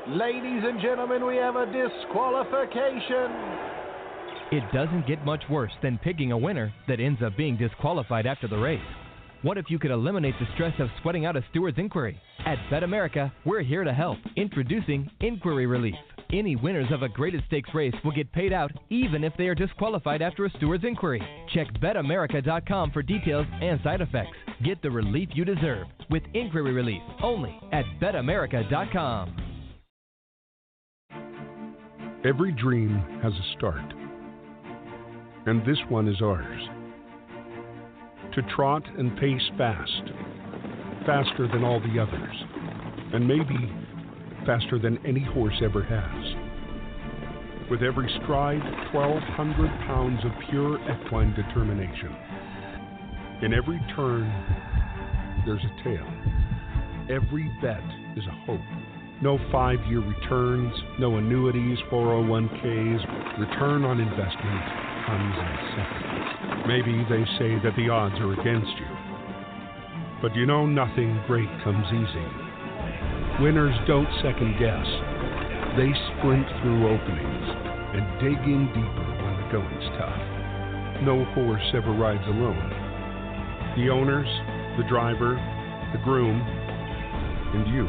Ladies 0.08 0.62
and 0.64 0.80
gentlemen, 0.82 1.26
we 1.26 1.38
have 1.38 1.56
a 1.56 1.66
disqualification. 1.66 3.32
It 4.52 4.64
doesn't 4.72 5.08
get 5.08 5.26
much 5.26 5.46
worse 5.50 5.72
than 5.82 5.98
picking 5.98 6.32
a 6.32 6.38
winner 6.38 6.72
that 6.88 7.00
ends 7.00 7.24
up 7.26 7.36
being 7.36 7.58
disqualified 7.58 8.28
after 8.28 8.48
the 8.48 8.58
race. 8.58 8.80
What 9.44 9.58
if 9.58 9.66
you 9.68 9.78
could 9.78 9.92
eliminate 9.92 10.36
the 10.40 10.48
stress 10.54 10.74
of 10.80 10.88
sweating 11.02 11.26
out 11.26 11.36
a 11.36 11.44
steward's 11.50 11.78
inquiry? 11.78 12.18
At 12.46 12.58
Bet 12.70 12.82
America, 12.82 13.32
we're 13.44 13.62
here 13.62 13.84
to 13.84 13.92
help. 13.92 14.18
Introducing 14.38 15.12
Inquiry 15.20 15.66
Relief. 15.66 15.96
Any 16.32 16.56
winners 16.56 16.88
of 16.92 17.04
a 17.04 17.10
graded 17.10 17.44
stakes 17.48 17.70
race 17.76 17.94
will 18.06 18.14
get 18.14 18.32
paid 18.32 18.54
out 18.54 18.72
even 18.90 19.22
if 19.26 19.34
they 19.38 19.48
are 19.48 19.54
disqualified 19.54 20.22
after 20.22 20.46
a 20.46 20.50
steward's 20.52 20.86
inquiry. 20.86 21.22
Check 21.54 21.68
betamerica.com 21.82 22.92
for 22.92 23.04
details 23.04 23.46
and 23.62 23.82
side 23.84 24.00
effects. 24.00 24.38
Get 24.64 24.82
the 24.82 24.90
relief 24.90 25.28
you 25.34 25.44
deserve 25.44 25.88
with 26.10 26.24
Inquiry 26.34 26.72
Relief 26.72 27.02
only 27.22 27.60
at 27.74 27.84
betamerica.com. 28.02 29.36
Every 32.24 32.54
dream 32.54 32.96
has 33.22 33.34
a 33.34 33.58
start, 33.58 33.94
and 35.46 35.66
this 35.66 35.80
one 35.90 36.08
is 36.08 36.22
ours 36.22 36.62
to 38.36 38.42
trot 38.56 38.84
and 38.98 39.16
pace 39.18 39.50
fast, 39.58 40.04
faster 41.06 41.48
than 41.48 41.64
all 41.64 41.80
the 41.80 42.00
others, 42.00 42.36
and 43.14 43.28
maybe 43.28 43.72
faster 44.46 44.80
than 44.80 44.98
any 45.06 45.24
horse 45.24 45.56
ever 45.64 45.84
has. 45.84 47.70
With 47.70 47.82
every 47.82 48.10
stride, 48.24 48.64
1,200 48.94 49.70
pounds 49.88 50.20
of 50.26 50.32
pure 50.50 50.80
equine 50.92 51.34
determination. 51.34 52.16
In 53.42 53.54
every 53.54 53.80
turn, 53.96 54.32
there's 55.46 55.64
a 55.64 55.84
tale. 55.84 56.08
Every 57.10 57.52
bet 57.62 57.84
is 58.18 58.26
a 58.26 58.46
hope. 58.46 58.62
No 59.22 59.38
five 59.52 59.80
year 59.88 60.00
returns, 60.00 60.74
no 61.00 61.18
annuities, 61.18 61.78
401ks. 61.92 63.40
Return 63.40 63.86
on 63.86 64.00
investment 64.00 64.64
comes 65.06 65.36
in 65.38 65.58
seconds. 65.76 66.03
Maybe 66.68 67.04
they 67.10 67.26
say 67.38 67.60
that 67.60 67.76
the 67.76 67.90
odds 67.90 68.16
are 68.20 68.34
against 68.40 68.72
you. 68.80 68.88
But 70.22 70.34
you 70.36 70.46
know 70.46 70.66
nothing 70.66 71.20
great 71.28 71.50
comes 71.64 71.86
easy. 71.92 72.28
Winners 73.44 73.76
don't 73.86 74.08
second 74.24 74.56
guess. 74.56 74.88
They 75.76 75.92
sprint 76.16 76.48
through 76.62 76.88
openings 76.88 77.48
and 77.92 78.08
dig 78.24 78.40
in 78.48 78.72
deeper 78.72 79.10
when 79.20 79.36
the 79.36 79.48
going's 79.52 79.90
tough. 80.00 81.04
No 81.04 81.26
horse 81.36 81.68
ever 81.76 81.92
rides 81.92 82.24
alone. 82.32 82.70
The 83.76 83.90
owners, 83.90 84.30
the 84.78 84.88
driver, 84.88 85.36
the 85.92 86.00
groom, 86.06 86.40
and 86.40 87.68
you. 87.74 87.84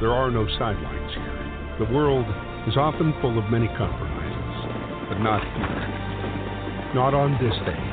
There 0.00 0.10
are 0.10 0.30
no 0.30 0.48
sidelines 0.58 1.14
here. 1.14 1.86
The 1.86 1.94
world 1.94 2.26
is 2.66 2.76
often 2.76 3.14
full 3.20 3.38
of 3.38 3.50
many 3.50 3.68
compromises, 3.78 5.08
but 5.08 5.22
not 5.22 5.44
here. 5.44 6.94
Not 6.94 7.14
on 7.14 7.38
this 7.38 7.54
day. 7.64 7.91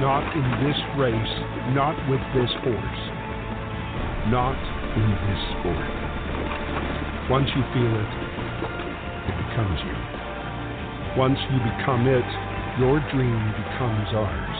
Not 0.00 0.26
in 0.34 0.42
this 0.66 0.80
race. 0.98 1.34
Not 1.70 1.94
with 2.10 2.18
this 2.34 2.50
horse. 2.66 3.02
Not 4.26 4.58
in 4.98 5.10
this 5.22 5.40
sport. 5.54 5.86
Once 7.30 7.48
you 7.54 7.62
feel 7.70 7.94
it, 7.94 8.12
it 9.30 9.36
becomes 9.48 9.78
you. 9.86 9.94
Once 11.16 11.38
you 11.46 11.58
become 11.62 12.08
it, 12.08 12.26
your 12.80 12.98
dream 13.14 13.54
becomes 13.54 14.08
ours. 14.18 14.58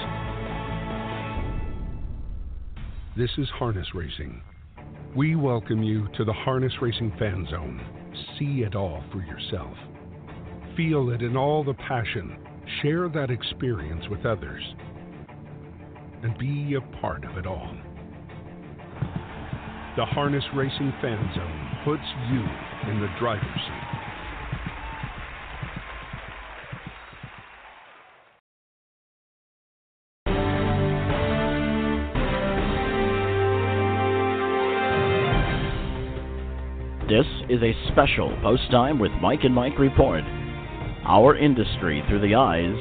This 3.17 3.31
is 3.37 3.49
harness 3.59 3.89
racing. 3.93 4.41
We 5.17 5.35
welcome 5.35 5.83
you 5.83 6.07
to 6.17 6.25
the 6.25 6.33
Harness 6.33 6.75
Racing 6.81 7.13
Fan 7.19 7.45
Zone. 7.51 7.81
See 8.39 8.63
it 8.63 8.77
all 8.77 9.03
for 9.11 9.19
yourself. 9.19 9.77
Feel 10.77 11.11
it 11.11 11.23
in 11.23 11.37
all 11.37 11.65
the 11.65 11.75
passion. 11.75 12.39
Share 12.83 13.09
that 13.09 13.33
experience 13.33 14.05
with 14.09 14.25
others. 14.25 14.63
And 16.25 16.39
be 16.39 16.75
a 16.75 16.81
part 17.03 17.23
of 17.27 17.37
it 17.37 17.47
all. 17.47 17.71
The 19.95 20.07
Harness 20.07 20.43
Racing 20.55 20.91
Fan 21.03 21.19
Zone 21.35 21.79
puts 21.85 22.03
you 22.31 22.41
in 22.91 22.99
the 22.99 23.09
driver's 23.21 23.45
seat. 23.45 23.95
This 37.07 37.27
is 37.51 37.63
a 37.63 37.77
special 37.93 38.35
post 38.41 38.71
time 38.71 38.99
with 38.99 39.13
Mike 39.21 39.41
and 39.45 39.55
Mike 39.55 39.79
report. 39.79 40.25
Our 41.05 41.37
industry 41.37 42.03
through 42.09 42.23
the 42.23 42.35
eyes 42.35 42.75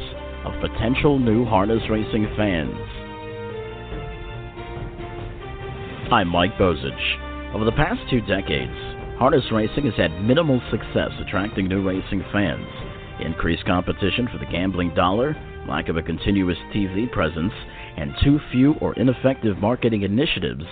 of 0.46 0.62
potential 0.62 1.20
new 1.20 1.44
harness 1.44 1.84
racing 1.90 2.34
fans. 2.38 3.03
I'm 6.14 6.28
Mike 6.28 6.60
Bozich. 6.60 7.56
Over 7.56 7.66
the 7.66 7.72
past 7.72 8.00
two 8.08 8.22
decades, 8.22 8.72
harness 9.18 9.46
racing 9.52 9.86
has 9.86 9.96
had 9.96 10.22
minimal 10.22 10.62
success 10.70 11.10
attracting 11.20 11.68
new 11.68 11.82
racing 11.82 12.24
fans. 12.32 12.68
Increased 13.20 13.66
competition 13.66 14.30
for 14.32 14.38
the 14.38 14.46
gambling 14.46 14.94
dollar, 14.94 15.36
lack 15.68 15.90
of 15.90 15.98
a 15.98 16.04
continuous 16.04 16.60
TV 16.72 17.12
presence, 17.12 17.52
and 17.98 18.14
too 18.24 18.40
few 18.52 18.74
or 18.74 18.94
ineffective 18.94 19.58
marketing 19.58 20.04
initiatives 20.04 20.66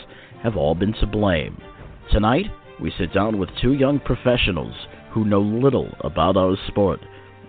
have 0.43 0.57
all 0.57 0.75
been 0.75 0.93
to 0.99 1.07
blame. 1.07 1.57
Tonight, 2.11 2.45
we 2.79 2.93
sit 2.99 3.11
down 3.11 3.39
with 3.39 3.49
two 3.63 3.73
young 3.73 3.99
professionals 3.99 4.75
who 5.11 5.25
know 5.25 5.41
little 5.41 5.89
about 6.01 6.37
our 6.37 6.55
sport 6.67 6.99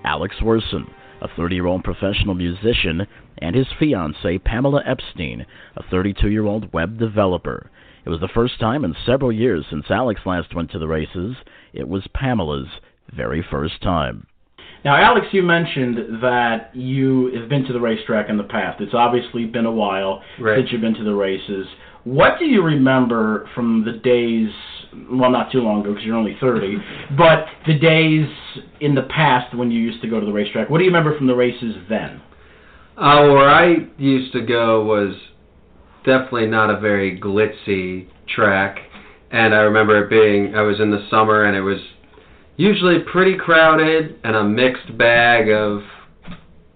Alex 0.07 0.35
Wersen, 0.40 0.88
a 1.22 1.28
30 1.37 1.54
year 1.54 1.66
old 1.66 1.85
professional 1.85 2.35
musician, 2.35 3.06
and 3.38 3.56
his 3.56 3.66
fiancee, 3.78 4.38
Pamela 4.38 4.82
Epstein, 4.85 5.46
a 5.76 5.82
32 5.90 6.28
year 6.28 6.44
old 6.46 6.72
web 6.72 6.98
developer. 6.98 7.70
It 8.04 8.11
was 8.11 8.20
the 8.20 8.28
first 8.28 8.58
time 8.58 8.85
in 8.85 8.94
several 9.06 9.32
years 9.32 9.64
since 9.70 9.85
Alex 9.88 10.20
last 10.26 10.54
went 10.54 10.70
to 10.72 10.78
the 10.78 10.88
races. 10.88 11.37
It 11.72 11.88
was 11.88 12.02
Pamela's 12.14 12.66
very 13.14 13.44
first 13.48 13.80
time. 13.80 14.26
Now, 14.85 14.96
Alex, 14.96 15.28
you 15.30 15.42
mentioned 15.44 16.20
that 16.22 16.74
you 16.74 17.32
have 17.38 17.48
been 17.48 17.64
to 17.66 17.72
the 17.72 17.80
racetrack 17.80 18.28
in 18.28 18.37
the 18.37 18.42
past. 18.42 18.80
It's 18.80 18.94
obviously 18.94 19.44
been 19.44 19.66
a 19.66 19.70
while 19.70 20.22
Right. 20.40 20.58
since 20.58 20.72
you've 20.72 20.80
been 20.80 20.94
to 20.96 21.04
the 21.04 21.14
races. 21.14 21.68
What 22.02 22.40
do 22.40 22.46
you 22.46 22.62
remember 22.62 23.46
from 23.54 23.85
the 23.85 23.92
days, 23.92 24.50
well, 25.11 25.31
not 25.31 25.50
too 25.52 25.61
long 25.61 25.81
ago 25.81 25.90
because 25.90 26.05
you're 26.05 26.16
only 26.16 26.37
30, 26.40 26.76
but 27.16 27.46
the 27.66 27.78
days 27.78 28.28
in 28.81 28.94
the 28.94 29.02
past 29.02 29.57
when 29.57 29.70
you 29.70 29.81
used 29.81 30.02
to 30.02 30.09
go 30.09 30.20
to 30.20 30.26
the 30.26 30.33
racetrack? 30.33 30.70
What 30.70 30.78
do 30.78 30.85
you 30.85 30.90
remember 30.90 31.16
from 31.16 31.26
the 31.26 31.35
races 31.35 31.76
then? 31.88 32.20
Uh, 32.96 33.28
where 33.28 33.48
I 33.48 33.88
used 33.98 34.33
to 34.33 34.42
go 34.42 34.85
was 34.85 35.14
definitely 36.05 36.46
not 36.46 36.70
a 36.70 36.78
very 36.78 37.18
glitzy 37.18 38.09
track, 38.28 38.78
and 39.31 39.55
I 39.55 39.59
remember 39.59 40.05
it 40.05 40.11
being. 40.11 40.55
I 40.55 40.62
was 40.62 40.78
in 40.78 40.90
the 40.90 41.07
summer, 41.11 41.44
and 41.44 41.57
it 41.57 41.62
was 41.62 41.78
usually 42.57 42.98
pretty 43.00 43.37
crowded 43.37 44.20
and 44.24 44.37
a 44.37 44.44
mixed 44.44 44.96
bag 44.98 45.48
of 45.48 45.81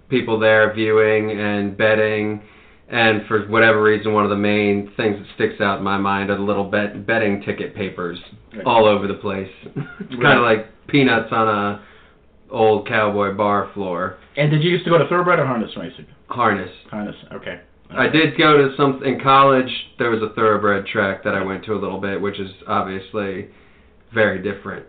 people 0.08 0.38
there 0.38 0.72
viewing 0.72 1.30
and 1.32 1.76
betting. 1.76 2.42
And 2.88 3.26
for 3.26 3.46
whatever 3.48 3.82
reason, 3.82 4.12
one 4.12 4.24
of 4.24 4.30
the 4.30 4.36
main 4.36 4.92
things 4.96 5.16
that 5.18 5.26
sticks 5.34 5.60
out 5.60 5.78
in 5.78 5.84
my 5.84 5.98
mind 5.98 6.30
are 6.30 6.36
the 6.36 6.42
little 6.42 6.70
bet- 6.70 7.04
betting 7.04 7.42
ticket 7.42 7.74
papers 7.74 8.18
all 8.64 8.86
over 8.86 9.08
the 9.08 9.14
place. 9.14 9.50
it's 9.64 10.22
kind 10.22 10.38
of 10.38 10.44
like 10.44 10.68
peanuts 10.86 11.32
on 11.32 11.48
a 11.48 11.84
old 12.50 12.86
cowboy 12.86 13.34
bar 13.34 13.70
floor. 13.74 14.18
And 14.36 14.50
did 14.50 14.62
you 14.62 14.70
used 14.70 14.84
to 14.84 14.90
go 14.90 14.98
to 14.98 15.08
thoroughbred 15.08 15.40
or 15.40 15.46
harness 15.46 15.72
racing? 15.76 16.06
Harness. 16.28 16.70
Harness, 16.90 17.16
okay. 17.32 17.60
I 17.90 18.08
did 18.08 18.36
go 18.36 18.56
to 18.56 18.74
some 18.76 19.02
in 19.04 19.20
college. 19.20 19.70
There 19.98 20.10
was 20.10 20.22
a 20.22 20.34
thoroughbred 20.34 20.86
track 20.86 21.22
that 21.24 21.34
I 21.34 21.42
went 21.42 21.64
to 21.66 21.72
a 21.72 21.78
little 21.78 22.00
bit, 22.00 22.20
which 22.20 22.38
is 22.38 22.50
obviously 22.66 23.48
very 24.12 24.42
different. 24.42 24.86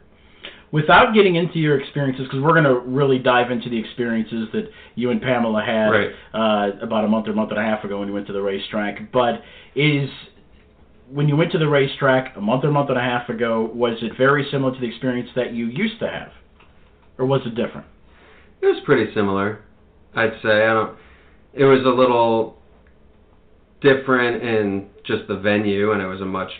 Without 0.71 1.13
getting 1.13 1.35
into 1.35 1.59
your 1.59 1.79
experiences, 1.79 2.25
because 2.25 2.41
we're 2.41 2.51
going 2.51 2.65
to 2.65 2.79
really 2.79 3.19
dive 3.19 3.51
into 3.51 3.69
the 3.69 3.77
experiences 3.77 4.49
that 4.51 4.69
you 4.95 5.11
and 5.11 5.21
Pamela 5.21 5.63
had 5.63 5.89
Right. 5.89 6.11
uh, 6.33 6.71
about 6.81 7.05
a 7.05 7.07
month 7.07 7.27
or 7.27 7.33
month 7.33 7.51
and 7.51 7.59
a 7.59 7.63
half 7.63 7.85
ago 7.85 7.99
when 7.99 8.07
you 8.09 8.13
went 8.13 8.27
to 8.27 8.33
the 8.33 8.41
racetrack. 8.41 9.11
But 9.13 9.41
is 9.75 10.09
when 11.09 11.29
you 11.29 11.37
went 11.37 11.53
to 11.53 11.57
the 11.57 11.69
racetrack 11.69 12.35
a 12.35 12.41
month 12.41 12.65
or 12.65 12.71
month 12.71 12.89
and 12.89 12.97
a 12.97 13.01
half 13.01 13.29
ago, 13.29 13.71
was 13.73 13.97
it 14.01 14.17
very 14.17 14.45
similar 14.51 14.73
to 14.73 14.79
the 14.79 14.87
experience 14.87 15.29
that 15.35 15.53
you 15.53 15.67
used 15.67 15.99
to 15.99 16.07
have, 16.09 16.31
or 17.17 17.25
was 17.25 17.41
it 17.45 17.55
different? 17.55 17.87
It 18.61 18.65
was 18.65 18.81
pretty 18.83 19.13
similar, 19.13 19.61
I'd 20.15 20.33
say. 20.43 20.65
I 20.65 20.73
don't. 20.73 20.97
It 21.53 21.63
was 21.63 21.85
a 21.85 21.89
little 21.89 22.57
different 23.79 24.43
in 24.43 24.87
just 25.05 25.27
the 25.27 25.37
venue, 25.37 25.93
and 25.93 26.01
it 26.01 26.07
was 26.07 26.19
a 26.19 26.25
much 26.25 26.51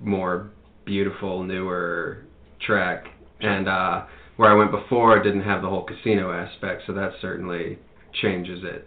more 0.00 0.50
beautiful, 0.84 1.42
newer 1.42 2.24
track. 2.60 3.06
And 3.40 3.68
uh, 3.68 4.04
where 4.36 4.50
I 4.50 4.54
went 4.54 4.70
before, 4.70 5.16
it 5.16 5.22
didn't 5.22 5.42
have 5.42 5.62
the 5.62 5.68
whole 5.68 5.84
casino 5.84 6.32
aspect, 6.32 6.82
so 6.86 6.92
that 6.94 7.12
certainly 7.20 7.78
changes 8.20 8.60
it. 8.64 8.86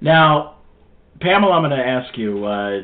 Now, 0.00 0.58
Pamela, 1.20 1.52
I'm 1.52 1.62
going 1.62 1.78
to 1.78 1.86
ask 1.86 2.16
you. 2.16 2.44
Uh, 2.44 2.80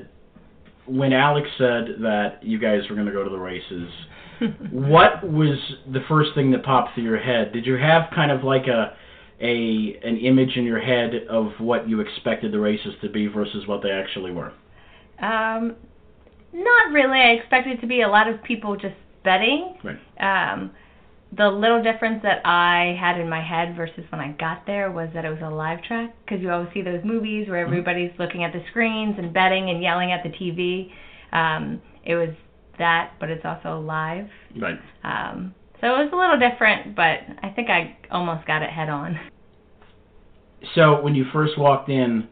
when 0.86 1.12
Alex 1.12 1.48
said 1.58 1.96
that 2.00 2.38
you 2.42 2.58
guys 2.58 2.80
were 2.88 2.94
going 2.94 3.06
to 3.06 3.12
go 3.12 3.24
to 3.24 3.30
the 3.30 3.38
races, 3.38 3.90
what 4.70 5.28
was 5.28 5.58
the 5.92 6.00
first 6.08 6.30
thing 6.34 6.50
that 6.52 6.62
popped 6.62 6.94
through 6.94 7.04
your 7.04 7.18
head? 7.18 7.52
Did 7.52 7.66
you 7.66 7.74
have 7.74 8.10
kind 8.14 8.30
of 8.30 8.44
like 8.44 8.66
a 8.66 8.96
a 9.40 9.98
an 10.02 10.16
image 10.16 10.56
in 10.56 10.64
your 10.64 10.80
head 10.80 11.12
of 11.28 11.52
what 11.58 11.88
you 11.88 12.00
expected 12.00 12.52
the 12.52 12.58
races 12.58 12.94
to 13.02 13.10
be 13.10 13.26
versus 13.26 13.66
what 13.66 13.82
they 13.82 13.90
actually 13.90 14.32
were? 14.32 14.52
Um, 15.20 15.76
not 16.52 16.92
really. 16.92 17.18
I 17.18 17.32
expected 17.32 17.78
it 17.78 17.80
to 17.82 17.86
be 17.86 18.02
a 18.02 18.08
lot 18.08 18.28
of 18.28 18.42
people 18.42 18.76
just 18.76 18.94
betting. 19.26 19.76
Right. 19.84 19.98
Um, 20.52 20.70
the 21.36 21.48
little 21.48 21.82
difference 21.82 22.22
that 22.22 22.40
I 22.46 22.96
had 22.98 23.20
in 23.20 23.28
my 23.28 23.42
head 23.42 23.76
versus 23.76 24.04
when 24.10 24.20
I 24.20 24.32
got 24.38 24.64
there 24.64 24.90
was 24.90 25.10
that 25.12 25.24
it 25.24 25.28
was 25.28 25.40
a 25.42 25.50
live 25.50 25.82
track 25.82 26.14
because 26.24 26.40
you 26.40 26.50
always 26.50 26.70
see 26.72 26.82
those 26.82 27.04
movies 27.04 27.48
where 27.48 27.58
everybody's 27.58 28.12
looking 28.18 28.44
at 28.44 28.52
the 28.52 28.62
screens 28.70 29.16
and 29.18 29.34
betting 29.34 29.68
and 29.68 29.82
yelling 29.82 30.12
at 30.12 30.22
the 30.22 30.30
TV. 30.30 30.90
Um, 31.36 31.82
it 32.04 32.14
was 32.14 32.30
that, 32.78 33.14
but 33.20 33.28
it's 33.28 33.44
also 33.44 33.80
live. 33.80 34.28
Right. 34.58 34.78
Um, 35.04 35.54
so 35.80 35.88
it 35.88 36.04
was 36.04 36.10
a 36.12 36.16
little 36.16 36.38
different, 36.38 36.96
but 36.96 37.18
I 37.42 37.50
think 37.54 37.68
I 37.68 37.98
almost 38.10 38.46
got 38.46 38.62
it 38.62 38.70
head 38.70 38.88
on. 38.88 39.18
So 40.74 41.02
when 41.02 41.14
you 41.14 41.26
first 41.32 41.58
walked 41.58 41.90
in, 41.90 42.28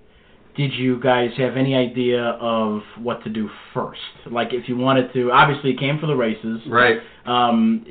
did 0.56 0.72
you 0.72 1.00
guys 1.00 1.30
have 1.36 1.56
any 1.56 1.74
idea 1.74 2.22
of 2.22 2.82
what 2.98 3.22
to 3.24 3.30
do 3.30 3.48
first? 3.72 4.00
Like 4.30 4.52
if 4.52 4.68
you 4.68 4.76
wanted 4.76 5.12
to, 5.14 5.32
obviously 5.32 5.72
you 5.72 5.76
came 5.76 5.98
for 5.98 6.06
the 6.06 6.14
races. 6.14 6.60
Right. 6.68 6.98
Um, 7.26 7.84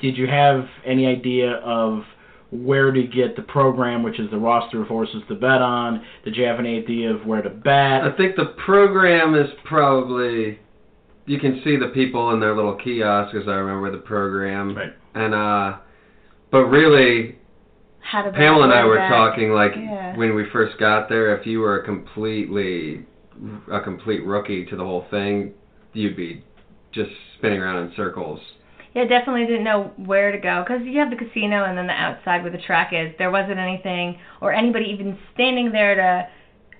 did 0.00 0.16
you 0.16 0.26
have 0.26 0.64
any 0.86 1.06
idea 1.06 1.54
of 1.56 2.02
where 2.50 2.90
to 2.90 3.02
get 3.02 3.36
the 3.36 3.42
program, 3.42 4.02
which 4.02 4.18
is 4.18 4.30
the 4.30 4.38
roster 4.38 4.80
of 4.80 4.88
horses 4.88 5.22
to 5.28 5.34
bet 5.34 5.60
on? 5.60 6.04
Did 6.24 6.36
you 6.36 6.44
have 6.44 6.58
any 6.58 6.78
idea 6.78 7.10
of 7.12 7.26
where 7.26 7.42
to 7.42 7.50
bet? 7.50 8.04
I 8.04 8.14
think 8.16 8.36
the 8.36 8.54
program 8.64 9.34
is 9.34 9.48
probably 9.64 10.58
you 11.26 11.38
can 11.38 11.60
see 11.62 11.76
the 11.76 11.88
people 11.88 12.30
in 12.30 12.40
their 12.40 12.56
little 12.56 12.74
kiosks. 12.74 13.36
As 13.36 13.46
I 13.46 13.52
remember 13.52 13.92
the 13.92 14.02
program, 14.02 14.76
right. 14.76 14.92
and 15.14 15.34
uh, 15.34 15.78
but 16.50 16.64
really, 16.64 17.37
How 18.10 18.22
to 18.22 18.32
Pamela 18.32 18.64
and 18.64 18.72
I 18.72 18.84
were 18.86 18.96
talking 18.96 19.52
like 19.52 19.72
Yeah. 19.76 20.16
when 20.16 20.34
we 20.34 20.48
first 20.50 20.78
got 20.78 21.10
there. 21.10 21.36
If 21.36 21.46
you 21.46 21.60
were 21.60 21.80
a 21.80 21.84
completely 21.84 23.04
a 23.70 23.80
complete 23.80 24.24
rookie 24.24 24.64
to 24.64 24.76
the 24.76 24.82
whole 24.82 25.06
thing, 25.10 25.52
you'd 25.92 26.16
be 26.16 26.42
just 26.90 27.10
spinning 27.36 27.60
around 27.60 27.86
in 27.86 27.94
circles. 27.94 28.40
Yeah, 28.94 29.04
definitely 29.04 29.44
didn't 29.44 29.64
know 29.64 29.92
where 29.96 30.32
to 30.32 30.38
go 30.38 30.64
because 30.66 30.86
you 30.86 30.98
have 30.98 31.10
the 31.10 31.16
casino 31.16 31.64
and 31.64 31.76
then 31.76 31.86
the 31.86 31.92
outside 31.92 32.42
where 32.42 32.50
the 32.50 32.58
track 32.58 32.92
is. 32.94 33.12
There 33.18 33.30
wasn't 33.30 33.58
anything 33.58 34.18
or 34.40 34.54
anybody 34.54 34.86
even 34.86 35.18
standing 35.34 35.70
there 35.70 35.94
to 35.94 36.28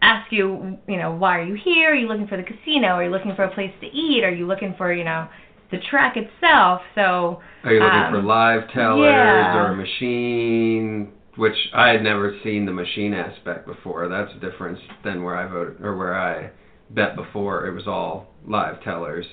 ask 0.01 0.33
you, 0.33 0.79
you 0.89 0.97
know, 0.97 1.13
why 1.13 1.39
are 1.41 1.45
you 1.45 1.55
here? 1.63 1.93
Are 1.93 1.95
you 1.95 2.09
looking 2.09 2.27
for 2.27 2.39
the 2.39 2.43
casino? 2.43 2.89
Are 2.89 3.05
you 3.05 3.11
looking 3.11 3.35
for 3.37 3.45
a 3.45 3.55
place 3.55 3.73
to 3.83 3.87
eat? 3.87 4.25
Are 4.25 4.33
you 4.33 4.47
looking 4.47 4.75
for, 4.79 4.95
you 4.95 5.05
know, 5.05 5.29
the 5.71 5.79
track 5.91 6.17
itself? 6.17 6.81
So 6.95 7.43
Are 7.65 7.73
you 7.75 7.81
looking 7.81 7.99
um, 7.99 8.13
for 8.15 8.23
live 8.23 8.71
tellers 8.73 9.05
yeah. 9.05 9.57
or 9.57 9.73
a 9.73 9.77
machine? 9.77 11.13
Which 11.39 11.57
I 11.73 11.89
had 11.91 12.03
never 12.03 12.37
seen 12.43 12.67
the 12.67 12.73
machine 12.73 13.15
aspect 13.15 13.67
before. 13.67 14.09
That's 14.09 14.33
a 14.37 14.41
difference 14.41 14.81
than 15.05 15.23
where 15.23 15.37
I 15.37 15.47
voted 15.47 15.81
or 15.81 15.97
where 15.97 16.19
I 16.19 16.51
bet 16.91 17.15
before. 17.17 17.67
It 17.67 17.73
was 17.75 17.87
all 17.87 18.27
live 18.47 18.83
tellers. 18.83 19.25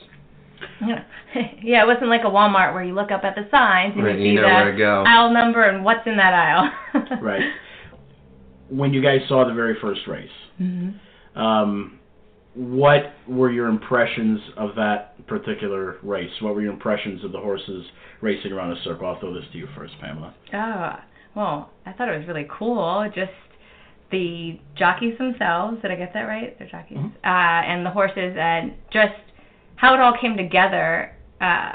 Yeah, 0.86 1.04
yeah, 1.64 1.84
it 1.84 1.88
wasn't 1.88 2.10
like 2.10 2.22
a 2.22 2.28
Walmart 2.30 2.74
where 2.74 2.84
you 2.84 2.94
look 2.94 3.12
up 3.12 3.24
at 3.24 3.36
the 3.36 3.48
signs 3.52 3.94
and 3.96 4.04
Right, 4.06 4.18
you 4.20 4.26
you 4.26 4.32
see 4.32 4.36
know 4.36 4.44
the 4.44 4.48
where 4.54 4.72
to 4.72 4.78
go. 4.78 5.04
aisle 5.06 5.32
number 5.34 5.64
and 5.68 5.84
what's 5.84 6.06
in 6.06 6.16
that 6.18 6.34
aisle. 6.34 6.72
right. 7.22 7.52
When 8.70 8.94
you 8.94 9.02
guys 9.02 9.20
saw 9.28 9.46
the 9.48 9.54
very 9.54 9.76
first 9.82 10.02
race, 10.08 10.30
hmm 10.58 10.90
um, 11.36 12.00
what 12.54 13.14
were 13.28 13.52
your 13.52 13.68
impressions 13.68 14.40
of 14.56 14.76
that 14.76 15.28
particular 15.28 15.98
race? 16.02 16.32
What 16.40 16.56
were 16.56 16.62
your 16.62 16.72
impressions 16.72 17.22
of 17.26 17.34
the 17.34 17.40
horses 17.40 17.84
racing 18.22 18.54
around 18.54 18.72
a 18.72 18.82
circle? 18.84 19.06
I'll 19.08 19.20
throw 19.20 19.34
this 19.34 19.44
to 19.52 19.58
you 19.58 19.68
first, 19.76 19.94
Pamela. 20.00 20.34
Oh, 20.54 20.94
well, 21.36 21.70
I 21.86 21.92
thought 21.92 22.10
it 22.10 22.18
was 22.18 22.28
really 22.28 22.48
cool. 22.50 23.10
Just 23.14 23.32
the 24.12 24.60
jockeys 24.76 25.18
themselves. 25.18 25.82
Did 25.82 25.92
I 25.92 25.96
get 25.96 26.14
that 26.14 26.22
right? 26.22 26.58
They're 26.58 26.68
jockeys. 26.68 26.98
Mhm. 26.98 27.12
Uh, 27.24 27.62
and 27.66 27.86
the 27.86 27.90
horses, 27.90 28.36
and 28.38 28.74
just 28.92 29.14
how 29.76 29.94
it 29.94 30.00
all 30.00 30.14
came 30.18 30.38
together. 30.38 31.12
Uh, 31.42 31.74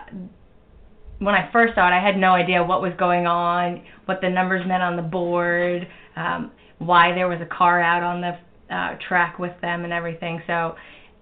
when 1.18 1.34
I 1.34 1.50
first 1.52 1.74
saw 1.74 1.86
it, 1.88 1.92
I 1.92 2.00
had 2.00 2.16
no 2.16 2.32
idea 2.32 2.64
what 2.64 2.80
was 2.80 2.94
going 2.94 3.26
on, 3.26 3.82
what 4.06 4.20
the 4.22 4.30
numbers 4.30 4.66
meant 4.66 4.82
on 4.82 4.96
the 4.96 5.02
board, 5.02 5.86
um, 6.16 6.50
why 6.78 7.12
there 7.12 7.28
was 7.28 7.40
a 7.42 7.46
car 7.46 7.80
out 7.80 8.02
on 8.02 8.22
the 8.22 8.38
uh, 8.74 8.96
track 9.06 9.38
with 9.38 9.52
them, 9.60 9.84
and 9.84 9.92
everything. 9.92 10.42
So 10.46 10.76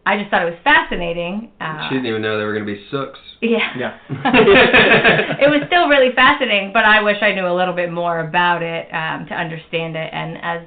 I 0.08 0.16
just 0.16 0.30
thought 0.30 0.40
it 0.40 0.50
was 0.50 0.58
fascinating. 0.64 1.52
Uh, 1.60 1.86
she 1.86 1.96
didn't 1.96 2.06
even 2.06 2.22
know 2.22 2.38
they 2.38 2.44
were 2.44 2.54
going 2.54 2.64
to 2.64 2.72
be 2.72 2.82
sooks. 2.90 3.18
yeah. 3.42 3.76
Yeah. 3.76 3.98
it 5.38 5.50
was 5.50 5.60
still 5.66 5.86
really 5.86 6.14
fascinating, 6.14 6.72
but 6.72 6.86
I 6.86 7.02
wish 7.02 7.18
I 7.20 7.32
knew 7.32 7.46
a 7.46 7.52
little 7.52 7.74
bit 7.74 7.92
more 7.92 8.20
about 8.20 8.62
it 8.62 8.88
um, 8.90 9.26
to 9.26 9.34
understand 9.34 9.96
it. 9.96 10.08
And 10.10 10.38
as 10.40 10.62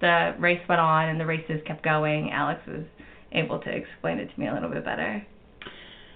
the 0.00 0.36
race 0.38 0.60
went 0.68 0.80
on 0.80 1.08
and 1.08 1.18
the 1.18 1.26
races 1.26 1.60
kept 1.66 1.82
going, 1.82 2.30
Alex 2.30 2.60
was 2.68 2.84
able 3.32 3.58
to 3.58 3.70
explain 3.70 4.18
it 4.18 4.32
to 4.32 4.38
me 4.38 4.46
a 4.46 4.54
little 4.54 4.70
bit 4.70 4.84
better. 4.84 5.26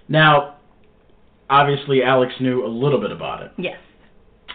Now, 0.08 0.58
obviously, 1.48 2.04
Alex 2.04 2.32
knew 2.38 2.64
a 2.64 2.70
little 2.70 3.00
bit 3.00 3.10
about 3.10 3.42
it. 3.42 3.50
Yes, 3.58 3.78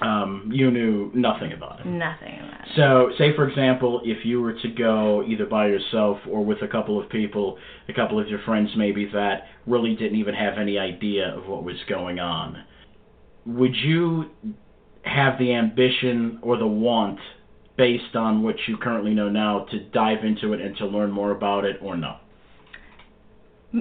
Um, 0.02 0.50
you 0.54 0.72
knew 0.72 1.10
nothing 1.14 1.54
about 1.54 1.80
it. 1.80 1.86
nothing 1.86 2.40
about 2.40 2.68
it. 2.68 2.76
So, 2.76 3.12
say 3.18 3.34
for 3.34 3.48
example, 3.48 4.02
if 4.04 4.26
you 4.26 4.42
were 4.42 4.54
to 4.54 4.68
go 4.68 5.24
either 5.26 5.46
by 5.46 5.68
yourself 5.68 6.18
or 6.30 6.44
with 6.44 6.62
a 6.62 6.68
couple 6.68 7.02
of 7.02 7.10
people, 7.10 7.58
a 7.88 7.94
couple 7.94 8.20
of 8.20 8.28
your 8.28 8.40
friends 8.46 8.70
maybe 8.76 9.06
that 9.14 9.44
really 9.66 9.96
didn't 9.96 10.18
even 10.18 10.36
have 10.36 10.58
any 10.58 10.78
idea 10.78 11.34
of 11.38 11.48
what 11.48 11.64
was 11.64 11.78
going 11.88 12.20
on, 12.20 12.64
would 13.46 13.74
you 13.74 14.26
have 15.04 15.40
the 15.40 15.54
ambition 15.54 16.40
or 16.42 16.58
the 16.58 16.68
want, 16.68 17.20
based 17.78 18.16
on 18.16 18.44
what 18.44 18.56
you 18.68 18.76
currently 18.76 19.14
know 19.14 19.30
now, 19.30 19.66
to 19.72 19.80
dive 19.92 20.26
into 20.26 20.52
it 20.54 20.60
and 20.60 20.76
to 20.78 20.86
learn 20.86 21.12
more 21.12 21.32
about 21.32 21.64
it, 21.64 21.78
or 21.82 21.96
no? 21.96 22.18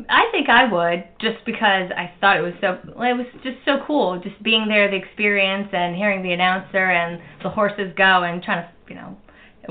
I 0.08 0.28
think 0.32 0.48
I 0.48 0.64
would, 0.64 1.04
just 1.20 1.44
because 1.44 1.90
I 1.96 2.10
thought 2.20 2.36
it 2.36 2.42
was 2.42 2.54
so. 2.60 2.78
Well, 2.96 3.10
it 3.10 3.16
was 3.16 3.26
just 3.42 3.58
so 3.64 3.78
cool, 3.86 4.20
just 4.22 4.42
being 4.42 4.66
there, 4.66 4.90
the 4.90 4.96
experience, 4.96 5.68
and 5.72 5.94
hearing 5.94 6.22
the 6.22 6.32
announcer 6.32 6.90
and 6.90 7.20
the 7.42 7.50
horses 7.50 7.92
go, 7.96 8.24
and 8.24 8.42
trying 8.42 8.64
to, 8.64 8.70
you 8.88 8.96
know, 8.96 9.16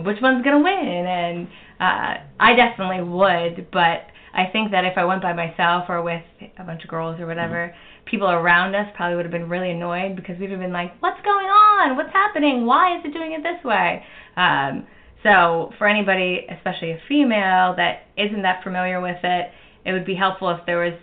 which 0.04 0.18
one's 0.22 0.44
gonna 0.44 0.64
win. 0.64 1.06
And 1.06 1.48
uh, 1.80 2.24
I 2.40 2.56
definitely 2.56 3.04
would, 3.04 3.68
but 3.72 4.08
I 4.34 4.46
think 4.52 4.72
that 4.72 4.86
if 4.86 4.98
I 4.98 5.06
went 5.06 5.22
by 5.22 5.34
myself 5.34 5.86
or 5.90 6.02
with 6.02 6.24
a 6.58 6.64
bunch 6.64 6.84
of 6.84 6.90
girls 6.90 7.20
or 7.20 7.28
whatever, 7.28 7.76
people 8.06 8.30
around 8.30 8.76
us 8.76 8.88
probably 8.96 9.16
would 9.16 9.26
have 9.26 9.32
been 9.32 9.50
really 9.50 9.72
annoyed 9.72 10.16
because 10.16 10.40
we'd 10.40 10.52
have 10.52 10.60
been 10.60 10.74
like, 10.74 10.94
"What's 11.02 11.22
going 11.22 11.48
on? 11.48 11.98
What's 11.98 12.14
happening? 12.14 12.66
Why 12.66 12.98
is 12.98 13.06
it 13.06 13.14
doing 13.14 13.34
it 13.34 13.44
this 13.44 13.64
way?" 13.64 14.06
Um, 14.38 14.88
so 15.24 15.72
for 15.78 15.88
anybody, 15.88 16.46
especially 16.50 16.92
a 16.92 17.00
female 17.08 17.74
that 17.78 18.08
isn't 18.18 18.42
that 18.44 18.64
familiar 18.64 19.02
with 19.02 19.18
it, 19.24 19.52
it 19.86 19.92
would 19.92 20.06
be 20.06 20.16
helpful 20.16 20.50
if 20.50 20.66
there 20.66 20.80
was 20.80 20.94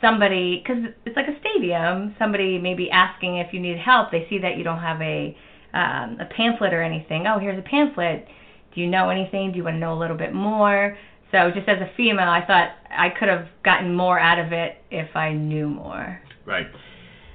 somebody 0.00 0.62
because 0.62 0.84
it's 1.04 1.16
like 1.16 1.26
a 1.26 1.38
stadium 1.40 2.14
somebody 2.18 2.58
maybe 2.58 2.90
asking 2.90 3.38
if 3.38 3.52
you 3.52 3.60
need 3.60 3.78
help 3.78 4.10
they 4.10 4.26
see 4.30 4.38
that 4.38 4.56
you 4.56 4.62
don't 4.62 4.80
have 4.80 5.00
a 5.00 5.36
um, 5.74 6.18
a 6.20 6.24
pamphlet 6.36 6.72
or 6.72 6.82
anything 6.82 7.26
oh 7.26 7.38
here's 7.38 7.58
a 7.58 7.68
pamphlet 7.68 8.26
do 8.74 8.80
you 8.80 8.86
know 8.86 9.08
anything 9.08 9.50
do 9.50 9.58
you 9.58 9.64
want 9.64 9.74
to 9.74 9.80
know 9.80 9.92
a 9.92 9.98
little 9.98 10.16
bit 10.16 10.32
more 10.32 10.96
so 11.32 11.50
just 11.52 11.68
as 11.68 11.78
a 11.80 11.90
female 11.96 12.28
i 12.28 12.44
thought 12.46 12.70
i 12.90 13.08
could 13.08 13.28
have 13.28 13.48
gotten 13.64 13.92
more 13.94 14.18
out 14.20 14.38
of 14.38 14.52
it 14.52 14.76
if 14.90 15.16
i 15.16 15.32
knew 15.32 15.68
more 15.68 16.20
Right. 16.48 16.66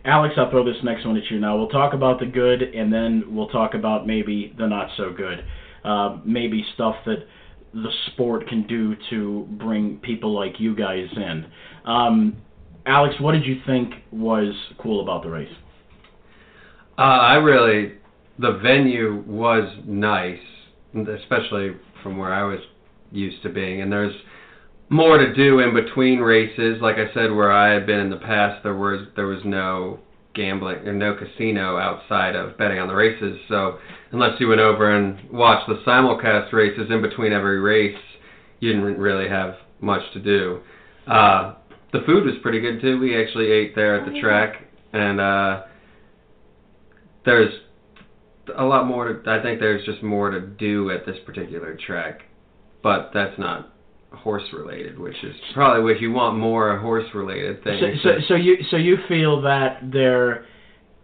Alex, 0.05 0.33
I'll 0.37 0.49
throw 0.49 0.65
this 0.65 0.83
next 0.83 1.05
one 1.05 1.15
at 1.15 1.29
you 1.29 1.39
now. 1.39 1.55
We'll 1.55 1.69
talk 1.69 1.93
about 1.93 2.19
the 2.19 2.25
good, 2.25 2.63
and 2.63 2.91
then 2.91 3.23
we'll 3.27 3.47
talk 3.47 3.75
about 3.75 4.07
maybe 4.07 4.53
the 4.57 4.67
not 4.67 4.89
so 4.97 5.13
good. 5.15 5.45
Uh, 5.85 6.17
maybe 6.25 6.65
stuff 6.73 6.95
that 7.05 7.27
the 7.73 7.89
sport 8.07 8.47
can 8.47 8.67
do 8.67 8.95
to 9.09 9.47
bring 9.57 9.97
people 9.97 10.33
like 10.33 10.59
you 10.59 10.75
guys 10.75 11.07
in. 11.15 11.45
Um, 11.85 12.37
Alex, 12.85 13.15
what 13.19 13.31
did 13.31 13.45
you 13.45 13.61
think 13.65 13.93
was 14.11 14.53
cool 14.79 15.01
about 15.01 15.23
the 15.23 15.29
race? 15.29 15.53
Uh, 16.97 17.01
I 17.01 17.35
really, 17.35 17.93
the 18.37 18.59
venue 18.61 19.23
was 19.25 19.73
nice, 19.85 20.39
especially 20.93 21.71
from 22.03 22.17
where 22.17 22.33
I 22.33 22.43
was 22.43 22.59
used 23.11 23.41
to 23.43 23.49
being. 23.49 23.81
And 23.81 23.91
there's 23.91 24.13
more 24.89 25.17
to 25.17 25.33
do 25.33 25.59
in 25.59 25.73
between 25.73 26.19
races. 26.19 26.79
Like 26.81 26.97
I 26.97 27.11
said, 27.13 27.31
where 27.31 27.51
I 27.51 27.73
had 27.73 27.85
been 27.85 27.99
in 27.99 28.09
the 28.09 28.17
past, 28.17 28.63
there 28.63 28.75
was 28.75 29.07
there 29.15 29.27
was 29.27 29.41
no 29.43 29.99
gambling 30.33 30.87
or 30.87 30.93
no 30.93 31.15
casino 31.15 31.77
outside 31.77 32.35
of 32.35 32.57
betting 32.57 32.79
on 32.79 32.87
the 32.87 32.93
races. 32.93 33.39
So 33.47 33.79
unless 34.11 34.39
you 34.39 34.47
went 34.47 34.61
over 34.61 34.95
and 34.95 35.29
watched 35.31 35.67
the 35.67 35.81
simulcast 35.85 36.51
races 36.53 36.89
in 36.89 37.01
between 37.01 37.33
every 37.33 37.59
race, 37.59 37.97
you 38.59 38.71
didn't 38.71 38.97
really 38.97 39.29
have 39.29 39.55
much 39.81 40.01
to 40.13 40.19
do. 40.19 40.61
Uh, 41.07 41.55
the 41.91 41.99
food 42.05 42.25
was 42.25 42.35
pretty 42.41 42.59
good 42.59 42.81
too. 42.81 42.99
We 42.99 43.21
actually 43.21 43.51
ate 43.51 43.75
there 43.75 43.99
at 43.99 44.11
the 44.11 44.19
track, 44.19 44.55
and 44.93 45.19
uh, 45.19 45.63
there's 47.25 47.53
a 48.57 48.63
lot 48.63 48.87
more. 48.87 49.13
To, 49.13 49.29
I 49.29 49.41
think 49.43 49.59
there's 49.59 49.85
just 49.85 50.01
more 50.01 50.29
to 50.31 50.41
do 50.41 50.89
at 50.91 51.05
this 51.05 51.17
particular 51.25 51.77
track, 51.85 52.21
but 52.81 53.11
that's 53.13 53.37
not 53.37 53.72
horse 54.15 54.43
related, 54.53 54.97
which 54.99 55.15
is 55.23 55.35
probably 55.53 55.83
what 55.83 56.01
you 56.01 56.11
want 56.11 56.37
more 56.37 56.77
horse 56.79 57.05
related 57.13 57.63
things. 57.63 57.81
so, 58.03 58.09
so 58.27 58.35
you 58.35 58.57
so 58.69 58.77
you 58.77 58.97
feel 59.07 59.41
that 59.41 59.79
there 59.91 60.45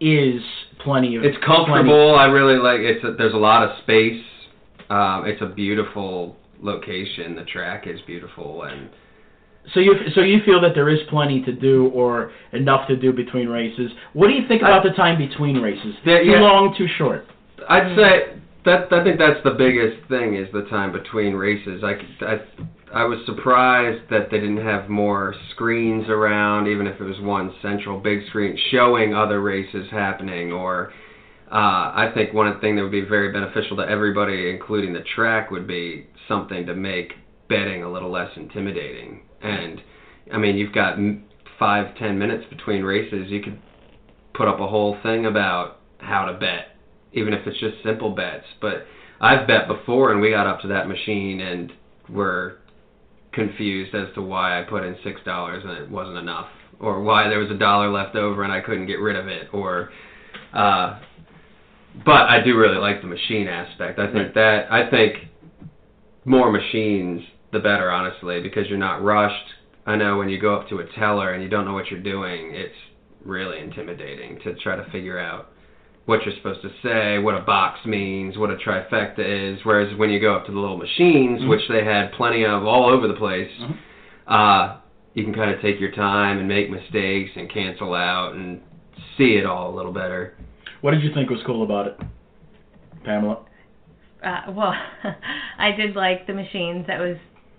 is 0.00 0.40
plenty 0.82 1.16
of 1.16 1.24
it's 1.24 1.36
comfortable. 1.44 2.14
I 2.14 2.24
really 2.24 2.58
like 2.58 2.80
it's. 2.80 3.04
A, 3.04 3.12
there's 3.12 3.34
a 3.34 3.38
lot 3.38 3.62
of 3.62 3.78
space. 3.82 4.22
Um, 4.88 5.24
it's 5.26 5.42
a 5.42 5.46
beautiful 5.46 6.36
location. 6.60 7.36
The 7.36 7.44
track 7.44 7.86
is 7.86 8.00
beautiful, 8.06 8.62
and 8.62 8.88
So 9.74 9.80
you 9.80 9.94
so 10.14 10.22
you 10.22 10.40
feel 10.44 10.60
that 10.62 10.74
there 10.74 10.88
is 10.88 11.00
plenty 11.08 11.42
to 11.42 11.52
do 11.52 11.88
or 11.88 12.32
enough 12.52 12.88
to 12.88 12.96
do 12.96 13.12
between 13.12 13.48
races. 13.48 13.90
What 14.14 14.28
do 14.28 14.34
you 14.34 14.48
think 14.48 14.62
about 14.62 14.82
the 14.82 14.90
time 14.90 15.18
between 15.18 15.58
races? 15.58 15.94
Yeah, 16.04 16.18
too 16.18 16.30
yeah. 16.30 16.40
long, 16.40 16.74
too 16.76 16.86
short? 16.96 17.26
I'd 17.68 17.94
say 17.94 18.39
that 18.64 18.92
I 18.92 19.04
think 19.04 19.18
that's 19.18 19.42
the 19.44 19.52
biggest 19.52 20.08
thing 20.08 20.34
is 20.34 20.48
the 20.52 20.62
time 20.70 20.92
between 20.92 21.34
races. 21.34 21.82
I, 21.82 21.94
I 22.24 22.40
I 22.92 23.04
was 23.04 23.18
surprised 23.24 24.10
that 24.10 24.30
they 24.30 24.40
didn't 24.40 24.64
have 24.64 24.88
more 24.88 25.34
screens 25.52 26.08
around, 26.08 26.66
even 26.66 26.86
if 26.88 27.00
it 27.00 27.04
was 27.04 27.20
one 27.20 27.54
central 27.62 28.00
big 28.00 28.26
screen 28.28 28.58
showing 28.70 29.14
other 29.14 29.40
races 29.40 29.86
happening. 29.92 30.52
Or 30.52 30.92
uh, 31.50 31.54
I 31.54 32.10
think 32.14 32.34
one 32.34 32.60
thing 32.60 32.76
that 32.76 32.82
would 32.82 32.90
be 32.90 33.02
very 33.02 33.32
beneficial 33.32 33.76
to 33.76 33.82
everybody, 33.82 34.50
including 34.50 34.92
the 34.92 35.04
track, 35.14 35.50
would 35.50 35.68
be 35.68 36.06
something 36.26 36.66
to 36.66 36.74
make 36.74 37.12
betting 37.48 37.84
a 37.84 37.90
little 37.90 38.10
less 38.10 38.30
intimidating. 38.36 39.22
And 39.40 39.80
I 40.32 40.38
mean, 40.38 40.56
you've 40.56 40.72
got 40.72 40.98
five, 41.58 41.96
ten 41.96 42.18
minutes 42.18 42.44
between 42.50 42.82
races. 42.82 43.30
You 43.30 43.40
could 43.40 43.60
put 44.34 44.48
up 44.48 44.58
a 44.58 44.66
whole 44.66 44.96
thing 45.02 45.26
about 45.26 45.80
how 45.98 46.24
to 46.24 46.32
bet, 46.34 46.69
even 47.12 47.32
if 47.34 47.46
it's 47.46 47.58
just 47.60 47.82
simple 47.84 48.10
bets. 48.10 48.44
But 48.60 48.86
I've 49.20 49.46
bet 49.46 49.68
before, 49.68 50.12
and 50.12 50.20
we 50.20 50.30
got 50.30 50.46
up 50.46 50.60
to 50.62 50.68
that 50.68 50.88
machine 50.88 51.40
and 51.40 51.72
were 52.08 52.58
confused 53.32 53.94
as 53.94 54.08
to 54.14 54.22
why 54.22 54.58
I 54.60 54.64
put 54.64 54.84
in 54.84 54.96
six 55.04 55.20
dollars 55.24 55.62
and 55.64 55.72
it 55.78 55.90
wasn't 55.90 56.16
enough. 56.18 56.48
or 56.80 57.02
why 57.02 57.28
there 57.28 57.38
was 57.38 57.50
a 57.50 57.58
dollar 57.58 57.90
left 57.90 58.16
over 58.16 58.42
and 58.42 58.52
I 58.52 58.60
couldn't 58.60 58.86
get 58.86 59.00
rid 59.00 59.16
of 59.16 59.28
it, 59.28 59.52
or. 59.52 59.90
Uh, 60.54 60.98
but 62.04 62.22
I 62.28 62.40
do 62.44 62.56
really 62.56 62.78
like 62.78 63.00
the 63.02 63.08
machine 63.08 63.48
aspect. 63.48 63.98
I 63.98 64.12
think 64.12 64.34
that 64.34 64.70
I 64.70 64.88
think 64.90 65.16
more 66.24 66.50
machines 66.50 67.22
the 67.52 67.58
better, 67.58 67.90
honestly, 67.90 68.40
because 68.40 68.68
you're 68.68 68.78
not 68.78 69.02
rushed. 69.02 69.44
I 69.86 69.96
know 69.96 70.16
when 70.16 70.28
you 70.28 70.40
go 70.40 70.54
up 70.54 70.68
to 70.68 70.78
a 70.78 70.86
teller 70.98 71.32
and 71.32 71.42
you 71.42 71.48
don't 71.48 71.64
know 71.64 71.72
what 71.74 71.90
you're 71.90 72.02
doing, 72.02 72.52
it's 72.54 72.74
really 73.24 73.58
intimidating 73.58 74.38
to 74.44 74.54
try 74.56 74.76
to 74.76 74.88
figure 74.90 75.18
out 75.18 75.49
what 76.10 76.26
you're 76.26 76.34
supposed 76.34 76.60
to 76.60 76.70
say, 76.82 77.18
what 77.18 77.36
a 77.36 77.40
box 77.40 77.86
means, 77.86 78.36
what 78.36 78.50
a 78.50 78.56
trifecta 78.56 79.20
is. 79.20 79.60
Whereas 79.62 79.96
when 79.96 80.10
you 80.10 80.18
go 80.18 80.34
up 80.34 80.44
to 80.46 80.52
the 80.52 80.58
little 80.58 80.76
machines, 80.76 81.40
Mhm. 81.40 81.48
which 81.48 81.66
they 81.68 81.84
had 81.84 82.10
plenty 82.12 82.44
of 82.44 82.66
all 82.66 82.86
over 82.86 83.06
the 83.06 83.14
place, 83.14 83.50
Mhm. 83.60 83.76
uh, 84.26 84.76
you 85.14 85.22
can 85.22 85.32
kind 85.32 85.52
of 85.52 85.60
take 85.60 85.78
your 85.78 85.92
time 85.92 86.38
and 86.38 86.48
make 86.48 86.68
mistakes 86.68 87.30
and 87.36 87.48
cancel 87.48 87.94
out 87.94 88.34
and 88.34 88.60
see 89.16 89.36
it 89.36 89.46
all 89.46 89.70
a 89.70 89.74
little 89.74 89.92
better. 89.92 90.34
What 90.80 90.90
did 90.90 91.04
you 91.04 91.10
think 91.10 91.30
was 91.30 91.42
cool 91.44 91.62
about 91.62 91.86
it, 91.86 91.96
Pamela? 93.04 93.38
uh, 94.24 94.42
well, 94.48 94.74
I 95.58 95.70
did 95.70 95.94
like 95.94 96.26
the 96.26 96.34
machines. 96.34 96.88
That 96.88 96.98
was 96.98 97.18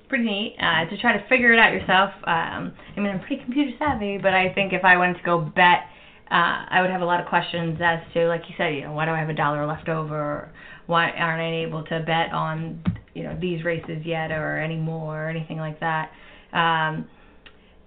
pretty 0.10 0.26
neat 0.26 0.58
uh, 0.60 0.86
to 0.86 0.98
try 0.98 1.14
to 1.14 1.24
figure 1.30 1.54
it 1.54 1.60
out 1.60 1.72
yourself. 1.72 2.12
Um, 2.26 2.74
I 2.98 3.00
mean, 3.00 3.12
I'm 3.14 3.22
pretty 3.22 3.44
computer 3.44 3.72
savvy, 3.80 4.18
but 4.18 4.34
I 4.34 4.50
think 4.50 4.74
if 4.74 4.84
I 4.84 4.98
wanted 4.98 5.18
to 5.20 5.24
go 5.24 5.40
bet, 5.40 5.88
uh, 6.32 6.66
I 6.70 6.80
would 6.82 6.90
have 6.90 7.02
a 7.02 7.06
lot 7.06 7.20
of 7.20 7.28
questions 7.28 7.78
as 7.84 8.00
to, 8.14 8.28
like 8.28 8.44
you 8.48 8.56
said, 8.58 8.70
you 8.70 8.82
know, 8.82 8.94
why 8.94 9.06
do 9.06 9.12
I 9.12 9.20
have 9.20 9.30
a 9.30 9.34
dollar 9.34 9.68
left 9.68 9.90
over? 9.90 10.50
Why 10.88 11.10
aren't 11.12 11.42
I 11.42 11.68
able 11.68 11.84
to 11.84 12.00
bet 12.00 12.32
on, 12.32 12.82
you 13.14 13.24
know, 13.24 13.38
these 13.40 13.66
races 13.66 14.06
yet 14.06 14.32
or 14.32 14.58
any 14.60 14.78
more 14.78 15.26
or 15.26 15.30
anything 15.30 15.58
like 15.58 15.80
that? 15.82 16.12
Um, 16.54 17.08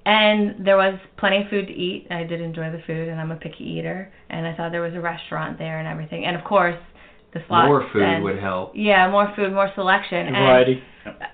and 0.05 0.67
there 0.67 0.77
was 0.77 0.99
plenty 1.17 1.43
of 1.43 1.49
food 1.49 1.67
to 1.69 1.73
eat. 1.73 2.07
I 2.11 2.25
did 2.25 2.43
enjoy 2.43 2.71
the 2.71 2.83
food, 2.87 3.09
and 3.09 3.19
I'm 3.19 3.31
a 3.31 3.37
picky 3.37 3.65
eater. 3.65 4.13
And 4.29 4.47
I 4.47 4.55
thought 4.55 4.71
there 4.73 4.83
was 4.83 4.93
a 4.95 5.01
restaurant 5.01 5.59
there 5.59 5.79
and 5.79 5.89
everything. 5.89 6.27
And 6.27 6.37
of 6.37 6.45
course, 6.45 6.77
the 7.33 7.41
slots. 7.49 7.67
More 7.67 7.89
food 7.93 8.03
and- 8.03 8.23
would 8.25 8.39
help. 8.39 8.73
Yeah, 8.75 9.11
more 9.11 9.33
food, 9.35 9.55
more 9.55 9.71
selection, 9.75 10.27
and 10.27 10.37
Variety. 10.37 10.83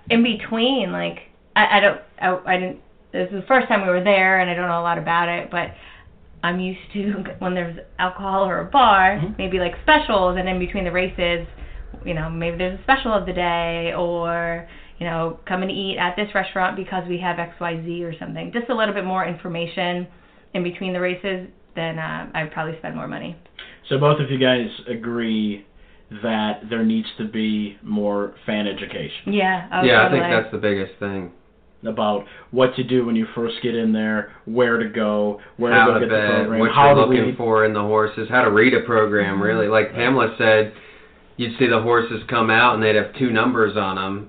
in 0.08 0.22
between, 0.22 0.92
like 0.92 1.18
I, 1.56 1.78
I 1.78 1.80
don't, 1.80 2.00
I, 2.20 2.54
I 2.54 2.56
didn't. 2.56 2.78
This 3.12 3.26
is 3.32 3.40
the 3.40 3.46
first 3.48 3.66
time 3.66 3.82
we 3.82 3.88
were 3.88 4.04
there, 4.04 4.38
and 4.38 4.48
I 4.48 4.54
don't 4.54 4.68
know 4.68 4.78
a 4.80 4.86
lot 4.86 4.96
about 4.96 5.28
it, 5.28 5.50
but 5.50 5.74
I'm 6.42 6.60
used 6.60 6.80
to 6.94 7.24
when 7.38 7.54
there's 7.54 7.78
alcohol 7.98 8.44
or 8.44 8.60
a 8.60 8.64
bar, 8.64 9.18
Mm-hmm. 9.18 9.34
maybe 9.38 9.58
like 9.58 9.74
specials, 9.82 10.36
and 10.38 10.48
in 10.48 10.58
between 10.58 10.84
the 10.84 10.92
races, 10.92 11.46
you 12.04 12.14
know, 12.14 12.30
maybe 12.30 12.56
there's 12.56 12.78
a 12.78 12.82
special 12.82 13.12
of 13.12 13.26
the 13.26 13.32
day, 13.32 13.92
or 13.96 14.68
you 14.98 15.06
know, 15.06 15.38
come 15.46 15.62
and 15.62 15.70
eat 15.70 15.96
at 15.98 16.14
this 16.14 16.28
restaurant 16.34 16.76
because 16.76 17.04
we 17.08 17.18
have 17.18 17.38
X, 17.38 17.54
Y, 17.58 17.82
Z 17.84 18.04
or 18.04 18.14
something. 18.18 18.52
Just 18.52 18.68
a 18.68 18.74
little 18.74 18.94
bit 18.94 19.04
more 19.04 19.26
information 19.26 20.06
in 20.52 20.62
between 20.62 20.92
the 20.92 21.00
races, 21.00 21.48
then 21.74 21.98
uh, 21.98 22.28
I'd 22.34 22.50
probably 22.52 22.76
spend 22.78 22.96
more 22.96 23.08
money. 23.08 23.34
So 23.88 23.98
both 23.98 24.20
of 24.20 24.30
you 24.30 24.38
guys 24.38 24.68
agree 24.86 25.64
that 26.22 26.62
there 26.68 26.84
needs 26.84 27.06
to 27.18 27.24
be 27.24 27.78
more 27.82 28.34
fan 28.44 28.66
education 28.66 29.32
Yeah. 29.32 29.84
Yeah, 29.84 30.06
I 30.06 30.10
think 30.10 30.24
that's 30.28 30.50
the 30.52 30.58
biggest 30.58 30.92
thing. 30.98 31.32
About 31.86 32.24
what 32.50 32.74
to 32.76 32.84
do 32.84 33.06
when 33.06 33.16
you 33.16 33.26
first 33.34 33.54
get 33.62 33.74
in 33.74 33.92
there, 33.92 34.32
where 34.44 34.78
to 34.78 34.88
go, 34.88 35.40
where 35.56 35.72
how 35.72 35.86
to 35.86 35.92
go 35.94 35.98
to 36.00 36.06
get 36.06 36.10
the 36.10 36.16
bet, 36.20 36.30
program, 36.36 36.60
what 36.60 36.70
how 36.72 36.86
you're 36.86 36.94
to 36.94 37.00
looking 37.02 37.24
read. 37.26 37.36
for 37.36 37.64
in 37.64 37.72
the 37.72 37.80
horses, 37.80 38.28
how 38.28 38.42
to 38.42 38.50
read 38.50 38.74
a 38.74 38.80
program. 38.80 39.34
Mm-hmm. 39.34 39.42
Really, 39.42 39.68
like 39.68 39.92
Pamela 39.92 40.34
said, 40.38 40.72
you'd 41.36 41.58
see 41.58 41.66
the 41.68 41.80
horses 41.80 42.22
come 42.28 42.50
out 42.50 42.74
and 42.74 42.82
they'd 42.82 42.96
have 42.96 43.14
two 43.18 43.30
numbers 43.30 43.76
on 43.76 43.96
them, 43.96 44.28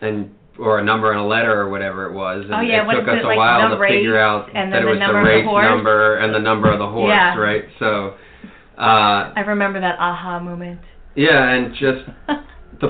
and 0.00 0.30
or 0.58 0.78
a 0.78 0.84
number 0.84 1.10
and 1.12 1.20
a 1.20 1.24
letter 1.24 1.58
or 1.58 1.70
whatever 1.70 2.06
it 2.06 2.12
was. 2.12 2.44
And 2.44 2.54
Oh, 2.54 2.60
yeah, 2.60 2.82
it 2.82 2.86
what 2.86 2.94
took 2.94 3.04
is 3.04 3.08
us 3.08 3.16
it, 3.20 3.24
a 3.24 3.28
like 3.28 3.38
while 3.38 3.70
to 3.70 3.78
figure 3.88 4.18
out 4.18 4.46
that 4.52 4.82
it 4.82 4.84
was 4.84 4.98
the 4.98 5.04
of 5.06 5.12
the 5.14 5.20
race 5.20 5.44
horse? 5.44 5.64
number 5.64 6.16
and 6.18 6.34
the 6.34 6.38
number 6.38 6.70
of 6.70 6.78
the 6.78 6.86
horse, 6.88 7.08
Yeah. 7.08 7.36
right? 7.36 7.64
So, 7.78 8.14
uh, 8.78 9.32
I 9.36 9.40
remember 9.46 9.80
that 9.80 9.96
aha 9.98 10.38
moment. 10.40 10.80
yeah, 11.14 11.48
and 11.54 11.72
just 11.74 12.04
the 12.80 12.88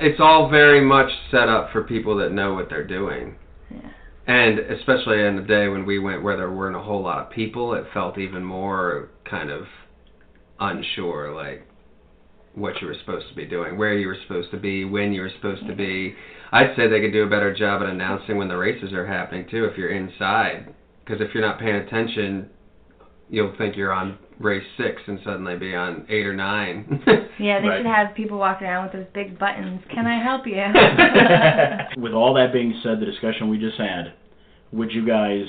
it's 0.00 0.20
all 0.20 0.48
very 0.48 0.80
much 0.80 1.10
set 1.30 1.48
up 1.48 1.70
for 1.72 1.82
people 1.82 2.16
that 2.16 2.32
know 2.32 2.54
what 2.54 2.68
they're 2.68 2.86
doing. 2.86 3.36
Yeah. 3.70 3.80
And 4.26 4.58
especially 4.58 5.24
in 5.24 5.36
the 5.36 5.42
day 5.42 5.68
when 5.68 5.84
we 5.84 5.98
went 5.98 6.22
where 6.22 6.36
there 6.36 6.50
weren't 6.50 6.76
a 6.76 6.82
whole 6.82 7.02
lot 7.02 7.18
of 7.18 7.30
people, 7.30 7.74
it 7.74 7.84
felt 7.92 8.18
even 8.18 8.44
more 8.44 9.10
kind 9.28 9.50
of 9.50 9.64
unsure, 10.60 11.34
like 11.34 11.66
what 12.54 12.80
you 12.80 12.86
were 12.86 12.96
supposed 13.00 13.28
to 13.28 13.34
be 13.34 13.46
doing, 13.46 13.76
where 13.76 13.94
you 13.94 14.06
were 14.06 14.16
supposed 14.22 14.50
to 14.50 14.58
be, 14.58 14.84
when 14.84 15.12
you 15.12 15.22
were 15.22 15.30
supposed 15.36 15.66
to 15.66 15.74
be. 15.74 16.14
I'd 16.52 16.76
say 16.76 16.86
they 16.86 17.00
could 17.00 17.12
do 17.12 17.24
a 17.24 17.30
better 17.30 17.54
job 17.54 17.82
at 17.82 17.88
announcing 17.88 18.36
when 18.36 18.48
the 18.48 18.56
races 18.56 18.92
are 18.92 19.06
happening 19.06 19.48
too, 19.50 19.64
if 19.64 19.76
you're 19.76 19.92
inside. 19.92 20.74
Because 21.04 21.20
if 21.20 21.34
you're 21.34 21.44
not 21.44 21.58
paying 21.58 21.76
attention, 21.76 22.48
you'll 23.28 23.56
think 23.56 23.74
you're 23.74 23.92
on 23.92 24.18
race 24.42 24.66
six 24.76 25.00
and 25.06 25.18
suddenly 25.24 25.56
be 25.56 25.74
on 25.74 26.04
eight 26.08 26.26
or 26.26 26.34
nine. 26.34 27.02
Yeah, 27.38 27.60
they 27.60 27.68
Right. 27.68 27.78
should 27.78 27.86
have 27.86 28.14
people 28.14 28.38
walking 28.38 28.66
around 28.68 28.84
with 28.84 28.92
those 28.92 29.12
big 29.14 29.38
buttons. 29.38 29.80
Can 29.92 30.06
I 30.06 30.22
help 30.22 30.46
you? 30.46 30.62
With 32.02 32.12
all 32.12 32.34
that 32.34 32.52
being 32.52 32.78
said, 32.82 33.00
the 33.00 33.06
discussion 33.06 33.48
we 33.48 33.58
just 33.58 33.78
had, 33.78 34.12
would 34.72 34.92
you 34.92 35.04
guys 35.06 35.46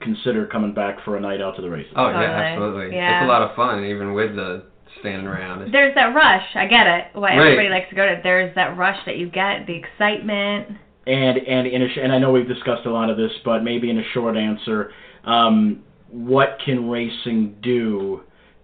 consider 0.00 0.46
coming 0.46 0.74
back 0.74 1.02
for 1.04 1.16
a 1.16 1.20
night 1.20 1.40
out 1.40 1.56
to 1.56 1.62
the 1.62 1.70
races? 1.70 1.92
Oh 1.96 2.06
Totally. 2.06 2.24
yeah, 2.24 2.30
absolutely. 2.30 2.96
Yeah. 2.96 3.20
It's 3.22 3.24
a 3.24 3.28
lot 3.28 3.42
of 3.42 3.54
fun, 3.56 3.84
even 3.84 4.12
with 4.12 4.34
the 4.36 4.64
standing 5.00 5.26
around. 5.26 5.72
There's 5.72 5.94
that 5.94 6.14
rush. 6.14 6.44
I 6.56 6.66
get 6.66 6.86
it. 6.86 7.04
Why 7.14 7.30
Right. 7.36 7.40
everybody 7.52 7.68
likes 7.70 7.88
to 7.90 7.96
go 7.96 8.04
to. 8.06 8.20
There's 8.22 8.54
that 8.56 8.76
rush 8.76 8.98
that 9.06 9.16
you 9.16 9.28
get, 9.30 9.66
the 9.66 9.74
excitement. 9.76 10.76
And 11.06 11.38
and 11.38 11.66
in 11.66 11.82
a 11.82 11.88
sh- 11.88 11.98
and 12.02 12.12
I 12.12 12.18
know 12.18 12.32
we've 12.32 12.48
discussed 12.48 12.86
a 12.86 12.90
lot 12.90 13.08
of 13.08 13.16
this, 13.16 13.32
but 13.44 13.62
maybe 13.62 13.88
in 13.90 13.98
a 13.98 14.04
short 14.12 14.36
answer, 14.36 14.90
um, 15.24 15.80
what 16.14 16.58
can 16.64 16.88
racing 16.88 17.56
do 17.60 18.20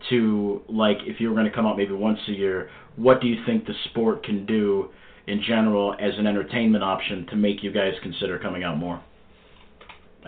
to 0.08 0.62
like 0.68 0.98
if 1.00 1.20
you 1.20 1.28
were 1.28 1.34
going 1.34 1.48
to 1.48 1.52
come 1.54 1.66
out 1.66 1.76
maybe 1.76 1.92
once 1.92 2.20
a 2.28 2.32
year? 2.32 2.70
What 2.94 3.20
do 3.20 3.26
you 3.26 3.44
think 3.44 3.66
the 3.66 3.74
sport 3.90 4.24
can 4.24 4.46
do 4.46 4.90
in 5.26 5.42
general 5.42 5.94
as 5.98 6.12
an 6.16 6.28
entertainment 6.28 6.84
option 6.84 7.26
to 7.26 7.36
make 7.36 7.62
you 7.62 7.72
guys 7.72 7.92
consider 8.02 8.38
coming 8.38 8.62
out 8.62 8.78
more? 8.78 9.02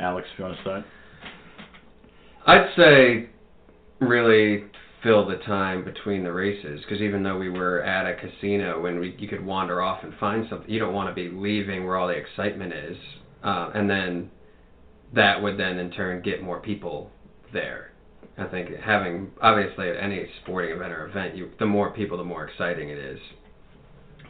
Alex, 0.00 0.26
if 0.32 0.38
you 0.38 0.44
want 0.44 0.56
to 0.56 0.62
start. 0.62 0.84
I'd 2.44 2.70
say 2.76 3.28
really 4.00 4.64
fill 5.04 5.26
the 5.26 5.36
time 5.46 5.84
between 5.84 6.24
the 6.24 6.32
races 6.32 6.80
because 6.80 7.00
even 7.00 7.22
though 7.22 7.38
we 7.38 7.50
were 7.50 7.82
at 7.82 8.04
a 8.04 8.16
casino 8.16 8.80
when 8.80 8.98
we 8.98 9.14
you 9.18 9.28
could 9.28 9.44
wander 9.44 9.80
off 9.80 10.02
and 10.02 10.12
find 10.18 10.46
something, 10.50 10.68
you 10.68 10.80
don't 10.80 10.92
want 10.92 11.08
to 11.08 11.14
be 11.14 11.32
leaving 11.32 11.86
where 11.86 11.96
all 11.96 12.08
the 12.08 12.14
excitement 12.14 12.72
is, 12.72 12.96
uh, 13.44 13.70
and 13.74 13.88
then 13.88 14.28
that 15.14 15.42
would 15.42 15.58
then 15.58 15.78
in 15.78 15.90
turn 15.90 16.22
get 16.22 16.42
more 16.42 16.60
people 16.60 17.10
there. 17.52 17.92
I 18.38 18.46
think 18.46 18.70
having 18.82 19.30
obviously 19.42 19.90
at 19.90 19.96
any 19.96 20.24
sporting 20.42 20.74
event 20.74 20.92
or 20.92 21.06
event, 21.06 21.36
you 21.36 21.50
the 21.58 21.66
more 21.66 21.90
people, 21.90 22.16
the 22.16 22.24
more 22.24 22.46
exciting 22.46 22.88
it 22.88 22.98
is. 22.98 23.18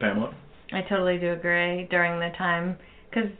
Pamela. 0.01 0.35
I 0.73 0.83
totally 0.83 1.19
do 1.19 1.33
agree 1.33 1.87
during 1.91 2.19
the 2.19 2.37
time 2.37 2.77
because 3.09 3.31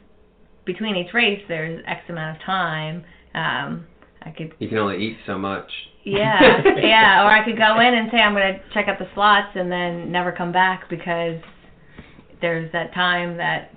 between 0.65 0.95
each 0.95 1.13
race 1.13 1.41
there's 1.47 1.83
X 1.87 2.01
amount 2.09 2.37
of 2.37 2.43
time. 2.43 3.03
Um, 3.35 3.87
I 4.21 4.31
could 4.31 4.53
You 4.59 4.69
can 4.69 4.77
only 4.77 5.03
eat 5.03 5.17
so 5.25 5.37
much. 5.37 5.69
Yeah, 6.05 6.61
yeah. 6.81 7.23
Or 7.23 7.29
I 7.29 7.43
could 7.43 7.57
go 7.57 7.79
in 7.79 7.93
and 7.93 8.09
say 8.11 8.17
I'm 8.17 8.33
going 8.33 8.53
to 8.53 8.61
check 8.73 8.87
out 8.87 8.99
the 8.99 9.07
slots 9.13 9.55
and 9.55 9.71
then 9.71 10.11
never 10.11 10.31
come 10.31 10.51
back 10.51 10.89
because 10.89 11.41
there's 12.41 12.71
that 12.71 12.93
time 12.93 13.37
that 13.37 13.71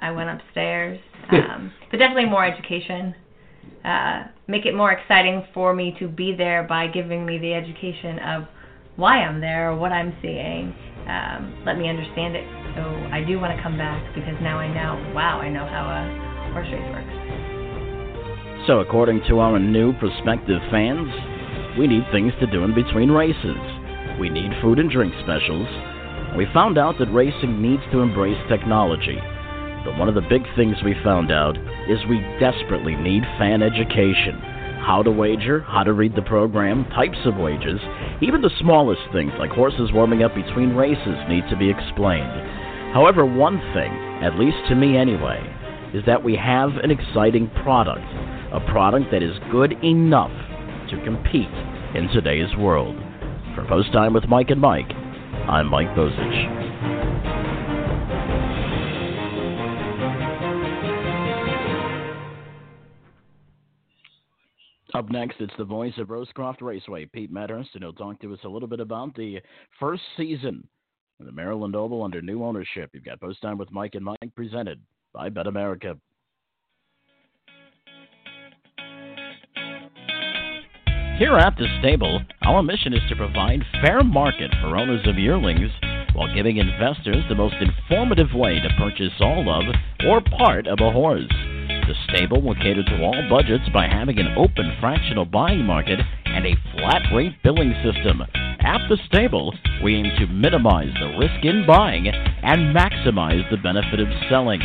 I 0.00 0.10
went 0.10 0.30
upstairs. 0.30 0.98
Um, 1.32 1.72
but 1.90 1.98
definitely 1.98 2.26
more 2.26 2.44
education. 2.44 3.14
Uh, 3.84 4.24
make 4.46 4.66
it 4.66 4.74
more 4.74 4.92
exciting 4.92 5.44
for 5.54 5.74
me 5.74 5.96
to 5.98 6.08
be 6.08 6.34
there 6.34 6.64
by 6.64 6.86
giving 6.86 7.24
me 7.24 7.38
the 7.38 7.54
education 7.54 8.18
of 8.18 8.44
why 8.96 9.18
I'm 9.18 9.40
there, 9.40 9.74
what 9.74 9.92
I'm 9.92 10.14
seeing. 10.20 10.74
Um, 11.08 11.62
let 11.64 11.78
me 11.78 11.88
understand 11.88 12.36
it. 12.36 12.44
So 12.76 12.82
I 13.12 13.24
do 13.26 13.40
want 13.40 13.56
to 13.56 13.62
come 13.62 13.78
back 13.78 14.14
because 14.14 14.36
now 14.42 14.58
I 14.58 14.68
know, 14.68 15.14
wow, 15.14 15.40
I 15.40 15.48
know 15.48 15.66
how 15.66 15.88
a 15.88 16.52
horse 16.52 16.68
race 16.70 16.92
works. 16.92 18.66
So, 18.66 18.80
according 18.80 19.22
to 19.28 19.40
our 19.40 19.58
new 19.58 19.94
prospective 19.94 20.60
fans, 20.70 21.08
we 21.78 21.86
need 21.86 22.04
things 22.12 22.32
to 22.40 22.46
do 22.46 22.62
in 22.62 22.74
between 22.74 23.10
races. 23.10 23.56
We 24.20 24.28
need 24.28 24.52
food 24.60 24.78
and 24.78 24.90
drink 24.90 25.14
specials. 25.22 25.66
We 26.36 26.46
found 26.52 26.76
out 26.76 26.98
that 26.98 27.10
racing 27.10 27.62
needs 27.62 27.82
to 27.90 28.00
embrace 28.00 28.38
technology. 28.48 29.18
But 29.84 29.96
one 29.98 30.08
of 30.08 30.14
the 30.14 30.28
big 30.28 30.42
things 30.56 30.76
we 30.84 30.94
found 31.02 31.32
out 31.32 31.56
is 31.88 31.98
we 32.08 32.20
desperately 32.38 32.96
need 32.96 33.22
fan 33.38 33.62
education. 33.62 34.38
How 34.84 35.02
to 35.02 35.10
wager, 35.10 35.60
how 35.60 35.84
to 35.84 35.92
read 35.92 36.16
the 36.16 36.22
program, 36.22 36.84
types 36.90 37.18
of 37.24 37.36
wagers, 37.36 37.80
even 38.20 38.42
the 38.42 38.50
smallest 38.60 39.02
things 39.12 39.32
like 39.38 39.50
horses 39.50 39.90
warming 39.92 40.22
up 40.22 40.34
between 40.34 40.74
races 40.74 41.16
need 41.28 41.44
to 41.50 41.56
be 41.56 41.70
explained. 41.70 42.30
However, 42.92 43.24
one 43.24 43.58
thing, 43.72 43.92
at 44.22 44.38
least 44.38 44.56
to 44.68 44.74
me 44.74 44.96
anyway, 44.96 45.40
is 45.94 46.04
that 46.06 46.24
we 46.24 46.36
have 46.36 46.70
an 46.82 46.90
exciting 46.90 47.50
product. 47.62 48.06
A 48.52 48.60
product 48.70 49.10
that 49.12 49.22
is 49.22 49.36
good 49.50 49.72
enough 49.84 50.32
to 50.90 51.02
compete 51.04 51.54
in 51.94 52.08
today's 52.12 52.54
world. 52.56 52.96
For 53.54 53.64
Post 53.68 53.92
Time 53.92 54.12
with 54.12 54.28
Mike 54.28 54.50
and 54.50 54.60
Mike, 54.60 54.90
I'm 55.48 55.68
Mike 55.68 55.88
Bozich. 55.88 57.59
Up 64.92 65.08
next, 65.08 65.36
it's 65.40 65.54
the 65.56 65.64
voice 65.64 65.92
of 65.98 66.08
Rosecroft 66.08 66.62
Raceway, 66.62 67.06
Pete 67.06 67.30
Medhurst, 67.30 67.70
and 67.74 67.84
he'll 67.84 67.92
talk 67.92 68.20
to 68.20 68.32
us 68.32 68.40
a 68.44 68.48
little 68.48 68.68
bit 68.68 68.80
about 68.80 69.14
the 69.14 69.40
first 69.78 70.02
season 70.16 70.66
of 71.20 71.26
the 71.26 71.32
Maryland 71.32 71.76
Oval 71.76 72.02
under 72.02 72.20
new 72.20 72.42
ownership. 72.42 72.90
You've 72.92 73.04
got 73.04 73.20
Post 73.20 73.40
Time 73.40 73.56
with 73.56 73.70
Mike 73.70 73.94
and 73.94 74.04
Mike 74.04 74.34
presented 74.34 74.80
by 75.12 75.28
Bet 75.28 75.46
America. 75.46 75.96
Here 81.18 81.36
at 81.36 81.54
the 81.56 81.66
stable, 81.80 82.20
our 82.42 82.62
mission 82.62 82.92
is 82.92 83.02
to 83.10 83.16
provide 83.16 83.60
fair 83.84 84.02
market 84.02 84.50
for 84.60 84.76
owners 84.76 85.06
of 85.06 85.18
yearlings 85.18 85.70
while 86.14 86.34
giving 86.34 86.56
investors 86.56 87.22
the 87.28 87.34
most 87.34 87.56
informative 87.60 88.34
way 88.34 88.58
to 88.58 88.68
purchase 88.76 89.12
all 89.20 89.48
of 89.48 89.64
or 90.08 90.20
part 90.36 90.66
of 90.66 90.78
a 90.80 90.90
horse. 90.90 91.30
The 91.90 92.14
stable 92.14 92.38
will 92.40 92.54
cater 92.54 92.84
to 92.84 93.02
all 93.02 93.20
budgets 93.28 93.68
by 93.74 93.88
having 93.88 94.20
an 94.20 94.36
open 94.38 94.76
fractional 94.78 95.24
buying 95.24 95.64
market 95.64 95.98
and 96.24 96.46
a 96.46 96.54
flat 96.72 97.02
rate 97.12 97.34
billing 97.42 97.74
system. 97.82 98.22
At 98.60 98.86
the 98.88 98.96
stable, 99.08 99.52
we 99.82 99.96
aim 99.96 100.04
to 100.20 100.28
minimize 100.28 100.94
the 101.00 101.18
risk 101.18 101.44
in 101.44 101.66
buying 101.66 102.06
and 102.06 102.72
maximize 102.72 103.42
the 103.50 103.56
benefit 103.56 103.98
of 103.98 104.06
selling. 104.28 104.60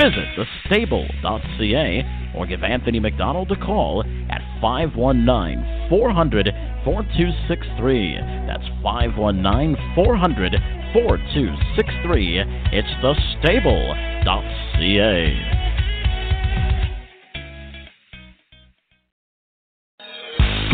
Visit 0.00 0.24
thestable.ca 0.40 2.32
or 2.34 2.46
give 2.46 2.64
Anthony 2.64 2.98
McDonald 2.98 3.52
a 3.52 3.56
call 3.56 4.02
at 4.30 4.40
519 4.62 5.90
400 5.90 6.48
4263. 6.82 8.16
That's 8.48 8.66
519 8.82 9.76
400 9.94 10.56
4263. 10.94 12.38
It's 12.72 12.88
thestable.ca. 13.04 15.63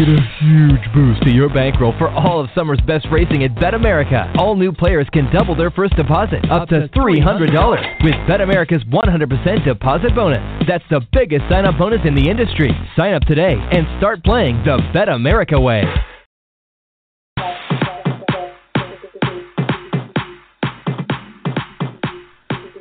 Get 0.01 0.09
a 0.09 0.23
huge 0.41 0.81
boost 0.95 1.23
to 1.25 1.31
your 1.31 1.51
bankroll 1.51 1.93
for 1.99 2.09
all 2.09 2.41
of 2.41 2.49
summer's 2.55 2.81
best 2.87 3.07
racing 3.13 3.45
at 3.45 3.55
Bet 3.61 3.75
America. 3.75 4.33
All 4.39 4.57
new 4.57 4.73
players 4.73 5.07
can 5.13 5.31
double 5.31 5.55
their 5.55 5.71
first 5.71 5.95
deposit 5.95 6.41
up 6.51 6.71
to 6.71 6.89
$300 6.89 8.03
with 8.03 8.15
Bet 8.27 8.41
America's 8.41 8.83
100% 8.85 9.63
deposit 9.63 10.15
bonus. 10.15 10.65
That's 10.67 10.85
the 10.89 11.03
biggest 11.13 11.45
sign 11.51 11.67
up 11.67 11.77
bonus 11.77 12.01
in 12.07 12.15
the 12.15 12.31
industry. 12.31 12.71
Sign 12.97 13.13
up 13.13 13.25
today 13.25 13.57
and 13.73 13.87
start 13.99 14.25
playing 14.25 14.65
the 14.65 14.79
Bet 14.95 15.11
America 15.11 15.61
way. 15.61 15.85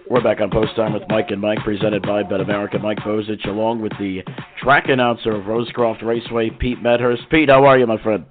We're 0.10 0.24
back 0.24 0.42
on 0.42 0.50
Post 0.50 0.76
Time 0.76 0.94
with 0.94 1.04
Mike 1.08 1.28
and 1.30 1.40
Mike, 1.40 1.60
presented 1.64 2.02
by 2.02 2.24
Bet 2.24 2.42
America. 2.42 2.80
Mike 2.80 2.98
Bozich, 2.98 3.48
along 3.48 3.80
with 3.80 3.92
the 4.00 4.24
track 4.60 4.90
announcer 4.90 5.36
of 5.36 5.44
Rosecroft 5.44 6.02
Raceway, 6.02 6.50
Pete 6.50 6.82
Medhurst. 6.82 7.30
Pete, 7.30 7.48
how 7.48 7.64
are 7.66 7.78
you, 7.78 7.86
my 7.86 8.02
friend? 8.02 8.26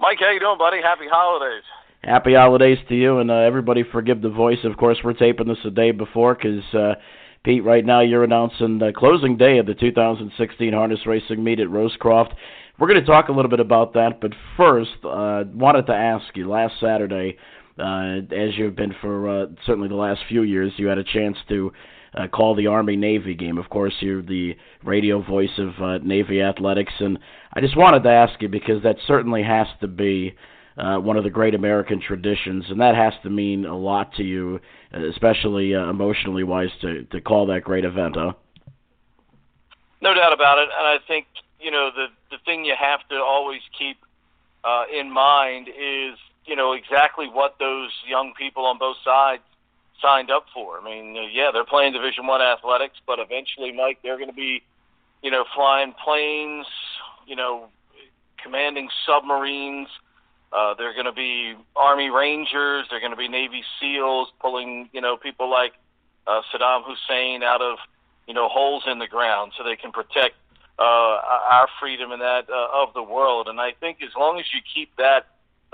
Mike, 0.00 0.18
how 0.18 0.32
you 0.32 0.40
doing, 0.40 0.58
buddy? 0.58 0.82
Happy 0.82 1.04
holidays. 1.08 1.62
Happy 2.02 2.34
holidays 2.34 2.78
to 2.88 2.96
you, 2.96 3.20
and 3.20 3.30
uh, 3.30 3.34
everybody 3.34 3.84
forgive 3.84 4.20
the 4.20 4.28
voice. 4.28 4.58
Of 4.64 4.76
course, 4.76 4.98
we're 5.04 5.12
taping 5.12 5.46
this 5.46 5.58
a 5.64 5.70
day 5.70 5.92
before 5.92 6.34
because, 6.34 6.74
uh, 6.74 6.96
Pete, 7.44 7.62
right 7.62 7.84
now 7.84 8.00
you're 8.00 8.24
announcing 8.24 8.80
the 8.80 8.92
closing 8.96 9.36
day 9.36 9.58
of 9.58 9.66
the 9.66 9.74
2016 9.74 10.72
harness 10.72 11.06
racing 11.06 11.44
meet 11.44 11.60
at 11.60 11.68
Rosecroft. 11.68 12.32
We're 12.80 12.88
going 12.88 13.00
to 13.00 13.06
talk 13.06 13.28
a 13.28 13.32
little 13.32 13.50
bit 13.50 13.60
about 13.60 13.92
that, 13.92 14.20
but 14.20 14.32
first, 14.56 14.90
uh, 15.04 15.44
wanted 15.54 15.86
to 15.86 15.94
ask 15.94 16.36
you 16.36 16.50
last 16.50 16.74
Saturday– 16.80 17.36
uh, 17.78 18.34
as 18.34 18.56
you've 18.56 18.76
been 18.76 18.94
for 19.00 19.28
uh, 19.28 19.46
certainly 19.64 19.88
the 19.88 19.94
last 19.94 20.20
few 20.28 20.42
years, 20.42 20.72
you 20.76 20.86
had 20.86 20.98
a 20.98 21.04
chance 21.04 21.36
to 21.48 21.72
uh, 22.14 22.26
call 22.28 22.54
the 22.54 22.66
Army 22.66 22.96
Navy 22.96 23.34
game. 23.34 23.58
Of 23.58 23.68
course, 23.68 23.94
you're 24.00 24.22
the 24.22 24.56
radio 24.82 25.20
voice 25.20 25.58
of 25.58 25.82
uh, 25.82 25.98
Navy 25.98 26.40
athletics, 26.40 26.92
and 27.00 27.18
I 27.52 27.60
just 27.60 27.76
wanted 27.76 28.02
to 28.04 28.10
ask 28.10 28.40
you 28.40 28.48
because 28.48 28.82
that 28.82 28.96
certainly 29.06 29.42
has 29.42 29.66
to 29.80 29.88
be 29.88 30.34
uh, 30.78 30.98
one 30.98 31.16
of 31.16 31.24
the 31.24 31.30
great 31.30 31.54
American 31.54 32.00
traditions, 32.00 32.64
and 32.68 32.80
that 32.80 32.94
has 32.94 33.12
to 33.22 33.30
mean 33.30 33.66
a 33.66 33.76
lot 33.76 34.12
to 34.14 34.22
you, 34.22 34.60
especially 34.92 35.74
uh, 35.74 35.88
emotionally 35.88 36.44
wise, 36.44 36.70
to 36.80 37.04
to 37.04 37.20
call 37.20 37.46
that 37.46 37.62
great 37.64 37.84
event, 37.84 38.16
huh? 38.16 38.32
No 40.02 40.14
doubt 40.14 40.32
about 40.32 40.58
it, 40.58 40.68
and 40.78 40.86
I 40.86 40.98
think 41.06 41.26
you 41.60 41.70
know 41.70 41.90
the 41.94 42.06
the 42.30 42.38
thing 42.44 42.64
you 42.64 42.74
have 42.78 43.00
to 43.08 43.16
always 43.16 43.60
keep 43.78 43.96
uh, 44.64 44.84
in 44.94 45.10
mind 45.10 45.68
is 45.68 46.18
you 46.46 46.56
know 46.56 46.72
exactly 46.72 47.28
what 47.28 47.56
those 47.58 47.90
young 48.06 48.32
people 48.38 48.64
on 48.64 48.78
both 48.78 48.96
sides 49.04 49.42
signed 50.00 50.30
up 50.30 50.46
for. 50.52 50.80
I 50.80 50.84
mean, 50.84 51.16
uh, 51.16 51.26
yeah, 51.32 51.50
they're 51.52 51.64
playing 51.64 51.92
Division 51.92 52.26
One 52.26 52.42
athletics, 52.42 52.96
but 53.06 53.18
eventually, 53.18 53.72
Mike, 53.72 53.98
they're 54.02 54.16
going 54.16 54.30
to 54.30 54.34
be, 54.36 54.62
you 55.22 55.30
know, 55.30 55.44
flying 55.54 55.94
planes, 56.02 56.66
you 57.26 57.36
know, 57.36 57.68
commanding 58.42 58.88
submarines. 59.06 59.88
Uh, 60.52 60.74
they're 60.74 60.92
going 60.92 61.06
to 61.06 61.12
be 61.12 61.54
Army 61.74 62.10
Rangers. 62.10 62.86
They're 62.90 63.00
going 63.00 63.12
to 63.12 63.16
be 63.16 63.28
Navy 63.28 63.62
SEALs, 63.80 64.28
pulling, 64.40 64.88
you 64.92 65.00
know, 65.00 65.16
people 65.16 65.50
like 65.50 65.72
uh, 66.26 66.42
Saddam 66.52 66.82
Hussein 66.84 67.42
out 67.42 67.62
of, 67.62 67.78
you 68.26 68.34
know, 68.34 68.48
holes 68.48 68.84
in 68.86 68.98
the 68.98 69.08
ground 69.08 69.52
so 69.56 69.64
they 69.64 69.76
can 69.76 69.92
protect 69.92 70.34
uh, 70.78 70.82
our 70.82 71.68
freedom 71.80 72.12
and 72.12 72.20
that 72.20 72.48
uh, 72.48 72.82
of 72.82 72.94
the 72.94 73.02
world. 73.02 73.48
And 73.48 73.60
I 73.60 73.72
think 73.72 73.98
as 74.02 74.10
long 74.16 74.38
as 74.38 74.46
you 74.54 74.60
keep 74.74 74.94
that 74.96 75.26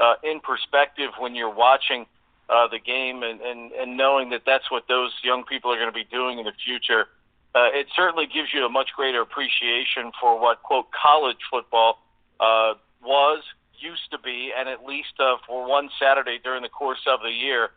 uh, 0.02 0.14
in 0.24 0.40
perspective 0.40 1.10
when 1.18 1.34
you're 1.34 1.54
watching 1.54 2.06
uh, 2.50 2.66
the 2.68 2.80
game 2.80 3.22
and, 3.22 3.40
and, 3.40 3.70
and 3.72 3.96
knowing 3.96 4.30
that 4.30 4.42
that's 4.44 4.68
what 4.70 4.84
those 4.88 5.12
young 5.22 5.44
people 5.44 5.72
are 5.72 5.76
going 5.76 5.88
to 5.88 5.94
be 5.94 6.04
doing 6.10 6.38
in 6.38 6.44
the 6.44 6.52
future, 6.64 7.06
uh, 7.54 7.70
it 7.72 7.86
certainly 7.94 8.26
gives 8.26 8.48
you 8.52 8.64
a 8.66 8.68
much 8.68 8.90
greater 8.96 9.20
appreciation 9.22 10.10
for 10.20 10.40
what, 10.40 10.62
quote, 10.62 10.86
college 10.90 11.36
football 11.50 12.02
uh, 12.40 12.74
was, 13.02 13.42
used 13.78 14.10
to 14.10 14.18
be, 14.18 14.50
and 14.56 14.68
at 14.68 14.84
least 14.84 15.14
uh, 15.20 15.36
for 15.46 15.68
one 15.68 15.88
Saturday 16.00 16.38
during 16.42 16.62
the 16.62 16.68
course 16.68 17.04
of 17.06 17.20
the 17.22 17.30
year, 17.30 17.70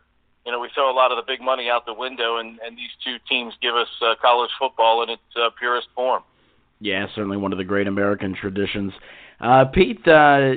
you 0.44 0.52
know, 0.52 0.60
we 0.60 0.68
throw 0.74 0.90
a 0.90 0.94
lot 0.94 1.10
of 1.10 1.16
the 1.16 1.24
big 1.26 1.40
money 1.40 1.68
out 1.68 1.86
the 1.86 1.94
window, 1.94 2.38
and, 2.38 2.58
and 2.64 2.76
these 2.76 2.94
two 3.04 3.16
teams 3.28 3.54
give 3.60 3.74
us 3.74 3.88
uh, 4.02 4.14
college 4.20 4.50
football 4.58 5.02
in 5.02 5.10
its 5.10 5.22
uh, 5.36 5.50
purest 5.58 5.88
form. 5.94 6.22
Yeah, 6.80 7.06
certainly 7.14 7.36
one 7.36 7.52
of 7.52 7.58
the 7.58 7.64
great 7.64 7.88
American 7.88 8.34
traditions. 8.34 8.92
Uh, 9.38 9.66
Pete, 9.66 10.06
uh, 10.08 10.52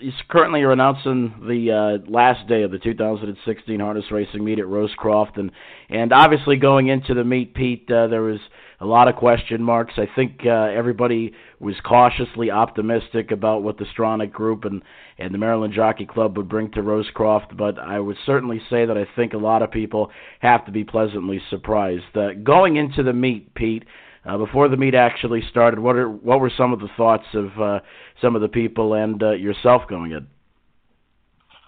is 0.00 0.14
currently 0.28 0.62
announcing 0.62 1.34
the 1.48 1.72
uh, 1.72 2.10
last 2.10 2.46
day 2.46 2.62
of 2.62 2.70
the 2.70 2.78
2016 2.78 3.80
harness 3.80 4.04
racing 4.10 4.44
meet 4.44 4.58
at 4.58 4.66
Rosecroft, 4.66 5.38
and 5.38 5.50
and 5.88 6.12
obviously 6.12 6.56
going 6.56 6.88
into 6.88 7.14
the 7.14 7.24
meet, 7.24 7.54
Pete, 7.54 7.90
uh, 7.90 8.06
there 8.06 8.22
was 8.22 8.38
a 8.80 8.86
lot 8.86 9.08
of 9.08 9.16
question 9.16 9.62
marks. 9.62 9.94
I 9.96 10.06
think 10.14 10.42
uh, 10.44 10.50
everybody 10.50 11.32
was 11.58 11.74
cautiously 11.84 12.50
optimistic 12.50 13.30
about 13.30 13.62
what 13.62 13.78
the 13.78 13.86
Stronach 13.86 14.30
Group 14.32 14.64
and 14.64 14.82
and 15.18 15.34
the 15.34 15.38
Maryland 15.38 15.74
Jockey 15.74 16.06
Club 16.06 16.36
would 16.36 16.48
bring 16.48 16.70
to 16.72 16.82
Rosecroft, 16.82 17.56
but 17.56 17.78
I 17.78 17.98
would 17.98 18.16
certainly 18.24 18.60
say 18.70 18.86
that 18.86 18.96
I 18.96 19.06
think 19.16 19.32
a 19.32 19.38
lot 19.38 19.62
of 19.62 19.70
people 19.70 20.10
have 20.40 20.64
to 20.66 20.72
be 20.72 20.84
pleasantly 20.84 21.40
surprised. 21.50 22.04
Uh, 22.14 22.34
going 22.44 22.76
into 22.76 23.02
the 23.02 23.12
meet, 23.12 23.52
Pete. 23.54 23.84
Uh, 24.26 24.36
before 24.36 24.68
the 24.68 24.76
meet 24.76 24.94
actually 24.94 25.42
started, 25.50 25.78
what 25.78 25.94
are 25.96 26.08
what 26.08 26.40
were 26.40 26.50
some 26.56 26.72
of 26.72 26.80
the 26.80 26.88
thoughts 26.96 27.26
of 27.32 27.60
uh, 27.60 27.78
some 28.20 28.34
of 28.34 28.42
the 28.42 28.48
people 28.48 28.94
and 28.94 29.22
uh, 29.22 29.30
yourself 29.30 29.82
going 29.88 30.10
in? 30.10 30.26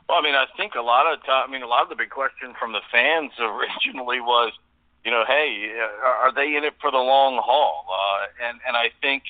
Well, 0.08 0.18
I 0.18 0.22
mean, 0.22 0.34
I 0.34 0.46
think 0.56 0.74
a 0.74 0.82
lot 0.82 1.12
of 1.12 1.24
time, 1.24 1.48
I 1.48 1.52
mean, 1.52 1.62
a 1.62 1.66
lot 1.66 1.82
of 1.82 1.90
the 1.90 1.94
big 1.94 2.10
question 2.10 2.54
from 2.58 2.72
the 2.72 2.80
fans 2.90 3.30
originally 3.38 4.20
was, 4.20 4.52
you 5.04 5.10
know, 5.10 5.24
hey, 5.26 5.70
are 6.04 6.34
they 6.34 6.56
in 6.56 6.64
it 6.64 6.74
for 6.80 6.90
the 6.90 6.98
long 6.98 7.40
haul? 7.44 7.86
Uh, 7.88 8.48
and 8.48 8.58
and 8.66 8.76
I 8.76 8.90
think 9.00 9.22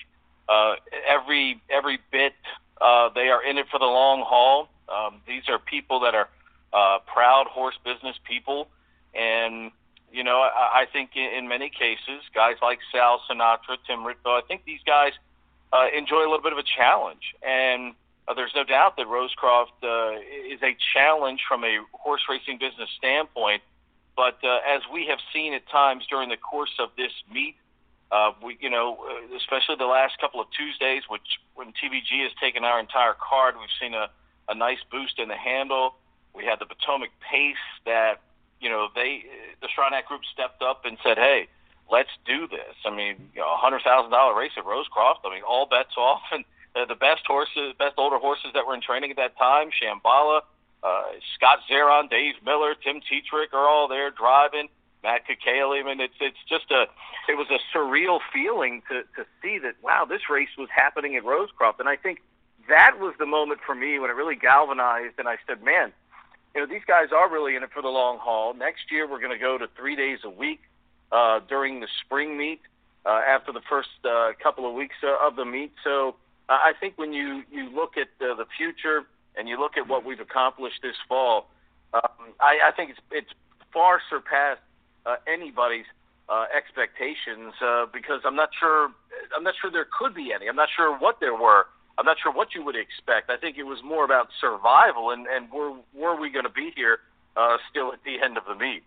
uh, 0.49 0.77
every 1.07 1.61
every 1.69 1.99
bit 2.11 2.35
uh, 2.81 3.11
they 3.15 3.29
are 3.29 3.45
in 3.45 3.59
it 3.59 3.67
for 3.71 3.79
the 3.79 3.87
long 3.87 4.25
haul. 4.27 4.69
Um, 4.89 5.21
these 5.27 5.43
are 5.49 5.59
people 5.59 6.01
that 6.01 6.15
are 6.15 6.29
uh, 6.73 7.01
proud 7.13 7.47
horse 7.49 7.77
business 7.85 8.17
people, 8.27 8.69
and 9.15 9.71
you 10.13 10.25
know, 10.25 10.41
I, 10.41 10.83
I 10.83 10.87
think 10.93 11.11
in, 11.17 11.45
in 11.45 11.49
many 11.49 11.71
cases, 11.71 12.23
guys 12.35 12.57
like 12.63 12.79
Sal 12.93 13.21
Sinatra, 13.29 13.77
Tim 13.87 14.01
Ritvo, 14.01 14.27
I 14.27 14.41
think 14.47 14.65
these 14.65 14.81
guys 14.87 15.13
uh, 15.73 15.87
enjoy 15.97 16.21
a 16.21 16.29
little 16.29 16.43
bit 16.43 16.53
of 16.53 16.59
a 16.59 16.65
challenge. 16.65 17.35
And 17.43 17.95
uh, 18.27 18.35
there's 18.35 18.53
no 18.55 18.65
doubt 18.65 18.97
that 18.97 19.07
Rosecroft 19.07 19.81
uh, 19.83 20.19
is 20.53 20.63
a 20.63 20.77
challenge 20.95 21.41
from 21.49 21.65
a 21.65 21.79
horse 21.93 22.23
racing 22.29 22.59
business 22.59 22.89
standpoint. 22.97 23.63
But 24.17 24.39
uh, 24.43 24.59
as 24.67 24.83
we 24.93 25.07
have 25.07 25.19
seen 25.33 25.55
at 25.55 25.69
times 25.69 26.05
during 26.11 26.29
the 26.29 26.37
course 26.37 26.75
of 26.79 26.91
this 26.97 27.13
meet, 27.33 27.55
uh, 28.11 28.33
we, 28.43 28.57
you 28.61 28.71
know, 28.71 28.99
uh, 29.05 29.37
especially 29.37 29.77
the 29.79 29.87
last 29.87 30.19
couple 30.19 30.41
of 30.41 30.47
Tuesdays, 30.57 31.03
which 31.09 31.39
when 31.55 31.69
TVG 31.69 32.23
has 32.23 32.33
taken 32.41 32.65
our 32.65 32.81
entire 32.81 33.15
card, 33.15 33.55
we've 33.61 33.69
seen 33.81 33.95
a, 33.95 34.09
a 34.49 34.55
nice 34.55 34.79
boost 34.91 35.19
in 35.19 35.29
the 35.29 35.37
handle. 35.37 35.95
We 36.35 36.45
had 36.45 36.59
the 36.59 36.67
Potomac 36.67 37.11
Pace 37.21 37.57
that 37.85 38.21
you 38.61 38.69
know, 38.69 38.89
they 38.95 39.25
the 39.61 39.69
Stronach 39.69 40.07
Group 40.07 40.23
stepped 40.33 40.63
up 40.63 40.85
and 40.85 40.99
said, 41.03 41.17
"Hey, 41.17 41.49
let's 41.91 42.11
do 42.27 42.47
this." 42.49 42.75
I 42.85 42.91
mean, 42.91 43.31
you 43.35 43.41
know, 43.41 43.53
a 43.53 43.57
hundred 43.57 43.83
thousand 43.83 44.11
dollar 44.11 44.39
race 44.39 44.53
at 44.57 44.65
Rosecroft. 44.65 45.25
I 45.25 45.35
mean, 45.35 45.43
all 45.43 45.67
bets 45.67 45.97
off, 45.97 46.23
and 46.33 46.45
the 46.75 46.95
best 46.95 47.23
horses, 47.27 47.75
best 47.79 47.95
older 47.99 48.19
horses 48.19 48.51
that 48.55 48.67
were 48.67 48.75
in 48.75 48.81
training 48.81 49.11
at 49.11 49.17
that 49.17 49.37
time, 49.39 49.71
Shamballa, 49.71 50.43
uh, 50.83 51.03
Scott 51.35 51.61
Zeron, 51.71 52.09
Dave 52.09 52.35
Miller, 52.45 52.75
Tim 52.75 53.01
Tetrick 53.01 53.53
are 53.53 53.67
all 53.67 53.89
there 53.89 54.11
driving. 54.11 54.69
Matt 55.03 55.23
Kakaley. 55.29 55.81
I 55.81 55.85
mean, 55.85 56.01
it's 56.01 56.15
it's 56.21 56.43
just 56.49 56.71
a 56.71 56.87
it 57.29 57.37
was 57.37 57.47
a 57.51 57.59
surreal 57.77 58.19
feeling 58.33 58.83
to 58.89 59.03
to 59.17 59.27
see 59.43 59.59
that 59.59 59.75
wow, 59.83 60.05
this 60.05 60.29
race 60.29 60.51
was 60.59 60.69
happening 60.75 61.17
at 61.17 61.25
Rosecroft, 61.25 61.79
and 61.79 61.89
I 61.89 61.97
think 61.97 62.21
that 62.69 62.99
was 63.01 63.15
the 63.19 63.27
moment 63.27 63.61
for 63.65 63.75
me 63.75 63.99
when 63.99 64.11
it 64.11 64.15
really 64.15 64.37
galvanized, 64.37 65.15
and 65.19 65.27
I 65.29 65.37
said, 65.47 65.63
man, 65.63 65.93
you 66.59 66.67
know, 66.67 66.73
these 66.73 66.85
guys 66.89 67.09
are 67.15 67.31
really 67.31 67.55
in 67.55 67.63
it 67.63 67.71
for 67.73 67.83
the 67.83 67.89
long 67.89 68.19
haul. 68.19 68.53
Next 68.53 68.91
year, 68.91 69.09
we're 69.09 69.21
going 69.21 69.31
to 69.31 69.39
go 69.39 69.59
to 69.59 69.69
three 69.77 69.95
days 69.95 70.19
a 70.25 70.31
week 70.31 70.59
uh, 71.13 71.39
during 71.49 71.79
the 71.79 71.87
spring 72.05 72.37
meet 72.37 72.61
uh, 73.07 73.21
after 73.29 73.53
the 73.53 73.61
first 73.71 73.91
uh, 74.05 74.33
couple 74.43 74.69
of 74.69 74.75
weeks 74.75 74.97
uh, 75.05 75.25
of 75.25 75.37
the 75.37 75.45
meet. 75.45 75.71
So 75.85 76.17
uh, 76.49 76.55
I 76.55 76.73
think 76.81 76.99
when 76.99 77.13
you 77.13 77.45
you 77.53 77.71
look 77.71 77.93
at 77.97 78.09
uh, 78.21 78.35
the 78.35 78.47
future 78.57 79.05
and 79.37 79.49
you 79.49 79.57
look 79.57 79.77
at 79.77 79.87
what 79.87 80.05
we've 80.05 80.19
accomplished 80.19 80.81
this 80.83 80.97
fall, 81.09 81.49
um, 81.95 82.35
I, 82.41 82.59
I 82.65 82.73
think 82.75 82.91
it's 82.91 83.01
it's 83.13 83.31
far 83.73 84.01
surpassed 84.11 84.61
uh, 85.07 85.15
anybody's 85.33 85.87
uh, 86.29 86.47
expectations 86.53 87.55
uh, 87.65 87.87
because 87.93 88.23
I'm 88.25 88.35
not 88.35 88.51
sure 88.59 88.91
I'm 89.37 89.45
not 89.45 89.55
sure 89.61 89.71
there 89.71 89.87
could 89.97 90.13
be 90.13 90.33
any. 90.35 90.49
I'm 90.49 90.57
not 90.57 90.71
sure 90.75 90.99
what 90.99 91.21
there 91.21 91.37
were. 91.37 91.67
I'm 91.99 92.07
not 92.07 92.17
sure 92.23 92.33
what 92.33 92.55
you 92.55 92.65
would 92.65 92.77
expect. 92.77 93.29
I 93.29 93.37
think 93.37 93.59
it 93.59 93.65
was 93.65 93.81
more 93.85 94.05
about 94.05 94.29
survival 94.41 95.11
and 95.11 95.27
and 95.27 95.51
were 95.51 95.73
were 95.95 96.19
we 96.19 96.31
going 96.31 96.45
to 96.47 96.53
be 96.53 96.71
here 96.77 96.99
uh, 97.37 97.57
still 97.71 97.93
at 97.93 97.99
the 98.05 98.25
end 98.25 98.39
of 98.39 98.45
the 98.47 98.55
meet. 98.55 98.83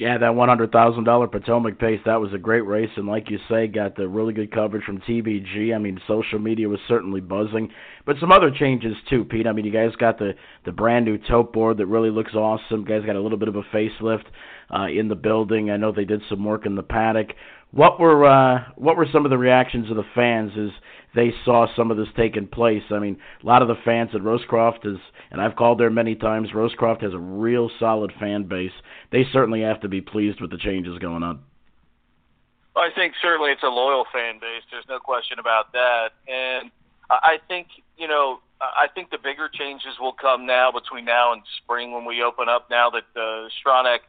Yeah, 0.00 0.16
that 0.16 0.34
one 0.34 0.48
hundred 0.48 0.72
thousand 0.72 1.04
dollar 1.04 1.26
Potomac 1.26 1.78
pace, 1.78 2.00
that 2.06 2.22
was 2.22 2.32
a 2.32 2.38
great 2.38 2.62
race 2.62 2.88
and 2.96 3.06
like 3.06 3.28
you 3.28 3.38
say, 3.50 3.66
got 3.66 3.96
the 3.96 4.08
really 4.08 4.32
good 4.32 4.50
coverage 4.50 4.82
from 4.84 5.00
TVG. 5.02 5.74
I 5.74 5.78
mean 5.78 6.00
social 6.08 6.38
media 6.38 6.70
was 6.70 6.80
certainly 6.88 7.20
buzzing. 7.20 7.70
But 8.06 8.16
some 8.18 8.32
other 8.32 8.50
changes 8.50 8.94
too, 9.10 9.24
Pete. 9.24 9.46
I 9.46 9.52
mean 9.52 9.66
you 9.66 9.72
guys 9.72 9.94
got 9.96 10.18
the 10.18 10.32
the 10.64 10.72
brand 10.72 11.04
new 11.04 11.18
tote 11.18 11.52
board 11.52 11.76
that 11.76 11.86
really 11.86 12.10
looks 12.10 12.34
awesome. 12.34 12.80
You 12.80 12.86
guys 12.86 13.04
got 13.04 13.16
a 13.16 13.20
little 13.20 13.36
bit 13.36 13.48
of 13.48 13.56
a 13.56 13.62
facelift 13.74 14.24
uh 14.74 14.86
in 14.86 15.08
the 15.08 15.16
building. 15.16 15.70
I 15.70 15.76
know 15.76 15.92
they 15.92 16.06
did 16.06 16.22
some 16.30 16.44
work 16.44 16.64
in 16.64 16.76
the 16.76 16.82
paddock. 16.82 17.32
What 17.72 18.00
were 18.00 18.24
uh 18.24 18.64
what 18.76 18.96
were 18.96 19.06
some 19.12 19.26
of 19.26 19.30
the 19.30 19.36
reactions 19.36 19.90
of 19.90 19.96
the 19.96 20.04
fans 20.14 20.52
as 20.58 20.70
they 21.14 21.32
saw 21.44 21.66
some 21.76 21.90
of 21.90 21.96
this 21.96 22.08
taking 22.16 22.46
place? 22.46 22.82
I 22.90 22.98
mean, 22.98 23.18
a 23.42 23.46
lot 23.46 23.62
of 23.62 23.68
the 23.68 23.76
fans 23.84 24.10
at 24.14 24.20
Rosecroft 24.20 24.86
is 24.86 24.98
and 25.30 25.40
I've 25.40 25.56
called 25.56 25.78
there 25.78 25.90
many 25.90 26.16
times, 26.16 26.50
Rosecroft 26.52 27.02
has 27.02 27.14
a 27.14 27.18
real 27.18 27.70
solid 27.78 28.12
fan 28.18 28.44
base. 28.44 28.72
They 29.12 29.24
certainly 29.32 29.62
have 29.62 29.80
to 29.82 29.88
be 29.88 30.00
pleased 30.00 30.40
with 30.40 30.50
the 30.50 30.58
changes 30.58 30.98
going 30.98 31.22
on. 31.22 31.40
I 32.76 32.88
think 32.94 33.14
certainly 33.22 33.50
it's 33.50 33.62
a 33.62 33.68
loyal 33.68 34.04
fan 34.12 34.40
base. 34.40 34.62
There's 34.70 34.86
no 34.88 34.98
question 34.98 35.38
about 35.38 35.72
that. 35.72 36.10
And 36.26 36.70
I 37.10 37.38
think, 37.46 37.68
you 37.96 38.08
know, 38.08 38.40
I 38.60 38.86
think 38.92 39.10
the 39.10 39.18
bigger 39.18 39.48
changes 39.48 39.94
will 40.00 40.12
come 40.12 40.46
now 40.46 40.70
between 40.72 41.04
now 41.04 41.32
and 41.32 41.42
spring 41.62 41.92
when 41.92 42.04
we 42.04 42.22
open 42.22 42.48
up. 42.48 42.68
Now 42.70 42.90
that 42.90 43.04
uh, 43.14 43.48
Stronach 43.58 44.00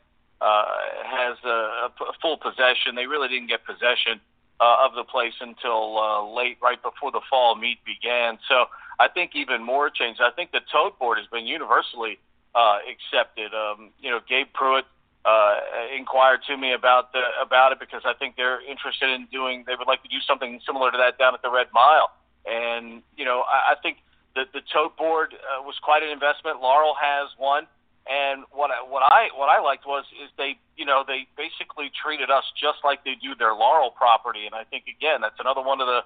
uh, 0.42 0.66
has 1.06 1.38
a, 1.46 1.90
a 2.02 2.14
full 2.22 2.38
possession, 2.38 2.96
they 2.96 3.06
really 3.06 3.28
didn't 3.28 3.48
get 3.48 3.66
possession 3.66 4.22
uh, 4.62 4.86
of 4.86 4.94
the 4.94 5.04
place 5.04 5.34
until 5.42 5.98
uh, 5.98 6.24
late, 6.34 6.58
right 6.62 6.82
before 6.82 7.12
the 7.12 7.22
fall 7.30 7.56
meet 7.56 7.80
began. 7.84 8.38
So 8.48 8.66
I 9.00 9.08
think 9.08 9.32
even 9.34 9.64
more 9.64 9.90
change. 9.90 10.18
I 10.22 10.30
think 10.30 10.52
the 10.52 10.62
tote 10.72 11.00
board 11.00 11.18
has 11.18 11.26
been 11.28 11.48
universally 11.48 12.20
uh, 12.54 12.78
accepted. 12.86 13.54
Um, 13.54 13.90
you 14.00 14.12
know, 14.12 14.20
Gabe 14.30 14.48
Prewitt 14.54 14.86
uh, 15.26 15.56
inquired 15.98 16.42
to 16.48 16.58
me 16.58 16.74
about 16.74 17.12
the 17.12 17.22
about 17.42 17.72
it 17.72 17.80
because 17.80 18.04
I 18.06 18.14
think 18.14 18.36
they're 18.38 18.62
interested 18.62 19.10
in 19.10 19.26
doing. 19.32 19.64
They 19.66 19.74
would 19.76 19.88
like 19.88 20.04
to 20.04 20.10
do 20.10 20.22
something 20.28 20.62
similar 20.66 20.92
to 20.92 20.98
that 20.98 21.18
down 21.18 21.34
at 21.34 21.42
the 21.42 21.50
Red 21.50 21.68
Mile. 21.74 22.12
And 22.46 23.02
you 23.18 23.26
know, 23.26 23.44
I, 23.50 23.74
I 23.74 23.76
think 23.82 23.98
that 24.36 24.54
the 24.54 24.62
tote 24.72 24.96
board 24.96 25.34
uh, 25.34 25.64
was 25.64 25.76
quite 25.82 26.04
an 26.04 26.10
investment. 26.10 26.62
Laurel 26.62 26.94
has 27.02 27.30
one. 27.38 27.66
And 28.10 28.50
what 28.50 28.74
I, 28.74 28.82
what 28.82 29.06
I 29.06 29.30
what 29.38 29.50
I 29.50 29.62
liked 29.62 29.86
was 29.86 30.06
is 30.18 30.34
they 30.34 30.58
you 30.74 30.86
know 30.86 31.06
they 31.06 31.30
basically 31.38 31.94
treated 31.94 32.34
us 32.34 32.44
just 32.58 32.82
like 32.82 33.06
they 33.06 33.14
do 33.22 33.38
their 33.38 33.54
Laurel 33.54 33.94
property, 33.94 34.50
and 34.50 34.56
I 34.58 34.66
think 34.66 34.90
again 34.90 35.22
that's 35.22 35.38
another 35.38 35.62
one 35.62 35.82
of 35.82 35.88
the 35.88 36.02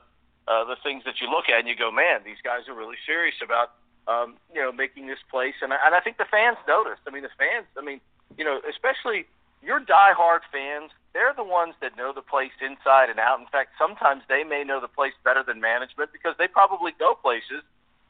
uh, 0.48 0.64
the 0.68 0.76
things 0.84 1.08
that 1.08 1.24
you 1.24 1.32
look 1.32 1.48
at 1.48 1.64
and 1.64 1.68
you 1.68 1.76
go, 1.76 1.90
man, 1.90 2.22
these 2.28 2.40
guys 2.44 2.68
are 2.68 2.76
really 2.76 3.00
serious 3.08 3.36
about 3.40 3.80
um, 4.12 4.36
you 4.54 4.60
know 4.60 4.76
making 4.76 5.08
this 5.08 5.24
place, 5.32 5.56
and 5.64 5.72
I, 5.72 5.80
and 5.88 5.96
I 5.96 6.02
think 6.04 6.18
the 6.20 6.30
fans 6.30 6.60
noticed. 6.68 7.02
I 7.08 7.12
mean, 7.12 7.24
the 7.24 7.34
fans, 7.40 7.66
I 7.80 7.82
mean, 7.82 8.04
you 8.38 8.44
know, 8.44 8.60
especially 8.68 9.26
your 9.64 9.80
diehard 9.80 10.46
fans, 10.52 10.92
they're 11.16 11.34
the 11.34 11.48
ones 11.48 11.74
that 11.82 11.98
know 11.98 12.14
the 12.14 12.22
place 12.22 12.54
inside 12.62 13.10
and 13.10 13.18
out. 13.18 13.40
In 13.40 13.48
fact, 13.48 13.74
sometimes 13.80 14.22
they 14.30 14.44
may 14.44 14.64
know 14.68 14.84
the 14.84 14.92
place 14.92 15.16
better 15.24 15.42
than 15.42 15.64
management 15.64 16.12
because 16.12 16.36
they 16.38 16.46
probably 16.46 16.92
go 17.00 17.16
places 17.16 17.64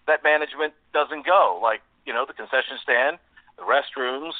that 0.09 0.23
management 0.23 0.73
doesn't 0.93 1.25
go, 1.25 1.59
like 1.61 1.81
you 2.05 2.13
know 2.13 2.25
the 2.25 2.33
concession 2.33 2.81
stand, 2.81 3.17
the 3.57 3.63
restrooms, 3.63 4.33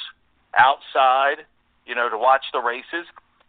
outside, 0.58 1.46
you 1.86 1.96
know, 1.96 2.10
to 2.10 2.18
watch 2.18 2.46
the 2.54 2.60
races. 2.60 3.06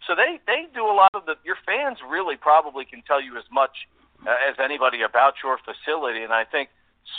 So 0.07 0.15
they 0.15 0.39
they 0.47 0.67
do 0.75 0.85
a 0.87 0.95
lot 0.95 1.11
of 1.15 1.27
the. 1.27 1.35
Your 1.45 1.57
fans 1.67 1.99
really 2.09 2.37
probably 2.37 2.85
can 2.85 3.03
tell 3.03 3.21
you 3.21 3.37
as 3.37 3.45
much 3.51 3.89
uh, 4.27 4.37
as 4.49 4.57
anybody 4.63 5.03
about 5.03 5.35
your 5.43 5.59
facility, 5.59 6.23
and 6.23 6.33
I 6.33 6.45
think 6.45 6.71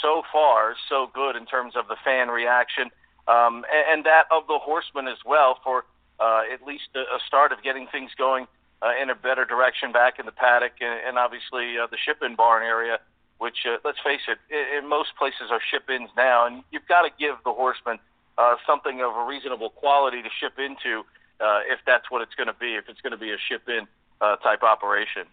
so 0.02 0.24
far 0.32 0.76
so 0.90 1.10
good 1.14 1.36
in 1.36 1.46
terms 1.46 1.76
of 1.76 1.88
the 1.88 1.96
fan 2.04 2.28
reaction 2.28 2.92
um, 3.28 3.66
and, 3.72 3.86
and 3.92 4.06
that 4.06 4.26
of 4.32 4.48
the 4.48 4.60
horsemen 4.60 5.08
as 5.08 5.20
well 5.26 5.60
for 5.64 5.86
uh, 6.20 6.42
at 6.52 6.66
least 6.66 6.90
a, 6.96 7.00
a 7.00 7.20
start 7.26 7.52
of 7.52 7.62
getting 7.64 7.88
things 7.88 8.12
going 8.18 8.48
uh, 8.82 8.92
in 9.02 9.10
a 9.10 9.16
better 9.16 9.46
direction 9.46 9.92
back 9.92 10.20
in 10.20 10.26
the 10.26 10.32
paddock 10.32 10.74
and, 10.82 11.00
and 11.08 11.18
obviously 11.18 11.78
uh, 11.78 11.88
the 11.88 11.98
ship-in 11.98 12.36
barn 12.36 12.64
area, 12.64 13.00
which 13.38 13.66
uh, 13.66 13.78
let's 13.86 14.00
face 14.04 14.22
it, 14.28 14.38
in, 14.50 14.84
in 14.84 14.90
most 14.90 15.10
places 15.18 15.50
are 15.52 15.62
ship-ins 15.72 16.10
now, 16.16 16.46
and 16.46 16.64
you've 16.72 16.88
got 16.88 17.04
to 17.04 17.10
give 17.20 17.36
the 17.44 17.54
horsemen 17.54 18.00
uh, 18.38 18.56
something 18.66 19.02
of 19.02 19.16
a 19.16 19.26
reasonable 19.26 19.70
quality 19.70 20.22
to 20.22 20.30
ship 20.40 20.54
into 20.58 21.02
uh, 21.40 21.62
if 21.70 21.80
that's 21.86 22.10
what 22.10 22.22
it's 22.22 22.36
going 22.36 22.48
to 22.48 22.58
be, 22.60 22.76
if 22.76 22.86
it's 22.90 23.02
going 23.02 23.12
to 23.12 23.18
be 23.18 23.32
a 23.32 23.38
ship-in 23.50 23.88
uh, 24.22 24.36
type 24.38 24.64
operation 24.64 25.26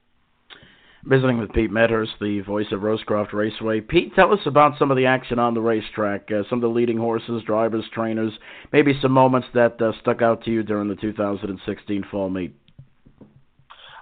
visiting 1.07 1.38
with 1.38 1.52
Pete 1.52 1.70
Medhurst, 1.70 2.12
the 2.20 2.40
voice 2.40 2.66
of 2.72 2.80
Rosecroft 2.80 3.32
Raceway. 3.32 3.80
Pete, 3.80 4.14
tell 4.14 4.32
us 4.32 4.40
about 4.46 4.78
some 4.78 4.90
of 4.90 4.96
the 4.96 5.07
action 5.07 5.38
on 5.38 5.55
the 5.55 5.61
racetrack, 5.61 6.28
uh, 6.30 6.42
some 6.48 6.59
of 6.59 6.62
the 6.62 6.68
leading 6.68 6.96
horses, 6.96 7.42
drivers, 7.46 7.84
trainers, 7.92 8.32
maybe 8.72 8.98
some 9.02 9.12
moments 9.12 9.48
that 9.55 9.80
uh, 9.80 9.92
stuck 10.00 10.22
out 10.22 10.44
to 10.44 10.50
you 10.50 10.62
during 10.62 10.88
the 10.88 10.96
2016 10.96 12.05
fall 12.11 12.30
meet. 12.30 12.55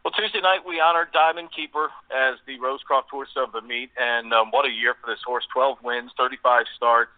Well, 0.04 0.12
Tuesday 0.18 0.40
night 0.40 0.60
we 0.66 0.80
honored 0.80 1.08
Diamond 1.12 1.50
Keeper 1.54 1.88
as 2.10 2.38
the 2.46 2.58
Rosecroft 2.58 3.10
horse 3.10 3.30
of 3.36 3.52
the 3.52 3.62
meet, 3.62 3.90
and 3.96 4.32
um, 4.32 4.50
what 4.50 4.66
a 4.66 4.70
year 4.70 4.94
for 5.00 5.10
this 5.10 5.20
horse! 5.24 5.44
12 5.54 5.78
wins, 5.82 6.10
35 6.18 6.66
starts, 6.76 7.10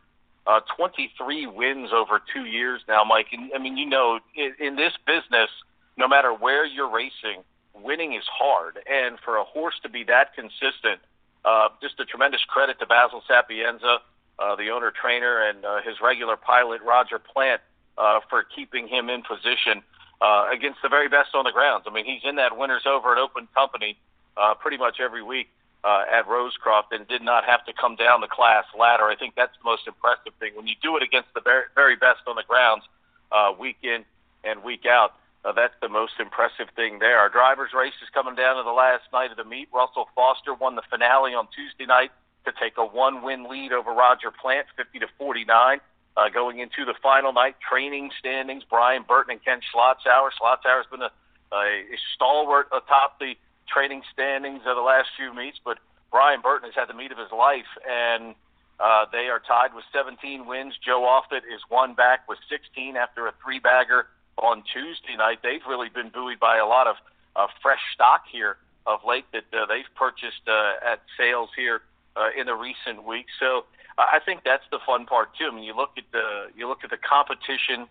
uh, 0.46 0.60
23 0.76 1.46
wins 1.46 1.90
over 1.94 2.20
two 2.32 2.44
years 2.44 2.80
now, 2.86 3.02
Mike. 3.04 3.28
And 3.32 3.50
I 3.54 3.58
mean, 3.58 3.76
you 3.76 3.86
know, 3.86 4.20
in, 4.36 4.54
in 4.60 4.76
this 4.76 4.92
business, 5.06 5.48
no 5.96 6.08
matter 6.08 6.32
where 6.32 6.66
you're 6.66 6.90
racing, 6.90 7.42
winning 7.74 8.14
is 8.14 8.24
hard, 8.30 8.78
and 8.90 9.18
for 9.24 9.36
a 9.36 9.44
horse 9.44 9.74
to 9.82 9.88
be 9.88 10.04
that 10.04 10.34
consistent, 10.34 11.00
uh, 11.44 11.68
just 11.82 11.98
a 12.00 12.04
tremendous 12.04 12.42
credit 12.48 12.78
to 12.78 12.86
Basil 12.86 13.22
Sapienza, 13.26 13.98
uh, 14.38 14.56
the 14.56 14.70
owner 14.70 14.92
trainer, 14.92 15.48
and 15.48 15.64
uh, 15.64 15.82
his 15.82 15.96
regular 16.02 16.36
pilot 16.36 16.82
Roger 16.82 17.18
Plant 17.18 17.60
uh, 17.96 18.20
for 18.28 18.44
keeping 18.44 18.88
him 18.88 19.08
in 19.08 19.22
position 19.22 19.82
uh, 20.20 20.48
against 20.52 20.78
the 20.82 20.88
very 20.88 21.08
best 21.08 21.34
on 21.34 21.44
the 21.44 21.52
grounds. 21.52 21.84
I 21.86 21.92
mean, 21.92 22.04
he's 22.04 22.22
in 22.28 22.36
that 22.36 22.56
winners 22.56 22.82
over 22.86 23.12
at 23.12 23.18
Open 23.18 23.48
Company 23.54 23.96
uh, 24.36 24.54
pretty 24.54 24.76
much 24.76 24.98
every 25.00 25.22
week 25.22 25.48
uh, 25.84 26.04
at 26.10 26.26
Rosecroft, 26.26 26.92
and 26.92 27.06
did 27.06 27.22
not 27.22 27.44
have 27.44 27.64
to 27.66 27.72
come 27.72 27.94
down 27.94 28.22
the 28.22 28.26
class 28.26 28.64
ladder. 28.78 29.04
I 29.04 29.16
think 29.16 29.34
that's 29.36 29.52
the 29.60 29.68
most 29.68 29.86
impressive 29.86 30.32
thing 30.40 30.56
when 30.56 30.66
you 30.66 30.74
do 30.82 30.96
it 30.96 31.02
against 31.02 31.28
the 31.34 31.42
very, 31.44 31.96
best 31.96 32.24
on 32.26 32.36
the 32.36 32.42
grounds, 32.48 32.84
uh, 33.30 33.52
week 33.58 33.76
in 33.82 34.04
and 34.42 34.64
week 34.64 34.86
out. 34.86 35.14
Uh, 35.44 35.52
that's 35.52 35.74
the 35.82 35.88
most 35.90 36.14
impressive 36.18 36.68
thing 36.74 36.98
there. 37.00 37.18
Our 37.18 37.28
drivers' 37.28 37.76
race 37.76 37.92
is 38.02 38.08
coming 38.14 38.34
down 38.34 38.56
to 38.56 38.62
the 38.62 38.72
last 38.72 39.04
night 39.12 39.30
of 39.30 39.36
the 39.36 39.44
meet. 39.44 39.68
Russell 39.74 40.08
Foster 40.14 40.54
won 40.54 40.74
the 40.74 40.82
finale 40.88 41.34
on 41.34 41.48
Tuesday 41.54 41.84
night 41.84 42.10
to 42.46 42.52
take 42.58 42.78
a 42.78 42.84
one-win 42.84 43.44
lead 43.44 43.72
over 43.72 43.92
Roger 43.92 44.30
Plant, 44.30 44.66
50 44.76 45.00
to 45.00 45.06
49. 45.18 45.80
Uh, 46.16 46.28
going 46.28 46.60
into 46.60 46.86
the 46.86 46.94
final 47.02 47.32
night, 47.32 47.56
training 47.60 48.10
standings, 48.18 48.62
Brian 48.70 49.04
Burton 49.06 49.32
and 49.32 49.44
Ken 49.44 49.60
Schlotzauer. 49.60 50.30
Schlotzauer's 50.40 50.86
been 50.90 51.02
a, 51.02 51.10
a 51.52 51.82
stalwart 52.14 52.68
atop 52.72 53.18
the 53.18 53.34
training 53.66 54.02
standings 54.12 54.60
of 54.66 54.76
the 54.76 54.82
last 54.82 55.08
few 55.16 55.34
meets, 55.34 55.58
but 55.64 55.78
Brian 56.10 56.40
Burton 56.40 56.70
has 56.70 56.74
had 56.74 56.88
the 56.88 56.96
meet 56.96 57.12
of 57.12 57.18
his 57.18 57.32
life, 57.32 57.70
and 57.88 58.34
uh, 58.78 59.06
they 59.12 59.28
are 59.30 59.40
tied 59.40 59.74
with 59.74 59.84
17 59.92 60.46
wins. 60.46 60.74
Joe 60.84 61.02
Offutt 61.02 61.44
is 61.44 61.60
one 61.68 61.94
back 61.94 62.28
with 62.28 62.38
16 62.48 62.96
after 62.96 63.26
a 63.26 63.32
three-bagger 63.42 64.06
on 64.38 64.62
Tuesday 64.72 65.16
night. 65.16 65.38
They've 65.42 65.64
really 65.68 65.88
been 65.88 66.10
buoyed 66.10 66.40
by 66.40 66.58
a 66.58 66.66
lot 66.66 66.86
of 66.86 66.96
uh, 67.36 67.46
fresh 67.62 67.82
stock 67.94 68.24
here 68.30 68.56
of 68.86 69.00
late 69.06 69.24
that 69.32 69.44
uh, 69.52 69.66
they've 69.66 69.88
purchased 69.96 70.46
uh, 70.46 70.74
at 70.84 71.00
sales 71.16 71.50
here 71.56 71.82
uh, 72.16 72.28
in 72.38 72.46
the 72.46 72.54
recent 72.54 73.04
weeks. 73.04 73.32
So 73.40 73.64
I 73.96 74.18
think 74.24 74.42
that's 74.44 74.64
the 74.70 74.78
fun 74.84 75.06
part 75.06 75.30
too. 75.38 75.48
I 75.50 75.54
mean, 75.54 75.64
you 75.64 75.74
look 75.74 75.92
at 75.96 76.04
the 76.12 76.50
you 76.56 76.68
look 76.68 76.84
at 76.84 76.90
the 76.90 76.98
competition, 76.98 77.86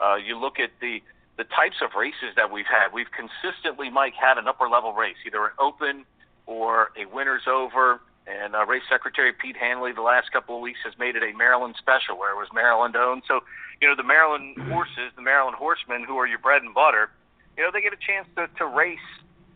uh, 0.00 0.16
you 0.16 0.38
look 0.38 0.58
at 0.58 0.70
the 0.80 1.02
the 1.36 1.44
types 1.44 1.76
of 1.82 1.90
races 1.98 2.34
that 2.36 2.52
we've 2.52 2.66
had. 2.66 2.92
We've 2.92 3.10
consistently, 3.10 3.90
Mike, 3.90 4.14
had 4.14 4.38
an 4.38 4.46
upper 4.46 4.68
level 4.68 4.92
race, 4.92 5.16
either 5.26 5.44
an 5.44 5.52
open 5.58 6.04
or 6.46 6.90
a 6.96 7.06
winners 7.06 7.42
over 7.48 8.00
And 8.26 8.54
uh, 8.54 8.64
Race 8.64 8.82
Secretary 8.88 9.32
Pete 9.32 9.56
Handley, 9.56 9.92
the 9.92 10.02
last 10.02 10.32
couple 10.32 10.56
of 10.56 10.62
weeks, 10.62 10.78
has 10.84 10.94
made 10.98 11.14
it 11.16 11.22
a 11.22 11.36
Maryland 11.36 11.74
special, 11.78 12.18
where 12.18 12.32
it 12.32 12.36
was 12.36 12.48
Maryland 12.54 12.96
owned. 12.96 13.22
So, 13.28 13.40
you 13.82 13.88
know, 13.88 13.94
the 13.94 14.04
Maryland 14.04 14.56
horses, 14.72 15.12
the 15.14 15.22
Maryland 15.22 15.56
horsemen, 15.56 16.04
who 16.04 16.16
are 16.16 16.26
your 16.26 16.38
bread 16.38 16.62
and 16.62 16.72
butter, 16.72 17.10
you 17.56 17.62
know, 17.62 17.70
they 17.72 17.82
get 17.82 17.92
a 17.92 18.00
chance 18.00 18.26
to, 18.36 18.48
to 18.58 18.66
race 18.66 18.98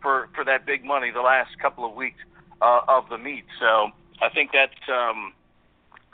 for 0.03 0.29
for 0.35 0.45
that 0.45 0.67
big 0.67 0.85
money 0.85 1.11
the 1.11 1.23
last 1.23 1.59
couple 1.59 1.85
of 1.85 1.95
weeks 1.95 2.21
uh, 2.61 2.81
of 2.89 3.09
the 3.09 3.17
meet. 3.17 3.47
So, 3.59 3.91
I 4.21 4.29
think 4.29 4.51
that's. 4.53 4.85
Um, 4.89 5.33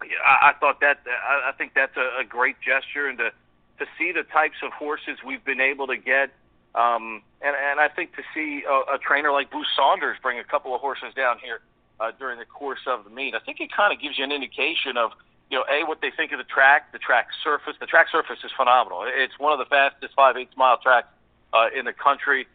I, 0.01 0.51
I 0.51 0.53
thought 0.61 0.81
that 0.81 0.99
I, 1.07 1.51
I 1.51 1.53
think 1.59 1.73
that's 1.75 1.97
a, 1.97 2.21
a 2.21 2.25
great 2.25 2.57
gesture, 2.61 3.09
and 3.09 3.19
to 3.19 3.31
to 3.79 3.87
see 3.99 4.13
the 4.13 4.23
types 4.23 4.57
of 4.63 4.73
horses 4.73 5.19
we've 5.27 5.45
been 5.45 5.61
able 5.61 5.87
to 5.87 5.97
get. 5.97 6.31
Um, 6.75 7.23
and, 7.41 7.55
and 7.55 7.79
I 7.79 7.89
think 7.89 8.17
to 8.17 8.23
see 8.35 8.65
a, 8.69 8.95
a 8.95 8.99
trainer 8.99 9.31
like 9.31 9.51
Bruce 9.51 9.69
Saunders 9.77 10.17
bring 10.23 10.39
a 10.39 10.45
couple 10.45 10.75
of 10.75 10.81
horses 10.81 11.15
down 11.15 11.39
here 11.39 11.61
uh, 12.01 12.11
during 12.19 12.39
the 12.39 12.45
course 12.45 12.81
of 12.87 13.05
the 13.05 13.11
meet, 13.11 13.35
I 13.35 13.39
think 13.39 13.61
it 13.61 13.71
kind 13.73 13.93
of 13.93 14.01
gives 14.01 14.19
you 14.19 14.25
an 14.25 14.33
indication 14.33 14.97
of, 14.97 15.13
you 15.51 15.59
know, 15.59 15.65
a 15.71 15.87
what 15.87 16.01
they 16.01 16.11
think 16.11 16.33
of 16.33 16.39
the 16.39 16.45
track, 16.45 16.91
the 16.93 16.99
track 16.99 17.29
surface. 17.43 17.75
The 17.79 17.87
track 17.87 18.09
surface 18.11 18.39
is 18.45 18.51
phenomenal. 18.57 19.05
It's 19.07 19.39
one 19.39 19.53
of 19.53 19.59
the 19.59 19.67
fastest 19.67 20.15
five 20.15 20.37
eighths 20.37 20.57
mile 20.57 20.79
tracks 20.79 21.09
uh, 21.53 21.69
in 21.77 21.85
the 21.85 21.93
country. 21.93 22.47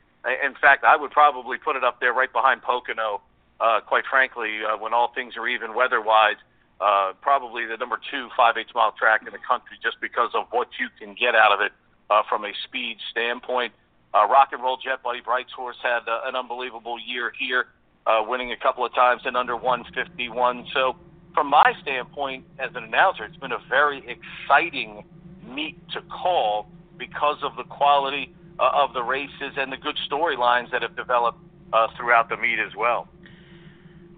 In 0.43 0.53
fact, 0.59 0.83
I 0.83 0.97
would 0.97 1.11
probably 1.11 1.57
put 1.57 1.77
it 1.77 1.83
up 1.83 2.01
there 2.01 2.11
right 2.11 2.31
behind 2.31 2.61
Pocono. 2.61 3.21
Uh, 3.61 3.79
quite 3.81 4.05
frankly, 4.09 4.59
uh, 4.63 4.77
when 4.77 4.93
all 4.93 5.11
things 5.13 5.35
are 5.37 5.47
even 5.47 5.73
weather-wise, 5.73 6.35
uh, 6.81 7.13
probably 7.21 7.65
the 7.65 7.77
number 7.77 7.99
two 8.11 8.29
five 8.35 8.55
eighths 8.57 8.73
mile 8.73 8.93
track 8.97 9.21
in 9.25 9.33
the 9.33 9.43
country, 9.47 9.77
just 9.83 9.99
because 10.01 10.31
of 10.33 10.45
what 10.51 10.67
you 10.79 10.87
can 10.99 11.15
get 11.15 11.35
out 11.35 11.51
of 11.51 11.61
it 11.61 11.71
uh, 12.09 12.23
from 12.29 12.45
a 12.45 12.51
speed 12.65 12.97
standpoint. 13.11 13.73
Uh, 14.13 14.25
Rock 14.27 14.49
and 14.53 14.63
Roll 14.63 14.77
Jet 14.77 15.03
Buddy 15.03 15.21
Bright's 15.21 15.51
horse 15.51 15.77
had 15.83 16.07
uh, 16.07 16.21
an 16.25 16.35
unbelievable 16.35 16.97
year 16.99 17.31
here, 17.37 17.67
uh, 18.07 18.23
winning 18.25 18.51
a 18.51 18.57
couple 18.57 18.83
of 18.83 18.93
times 18.95 19.21
in 19.25 19.35
under 19.35 19.55
151. 19.55 20.65
So, 20.73 20.95
from 21.35 21.47
my 21.47 21.73
standpoint 21.81 22.45
as 22.57 22.71
an 22.75 22.83
announcer, 22.85 23.23
it's 23.23 23.37
been 23.37 23.51
a 23.51 23.61
very 23.69 24.03
exciting 24.07 25.03
meet 25.45 25.77
to 25.89 26.01
call 26.01 26.67
because 26.97 27.37
of 27.43 27.55
the 27.55 27.63
quality 27.63 28.33
uh, 28.59 28.69
of 28.73 28.93
the 28.93 29.03
races 29.03 29.53
and 29.57 29.71
the 29.71 29.77
good 29.77 29.97
storylines 30.09 30.71
that 30.71 30.81
have 30.81 30.95
developed 30.95 31.37
uh, 31.71 31.87
throughout 31.95 32.29
the 32.29 32.37
meet 32.37 32.59
as 32.59 32.75
well. 32.75 33.07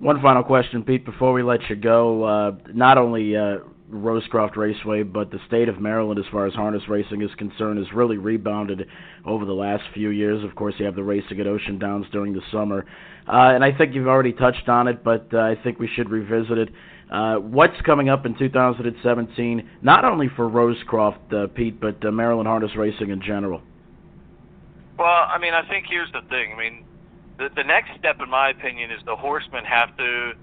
One 0.01 0.19
final 0.19 0.43
question, 0.43 0.81
Pete, 0.81 1.05
before 1.05 1.31
we 1.31 1.43
let 1.43 1.59
you 1.69 1.75
go. 1.75 2.23
Uh, 2.23 2.51
not 2.73 2.97
only 2.97 3.37
uh, 3.37 3.59
Rosecroft 3.91 4.55
Raceway, 4.55 5.03
but 5.03 5.29
the 5.29 5.37
state 5.45 5.69
of 5.69 5.79
Maryland, 5.79 6.19
as 6.19 6.25
far 6.31 6.47
as 6.47 6.55
harness 6.55 6.81
racing 6.89 7.21
is 7.21 7.29
concerned, 7.37 7.77
has 7.77 7.85
really 7.93 8.17
rebounded 8.17 8.87
over 9.27 9.45
the 9.45 9.53
last 9.53 9.83
few 9.93 10.09
years. 10.09 10.43
Of 10.43 10.55
course, 10.55 10.73
you 10.79 10.85
have 10.85 10.95
the 10.95 11.03
racing 11.03 11.39
at 11.39 11.45
Ocean 11.45 11.77
Downs 11.77 12.07
during 12.11 12.33
the 12.33 12.41
summer. 12.51 12.83
Uh, 13.27 13.53
and 13.53 13.63
I 13.63 13.77
think 13.77 13.93
you've 13.93 14.07
already 14.07 14.33
touched 14.33 14.67
on 14.67 14.87
it, 14.87 15.03
but 15.03 15.27
uh, 15.35 15.37
I 15.37 15.55
think 15.63 15.77
we 15.77 15.87
should 15.95 16.09
revisit 16.09 16.57
it. 16.57 16.69
Uh, 17.11 17.35
what's 17.35 17.79
coming 17.85 18.09
up 18.09 18.25
in 18.25 18.35
2017, 18.39 19.69
not 19.83 20.03
only 20.03 20.29
for 20.35 20.49
Rosecroft, 20.49 21.31
uh, 21.31 21.45
Pete, 21.53 21.79
but 21.79 22.03
uh, 22.03 22.09
Maryland 22.09 22.47
harness 22.47 22.71
racing 22.75 23.11
in 23.11 23.21
general? 23.21 23.61
Well, 24.97 25.07
I 25.07 25.37
mean, 25.37 25.53
I 25.53 25.61
think 25.69 25.85
here's 25.87 26.11
the 26.11 26.21
thing. 26.27 26.53
I 26.55 26.57
mean, 26.57 26.85
the, 27.41 27.49
the 27.55 27.63
next 27.63 27.89
step, 27.97 28.21
in 28.21 28.29
my 28.29 28.49
opinion, 28.49 28.91
is 28.91 28.99
the 29.05 29.15
horsemen 29.15 29.65
have 29.65 29.97
to. 29.97 30.33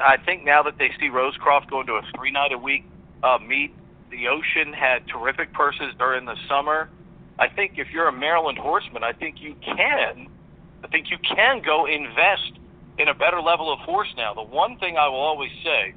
I 0.00 0.16
think 0.24 0.44
now 0.44 0.62
that 0.64 0.78
they 0.78 0.90
see 0.98 1.08
Rosecroft 1.08 1.70
going 1.70 1.86
to 1.86 1.94
a 1.94 2.02
three 2.16 2.30
night 2.30 2.52
a 2.52 2.58
week 2.58 2.84
uh, 3.22 3.38
meet, 3.38 3.74
the 4.10 4.28
Ocean 4.28 4.72
had 4.72 5.06
terrific 5.08 5.52
purses 5.52 5.94
during 5.98 6.24
the 6.24 6.36
summer. 6.48 6.88
I 7.38 7.48
think 7.48 7.74
if 7.76 7.88
you're 7.92 8.08
a 8.08 8.12
Maryland 8.12 8.58
horseman, 8.58 9.04
I 9.04 9.12
think 9.12 9.40
you 9.40 9.54
can. 9.62 10.28
I 10.82 10.88
think 10.88 11.10
you 11.10 11.18
can 11.18 11.62
go 11.62 11.86
invest 11.86 12.58
in 12.98 13.08
a 13.08 13.14
better 13.14 13.40
level 13.40 13.72
of 13.72 13.78
horse 13.80 14.12
now. 14.16 14.34
The 14.34 14.42
one 14.42 14.78
thing 14.78 14.96
I 14.96 15.08
will 15.08 15.20
always 15.20 15.50
say 15.62 15.94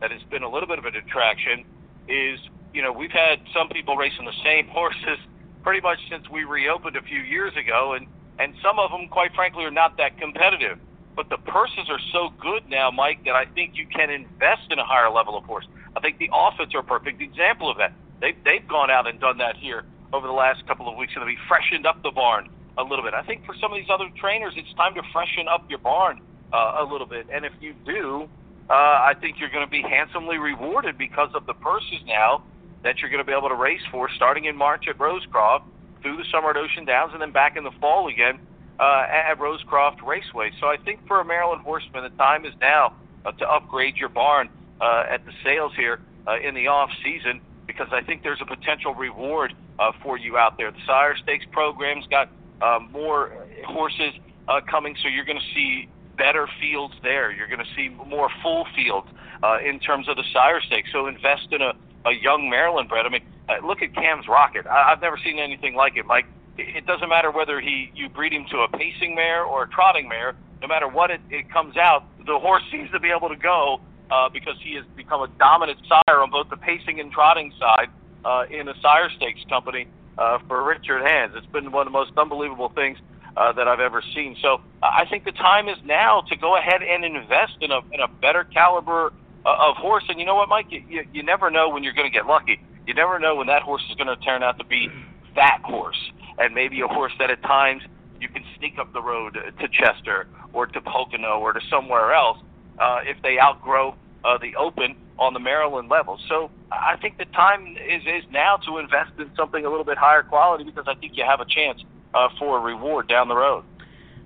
that 0.00 0.10
has 0.10 0.22
been 0.30 0.42
a 0.42 0.50
little 0.50 0.68
bit 0.68 0.78
of 0.78 0.84
a 0.86 0.90
detraction 0.90 1.64
is, 2.08 2.40
you 2.72 2.82
know, 2.82 2.92
we've 2.92 3.12
had 3.12 3.40
some 3.54 3.68
people 3.68 3.96
racing 3.96 4.24
the 4.24 4.42
same 4.42 4.66
horses 4.72 5.18
pretty 5.62 5.80
much 5.80 5.98
since 6.10 6.28
we 6.30 6.44
reopened 6.44 6.96
a 6.96 7.02
few 7.02 7.20
years 7.20 7.52
ago, 7.56 7.94
and 7.94 8.06
and 8.38 8.54
some 8.62 8.78
of 8.78 8.90
them, 8.90 9.08
quite 9.08 9.34
frankly, 9.34 9.64
are 9.64 9.70
not 9.70 9.96
that 9.96 10.18
competitive. 10.18 10.78
But 11.16 11.28
the 11.30 11.38
purses 11.38 11.90
are 11.90 11.98
so 12.12 12.30
good 12.40 12.68
now, 12.68 12.90
Mike, 12.92 13.24
that 13.24 13.34
I 13.34 13.44
think 13.46 13.72
you 13.74 13.86
can 13.86 14.08
invest 14.08 14.70
in 14.70 14.78
a 14.78 14.84
higher 14.84 15.10
level 15.10 15.36
of 15.36 15.44
horse. 15.44 15.66
I 15.96 16.00
think 16.00 16.18
the 16.18 16.28
Offutts 16.28 16.74
are 16.74 16.80
a 16.80 16.84
perfect 16.84 17.20
example 17.20 17.68
of 17.68 17.78
that. 17.78 17.92
They've, 18.20 18.36
they've 18.44 18.66
gone 18.68 18.90
out 18.90 19.08
and 19.08 19.18
done 19.18 19.38
that 19.38 19.56
here 19.56 19.84
over 20.12 20.26
the 20.26 20.32
last 20.32 20.64
couple 20.68 20.88
of 20.88 20.96
weeks, 20.96 21.12
and 21.16 21.28
they've 21.28 21.36
freshened 21.48 21.86
up 21.86 22.02
the 22.04 22.12
barn 22.12 22.48
a 22.78 22.84
little 22.84 23.04
bit. 23.04 23.14
I 23.14 23.22
think 23.22 23.44
for 23.44 23.54
some 23.60 23.72
of 23.72 23.78
these 23.78 23.90
other 23.90 24.08
trainers, 24.16 24.54
it's 24.56 24.72
time 24.74 24.94
to 24.94 25.02
freshen 25.12 25.48
up 25.48 25.68
your 25.68 25.80
barn 25.80 26.20
uh, 26.52 26.76
a 26.78 26.84
little 26.84 27.06
bit. 27.06 27.26
And 27.32 27.44
if 27.44 27.52
you 27.60 27.74
do, 27.84 28.28
uh, 28.70 28.72
I 28.72 29.14
think 29.20 29.40
you're 29.40 29.50
going 29.50 29.66
to 29.66 29.70
be 29.70 29.82
handsomely 29.82 30.38
rewarded 30.38 30.96
because 30.96 31.30
of 31.34 31.46
the 31.46 31.54
purses 31.54 31.98
now 32.06 32.44
that 32.84 32.98
you're 32.98 33.10
going 33.10 33.24
to 33.24 33.26
be 33.26 33.36
able 33.36 33.48
to 33.48 33.56
race 33.56 33.82
for 33.90 34.08
starting 34.14 34.44
in 34.44 34.56
March 34.56 34.86
at 34.88 34.98
Rosecroft 34.98 35.64
through 36.02 36.16
the 36.16 36.24
summer 36.32 36.50
at 36.50 36.56
Ocean 36.56 36.84
Downs 36.84 37.12
and 37.12 37.22
then 37.22 37.32
back 37.32 37.56
in 37.56 37.64
the 37.64 37.70
fall 37.80 38.08
again 38.08 38.38
uh, 38.78 39.06
at 39.08 39.38
Rosecroft 39.38 40.02
Raceway. 40.06 40.52
So 40.60 40.66
I 40.66 40.76
think 40.76 41.06
for 41.06 41.20
a 41.20 41.24
Maryland 41.24 41.62
horseman, 41.62 42.04
the 42.04 42.16
time 42.16 42.44
is 42.44 42.54
now 42.60 42.94
uh, 43.24 43.32
to 43.32 43.48
upgrade 43.48 43.96
your 43.96 44.08
barn 44.08 44.48
uh, 44.80 45.04
at 45.08 45.24
the 45.26 45.32
sales 45.44 45.72
here 45.76 46.00
uh, 46.26 46.38
in 46.38 46.54
the 46.54 46.68
off 46.68 46.90
season 47.04 47.40
because 47.66 47.88
I 47.92 48.02
think 48.02 48.22
there's 48.22 48.40
a 48.40 48.46
potential 48.46 48.94
reward 48.94 49.54
uh, 49.78 49.92
for 50.02 50.18
you 50.18 50.36
out 50.36 50.56
there. 50.56 50.70
The 50.70 50.78
Sire 50.86 51.16
Stakes 51.22 51.44
program's 51.52 52.06
got 52.06 52.28
um, 52.62 52.90
more 52.92 53.46
horses 53.66 54.14
uh, 54.48 54.60
coming, 54.68 54.96
so 55.02 55.08
you're 55.08 55.24
going 55.24 55.38
to 55.38 55.54
see 55.54 55.88
better 56.16 56.48
fields 56.60 56.94
there. 57.02 57.30
You're 57.30 57.46
going 57.46 57.60
to 57.60 57.74
see 57.76 57.88
more 57.88 58.28
full 58.42 58.66
fields 58.74 59.06
uh, 59.42 59.58
in 59.64 59.78
terms 59.78 60.08
of 60.08 60.16
the 60.16 60.24
Sire 60.32 60.60
Stakes. 60.60 60.90
So 60.92 61.06
invest 61.06 61.48
in 61.52 61.62
a, 61.62 61.72
a 62.06 62.12
young 62.12 62.48
Maryland 62.48 62.88
bred. 62.88 63.06
I 63.06 63.08
mean, 63.08 63.22
uh, 63.48 63.66
look 63.66 63.82
at 63.82 63.94
Cam's 63.94 64.28
Rocket. 64.28 64.66
I, 64.66 64.92
I've 64.92 65.00
never 65.00 65.18
seen 65.22 65.38
anything 65.38 65.74
like 65.74 65.96
it, 65.96 66.06
Mike. 66.06 66.26
It, 66.56 66.86
doesn't 66.86 67.08
matter 67.08 67.30
whether 67.30 67.60
he 67.60 67.92
you 67.94 68.08
breed 68.08 68.32
him 68.32 68.44
to 68.50 68.58
a 68.58 68.68
pacing 68.68 69.14
mare 69.14 69.44
or 69.44 69.64
a 69.64 69.68
trotting 69.68 70.08
mare. 70.08 70.34
No 70.60 70.66
matter 70.66 70.88
what 70.88 71.10
it, 71.10 71.20
it 71.30 71.50
comes 71.52 71.76
out, 71.76 72.04
the 72.26 72.38
horse 72.38 72.64
seems 72.72 72.90
to 72.90 72.98
be 72.98 73.10
able 73.16 73.28
to 73.28 73.36
go 73.36 73.80
uh, 74.10 74.28
because 74.28 74.56
he 74.60 74.74
has 74.74 74.84
become 74.96 75.22
a 75.22 75.28
dominant 75.38 75.78
sire 75.88 76.20
on 76.20 76.30
both 76.30 76.48
the 76.50 76.56
pacing 76.56 76.98
and 76.98 77.12
trotting 77.12 77.52
side 77.60 77.88
uh, 78.24 78.44
in 78.50 78.68
a 78.68 78.74
sire 78.82 79.08
stakes 79.16 79.40
company 79.48 79.86
uh, 80.18 80.38
for 80.48 80.64
Richard 80.64 81.06
Hands. 81.06 81.32
It's 81.36 81.46
been 81.46 81.70
one 81.70 81.86
of 81.86 81.92
the 81.92 81.96
most 81.96 82.10
unbelievable 82.16 82.70
things 82.74 82.98
uh, 83.36 83.52
that 83.52 83.68
I've 83.68 83.80
ever 83.80 84.02
seen. 84.14 84.36
So 84.42 84.60
uh, 84.82 84.86
I 84.86 85.04
think 85.08 85.24
the 85.24 85.32
time 85.32 85.68
is 85.68 85.78
now 85.84 86.22
to 86.28 86.36
go 86.36 86.56
ahead 86.56 86.82
and 86.82 87.04
invest 87.04 87.56
in 87.60 87.70
a 87.70 87.78
in 87.92 88.00
a 88.00 88.08
better 88.08 88.44
caliber 88.44 89.12
of 89.44 89.76
horse. 89.76 90.04
And 90.08 90.18
you 90.18 90.26
know 90.26 90.34
what, 90.34 90.48
Mike? 90.48 90.66
You, 90.70 90.82
you, 90.88 91.04
you 91.12 91.22
never 91.22 91.50
know 91.50 91.68
when 91.68 91.82
you're 91.82 91.94
going 91.94 92.10
to 92.10 92.12
get 92.12 92.26
lucky. 92.26 92.60
You 92.86 92.94
never 92.94 93.18
know 93.18 93.36
when 93.36 93.46
that 93.48 93.62
horse 93.62 93.82
is 93.90 93.96
going 93.96 94.08
to 94.08 94.16
turn 94.24 94.42
out 94.42 94.58
to 94.58 94.64
be 94.64 94.88
that 95.34 95.60
horse, 95.62 96.00
and 96.38 96.54
maybe 96.54 96.80
a 96.80 96.88
horse 96.88 97.12
that 97.18 97.30
at 97.30 97.42
times 97.42 97.82
you 98.20 98.28
can 98.28 98.42
sneak 98.58 98.78
up 98.78 98.92
the 98.92 99.02
road 99.02 99.34
to 99.34 99.68
Chester 99.68 100.26
or 100.52 100.66
to 100.66 100.80
Pocono 100.80 101.38
or 101.38 101.52
to 101.52 101.60
somewhere 101.70 102.12
else 102.12 102.38
uh, 102.78 103.00
if 103.04 103.20
they 103.22 103.38
outgrow 103.38 103.94
uh, 104.24 104.38
the 104.38 104.56
Open 104.56 104.96
on 105.18 105.34
the 105.34 105.40
Maryland 105.40 105.88
level. 105.88 106.18
So 106.28 106.50
I 106.70 106.96
think 106.96 107.18
the 107.18 107.24
time 107.26 107.76
is 107.76 108.02
is 108.02 108.24
now 108.30 108.56
to 108.66 108.78
invest 108.78 109.12
in 109.18 109.30
something 109.36 109.64
a 109.64 109.68
little 109.68 109.84
bit 109.84 109.98
higher 109.98 110.22
quality 110.22 110.64
because 110.64 110.84
I 110.86 110.94
think 110.94 111.16
you 111.16 111.24
have 111.24 111.40
a 111.40 111.44
chance 111.44 111.82
uh, 112.14 112.28
for 112.38 112.58
a 112.58 112.60
reward 112.60 113.08
down 113.08 113.28
the 113.28 113.36
road. 113.36 113.64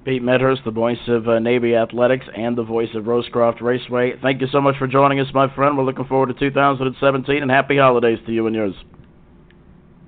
Pete 0.05 0.23
Medhurst, 0.23 0.63
the 0.65 0.73
voice 0.73 0.99
of 1.07 1.29
uh, 1.29 1.39
Navy 1.39 1.77
Athletics 1.77 2.27
and 2.37 2.59
the 2.59 2.65
voice 2.65 2.89
of 2.95 3.05
Rosecroft 3.05 3.61
Raceway. 3.61 4.15
Thank 4.21 4.41
you 4.41 4.49
so 4.51 4.61
much 4.61 4.77
for 4.77 4.89
joining 4.89 5.21
us, 5.21 5.29
my 5.33 5.53
friend. 5.55 5.79
We're 5.79 5.85
looking 5.85 6.07
forward 6.07 6.27
to 6.27 6.35
2017 6.35 7.41
and 7.41 7.51
happy 7.51 7.79
holidays 7.79 8.19
to 8.27 8.33
you 8.33 8.47
and 8.47 8.57
yours. 8.57 8.75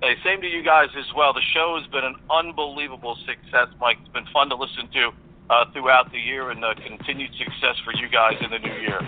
Hey, 0.03 0.15
same 0.25 0.41
to 0.41 0.49
you 0.49 0.65
guys 0.65 0.89
as 0.99 1.07
well. 1.17 1.33
The 1.33 1.41
show 1.55 1.79
has 1.81 1.91
been 1.91 2.05
an 2.05 2.17
unbelievable 2.29 3.17
success, 3.25 3.69
Mike. 3.81 3.99
It's 4.03 4.13
been 4.13 4.27
fun 4.33 4.49
to 4.51 4.57
listen 4.57 4.91
to 4.93 5.11
uh, 5.49 5.73
throughout 5.73 6.11
the 6.11 6.19
year 6.19 6.51
and 6.51 6.65
uh, 6.65 6.75
continued 6.75 7.31
success 7.39 7.77
for 7.85 7.95
you 7.95 8.09
guys 8.11 8.35
in 8.43 8.51
the 8.51 8.59
new 8.59 8.75
year. 8.83 9.01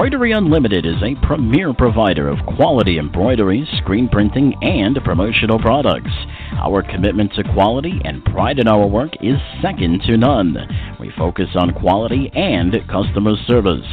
Embroidery 0.00 0.32
Unlimited 0.32 0.86
is 0.86 1.02
a 1.02 1.26
premier 1.26 1.74
provider 1.74 2.26
of 2.26 2.38
quality 2.56 2.96
embroidery, 2.96 3.68
screen 3.82 4.08
printing, 4.08 4.54
and 4.62 4.98
promotional 5.04 5.58
products. 5.58 6.10
Our 6.54 6.82
commitment 6.82 7.34
to 7.34 7.44
quality 7.52 8.00
and 8.06 8.24
pride 8.24 8.58
in 8.58 8.66
our 8.66 8.86
work 8.86 9.10
is 9.20 9.36
second 9.60 10.00
to 10.06 10.16
none. 10.16 10.56
We 10.98 11.12
focus 11.18 11.48
on 11.54 11.74
quality 11.74 12.30
and 12.34 12.72
customer 12.88 13.34
service. 13.46 13.84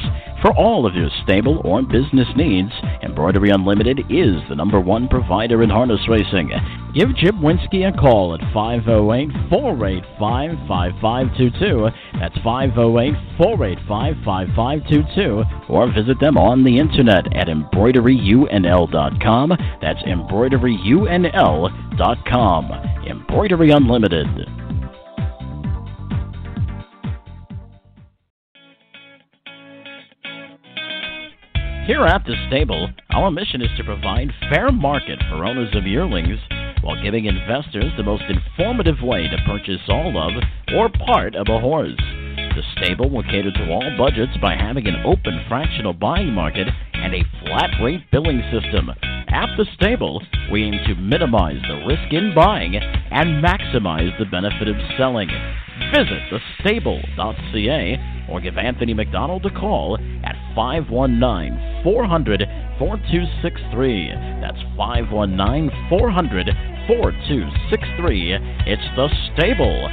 For 0.47 0.55
all 0.55 0.85
of 0.85 0.95
your 0.95 1.09
stable 1.23 1.59
or 1.65 1.81
business 1.81 2.29
needs, 2.37 2.71
Embroidery 3.03 3.49
Unlimited 3.49 3.99
is 4.09 4.37
the 4.47 4.55
number 4.55 4.79
one 4.79 5.09
provider 5.09 5.61
in 5.61 5.69
harness 5.69 6.07
racing. 6.07 6.51
give 6.93 7.13
Jim 7.17 7.41
Winsky 7.41 7.85
a 7.85 7.91
call 7.91 8.33
at 8.33 8.39
508 8.53 9.29
485 9.49 10.51
5522. 10.69 11.89
That's 12.17 12.37
508 12.45 13.13
485 13.35 14.15
5522. 14.23 15.43
Or 15.67 15.91
visit 15.91 16.17
them 16.21 16.37
on 16.37 16.63
the 16.63 16.77
internet 16.77 17.27
at 17.35 17.49
embroideryunl.com. 17.49 19.49
That's 19.81 20.01
embroideryunl.com. 20.03 22.71
Embroidery 23.05 23.71
Unlimited. 23.71 24.56
Here 31.87 32.03
at 32.03 32.25
the 32.25 32.35
stable, 32.49 32.89
our 33.11 33.31
mission 33.31 33.61
is 33.61 33.71
to 33.77 33.83
provide 33.85 34.27
fair 34.51 34.73
market 34.73 35.23
for 35.29 35.45
owners 35.45 35.73
of 35.73 35.87
yearlings 35.87 36.37
while 36.81 37.01
giving 37.01 37.27
investors 37.27 37.93
the 37.95 38.03
most 38.03 38.23
informative 38.27 38.97
way 39.01 39.29
to 39.29 39.37
purchase 39.47 39.79
all 39.87 40.11
of 40.19 40.33
or 40.75 40.89
part 41.07 41.33
of 41.33 41.47
a 41.47 41.61
horse. 41.61 41.95
The 42.35 42.63
stable 42.75 43.09
will 43.09 43.23
cater 43.23 43.51
to 43.51 43.71
all 43.71 43.95
budgets 43.97 44.35
by 44.41 44.57
having 44.57 44.85
an 44.85 45.01
open 45.05 45.39
fractional 45.47 45.93
buying 45.93 46.33
market 46.33 46.67
and 46.91 47.15
a 47.15 47.23
flat 47.39 47.71
rate 47.81 48.03
billing 48.11 48.43
system. 48.51 48.91
At 49.29 49.55
the 49.55 49.65
stable, 49.75 50.21
we 50.51 50.65
aim 50.65 50.83
to 50.87 50.95
minimize 50.95 51.61
the 51.69 51.85
risk 51.87 52.11
in 52.11 52.35
buying 52.35 52.75
and 52.75 53.41
maximize 53.41 54.11
the 54.19 54.25
benefit 54.25 54.67
of 54.67 54.75
selling. 54.97 55.29
Visit 55.95 56.19
thestable.ca 56.65 58.16
or 58.29 58.41
give 58.41 58.57
Anthony 58.57 58.93
McDonald 58.93 59.45
a 59.45 59.49
call 59.49 59.97
at 60.23 60.35
519 60.55 61.83
400 61.83 62.43
4263. 62.79 64.11
That's 64.41 64.61
519 64.77 65.71
400 65.89 66.49
4263. 66.87 68.37
It's 68.65 68.83
thestable.ca. 68.97 69.87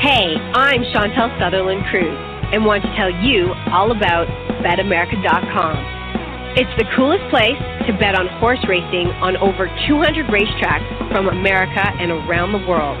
Hey, 0.00 0.34
I'm 0.54 0.82
Chantal 0.94 1.28
Sutherland 1.38 1.84
Kruse 1.90 2.30
and 2.52 2.64
want 2.64 2.82
to 2.82 2.96
tell 2.96 3.10
you 3.10 3.52
all 3.70 3.92
about 3.92 4.26
BetAmerica.com. 4.64 5.99
It's 6.58 6.74
the 6.82 6.88
coolest 6.98 7.22
place 7.30 7.54
to 7.86 7.94
bet 7.94 8.18
on 8.18 8.26
horse 8.42 8.58
racing 8.66 9.06
on 9.22 9.38
over 9.38 9.70
200 9.86 10.26
racetracks 10.34 10.82
from 11.06 11.30
America 11.30 11.78
and 11.78 12.10
around 12.10 12.50
the 12.50 12.66
world. 12.66 12.98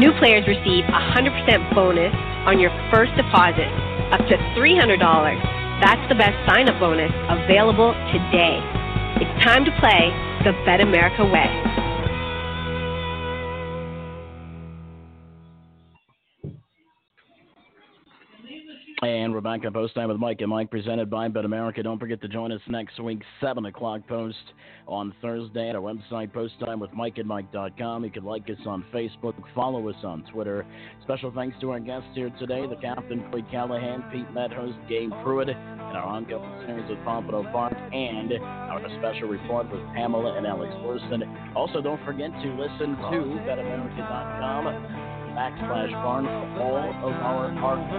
New 0.00 0.16
players 0.16 0.48
receive 0.48 0.80
a 0.88 1.00
100% 1.12 1.76
bonus 1.76 2.16
on 2.48 2.56
your 2.56 2.72
first 2.88 3.12
deposit, 3.12 3.68
up 4.16 4.24
to 4.32 4.40
$300. 4.56 4.96
That's 5.84 6.08
the 6.08 6.16
best 6.16 6.40
sign 6.48 6.72
up 6.72 6.80
bonus 6.80 7.12
available 7.28 7.92
today. 8.16 8.64
It's 9.20 9.44
time 9.44 9.68
to 9.68 9.72
play 9.76 10.08
the 10.48 10.56
Bet 10.64 10.80
America 10.80 11.20
way. 11.20 11.85
And 19.02 19.34
we're 19.34 19.42
back 19.42 19.62
on 19.66 19.74
Post 19.74 19.94
Time 19.94 20.08
with 20.08 20.16
Mike 20.16 20.40
and 20.40 20.48
Mike, 20.48 20.70
presented 20.70 21.10
by 21.10 21.28
Bet 21.28 21.44
America. 21.44 21.82
Don't 21.82 21.98
forget 21.98 22.18
to 22.22 22.28
join 22.28 22.50
us 22.50 22.62
next 22.66 22.98
week, 22.98 23.20
7 23.42 23.66
o'clock 23.66 24.00
post 24.08 24.38
on 24.88 25.12
Thursday 25.20 25.68
at 25.68 25.76
our 25.76 25.82
website, 25.82 26.32
posttimewithmikeandmike.com. 26.32 28.04
You 28.04 28.10
can 28.10 28.24
like 28.24 28.48
us 28.48 28.56
on 28.64 28.86
Facebook, 28.94 29.34
follow 29.54 29.86
us 29.90 29.96
on 30.02 30.24
Twitter. 30.32 30.64
Special 31.02 31.30
thanks 31.30 31.58
to 31.60 31.72
our 31.72 31.80
guests 31.80 32.08
here 32.14 32.30
today, 32.38 32.66
the 32.66 32.76
captain, 32.76 33.22
Corey 33.30 33.44
Callahan, 33.50 34.02
Pete 34.10 34.32
Medhurst, 34.32 34.78
Gabe 34.88 35.10
Prewitt, 35.10 35.50
and 35.50 35.94
our 35.94 36.02
ongoing 36.02 36.66
series 36.66 36.88
with 36.88 36.98
Pompano 37.04 37.42
Park, 37.52 37.74
and 37.92 38.32
our 38.42 38.80
special 38.98 39.28
report 39.28 39.70
with 39.70 39.82
Pamela 39.94 40.38
and 40.38 40.46
Alex 40.46 40.72
Wersen. 40.76 41.54
Also, 41.54 41.82
don't 41.82 42.02
forget 42.06 42.30
to 42.30 42.48
listen 42.54 42.96
to 42.96 43.44
betamerica.com 43.44 45.15
backslash 45.36 45.92
barn 45.92 46.24
for 46.24 46.64
all 46.64 46.88
of 47.04 47.12
our 47.12 47.52
archives. 47.52 47.92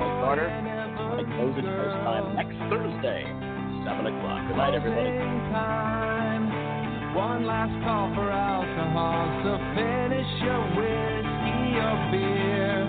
Mike 0.00 0.16
Carter, 0.24 0.48
Mike 0.48 1.28
Moses, 1.28 1.60
post 1.60 1.96
time 2.08 2.32
next 2.40 2.56
Thursday, 2.72 3.28
7 3.84 4.08
o'clock. 4.08 4.48
Good 4.48 4.56
night, 4.56 4.72
everybody. 4.72 5.12
One 7.12 7.44
last 7.44 7.76
call 7.84 8.08
for 8.16 8.32
alcohol, 8.32 9.28
so 9.44 9.60
finish 9.76 10.30
your 10.40 10.62
whiskey 10.72 11.84
or 11.84 11.96
beer. 12.16 12.80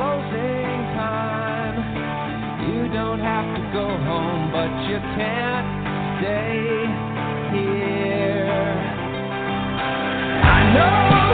Closing 0.00 0.80
time. 0.96 1.76
You 2.72 2.88
don't 2.88 3.20
have 3.20 3.48
to 3.52 3.62
go 3.76 3.84
home, 3.84 4.48
but 4.48 4.72
you 4.88 4.96
can't 5.12 5.68
stay 6.24 6.88
here. 7.52 7.93
No 10.74 10.88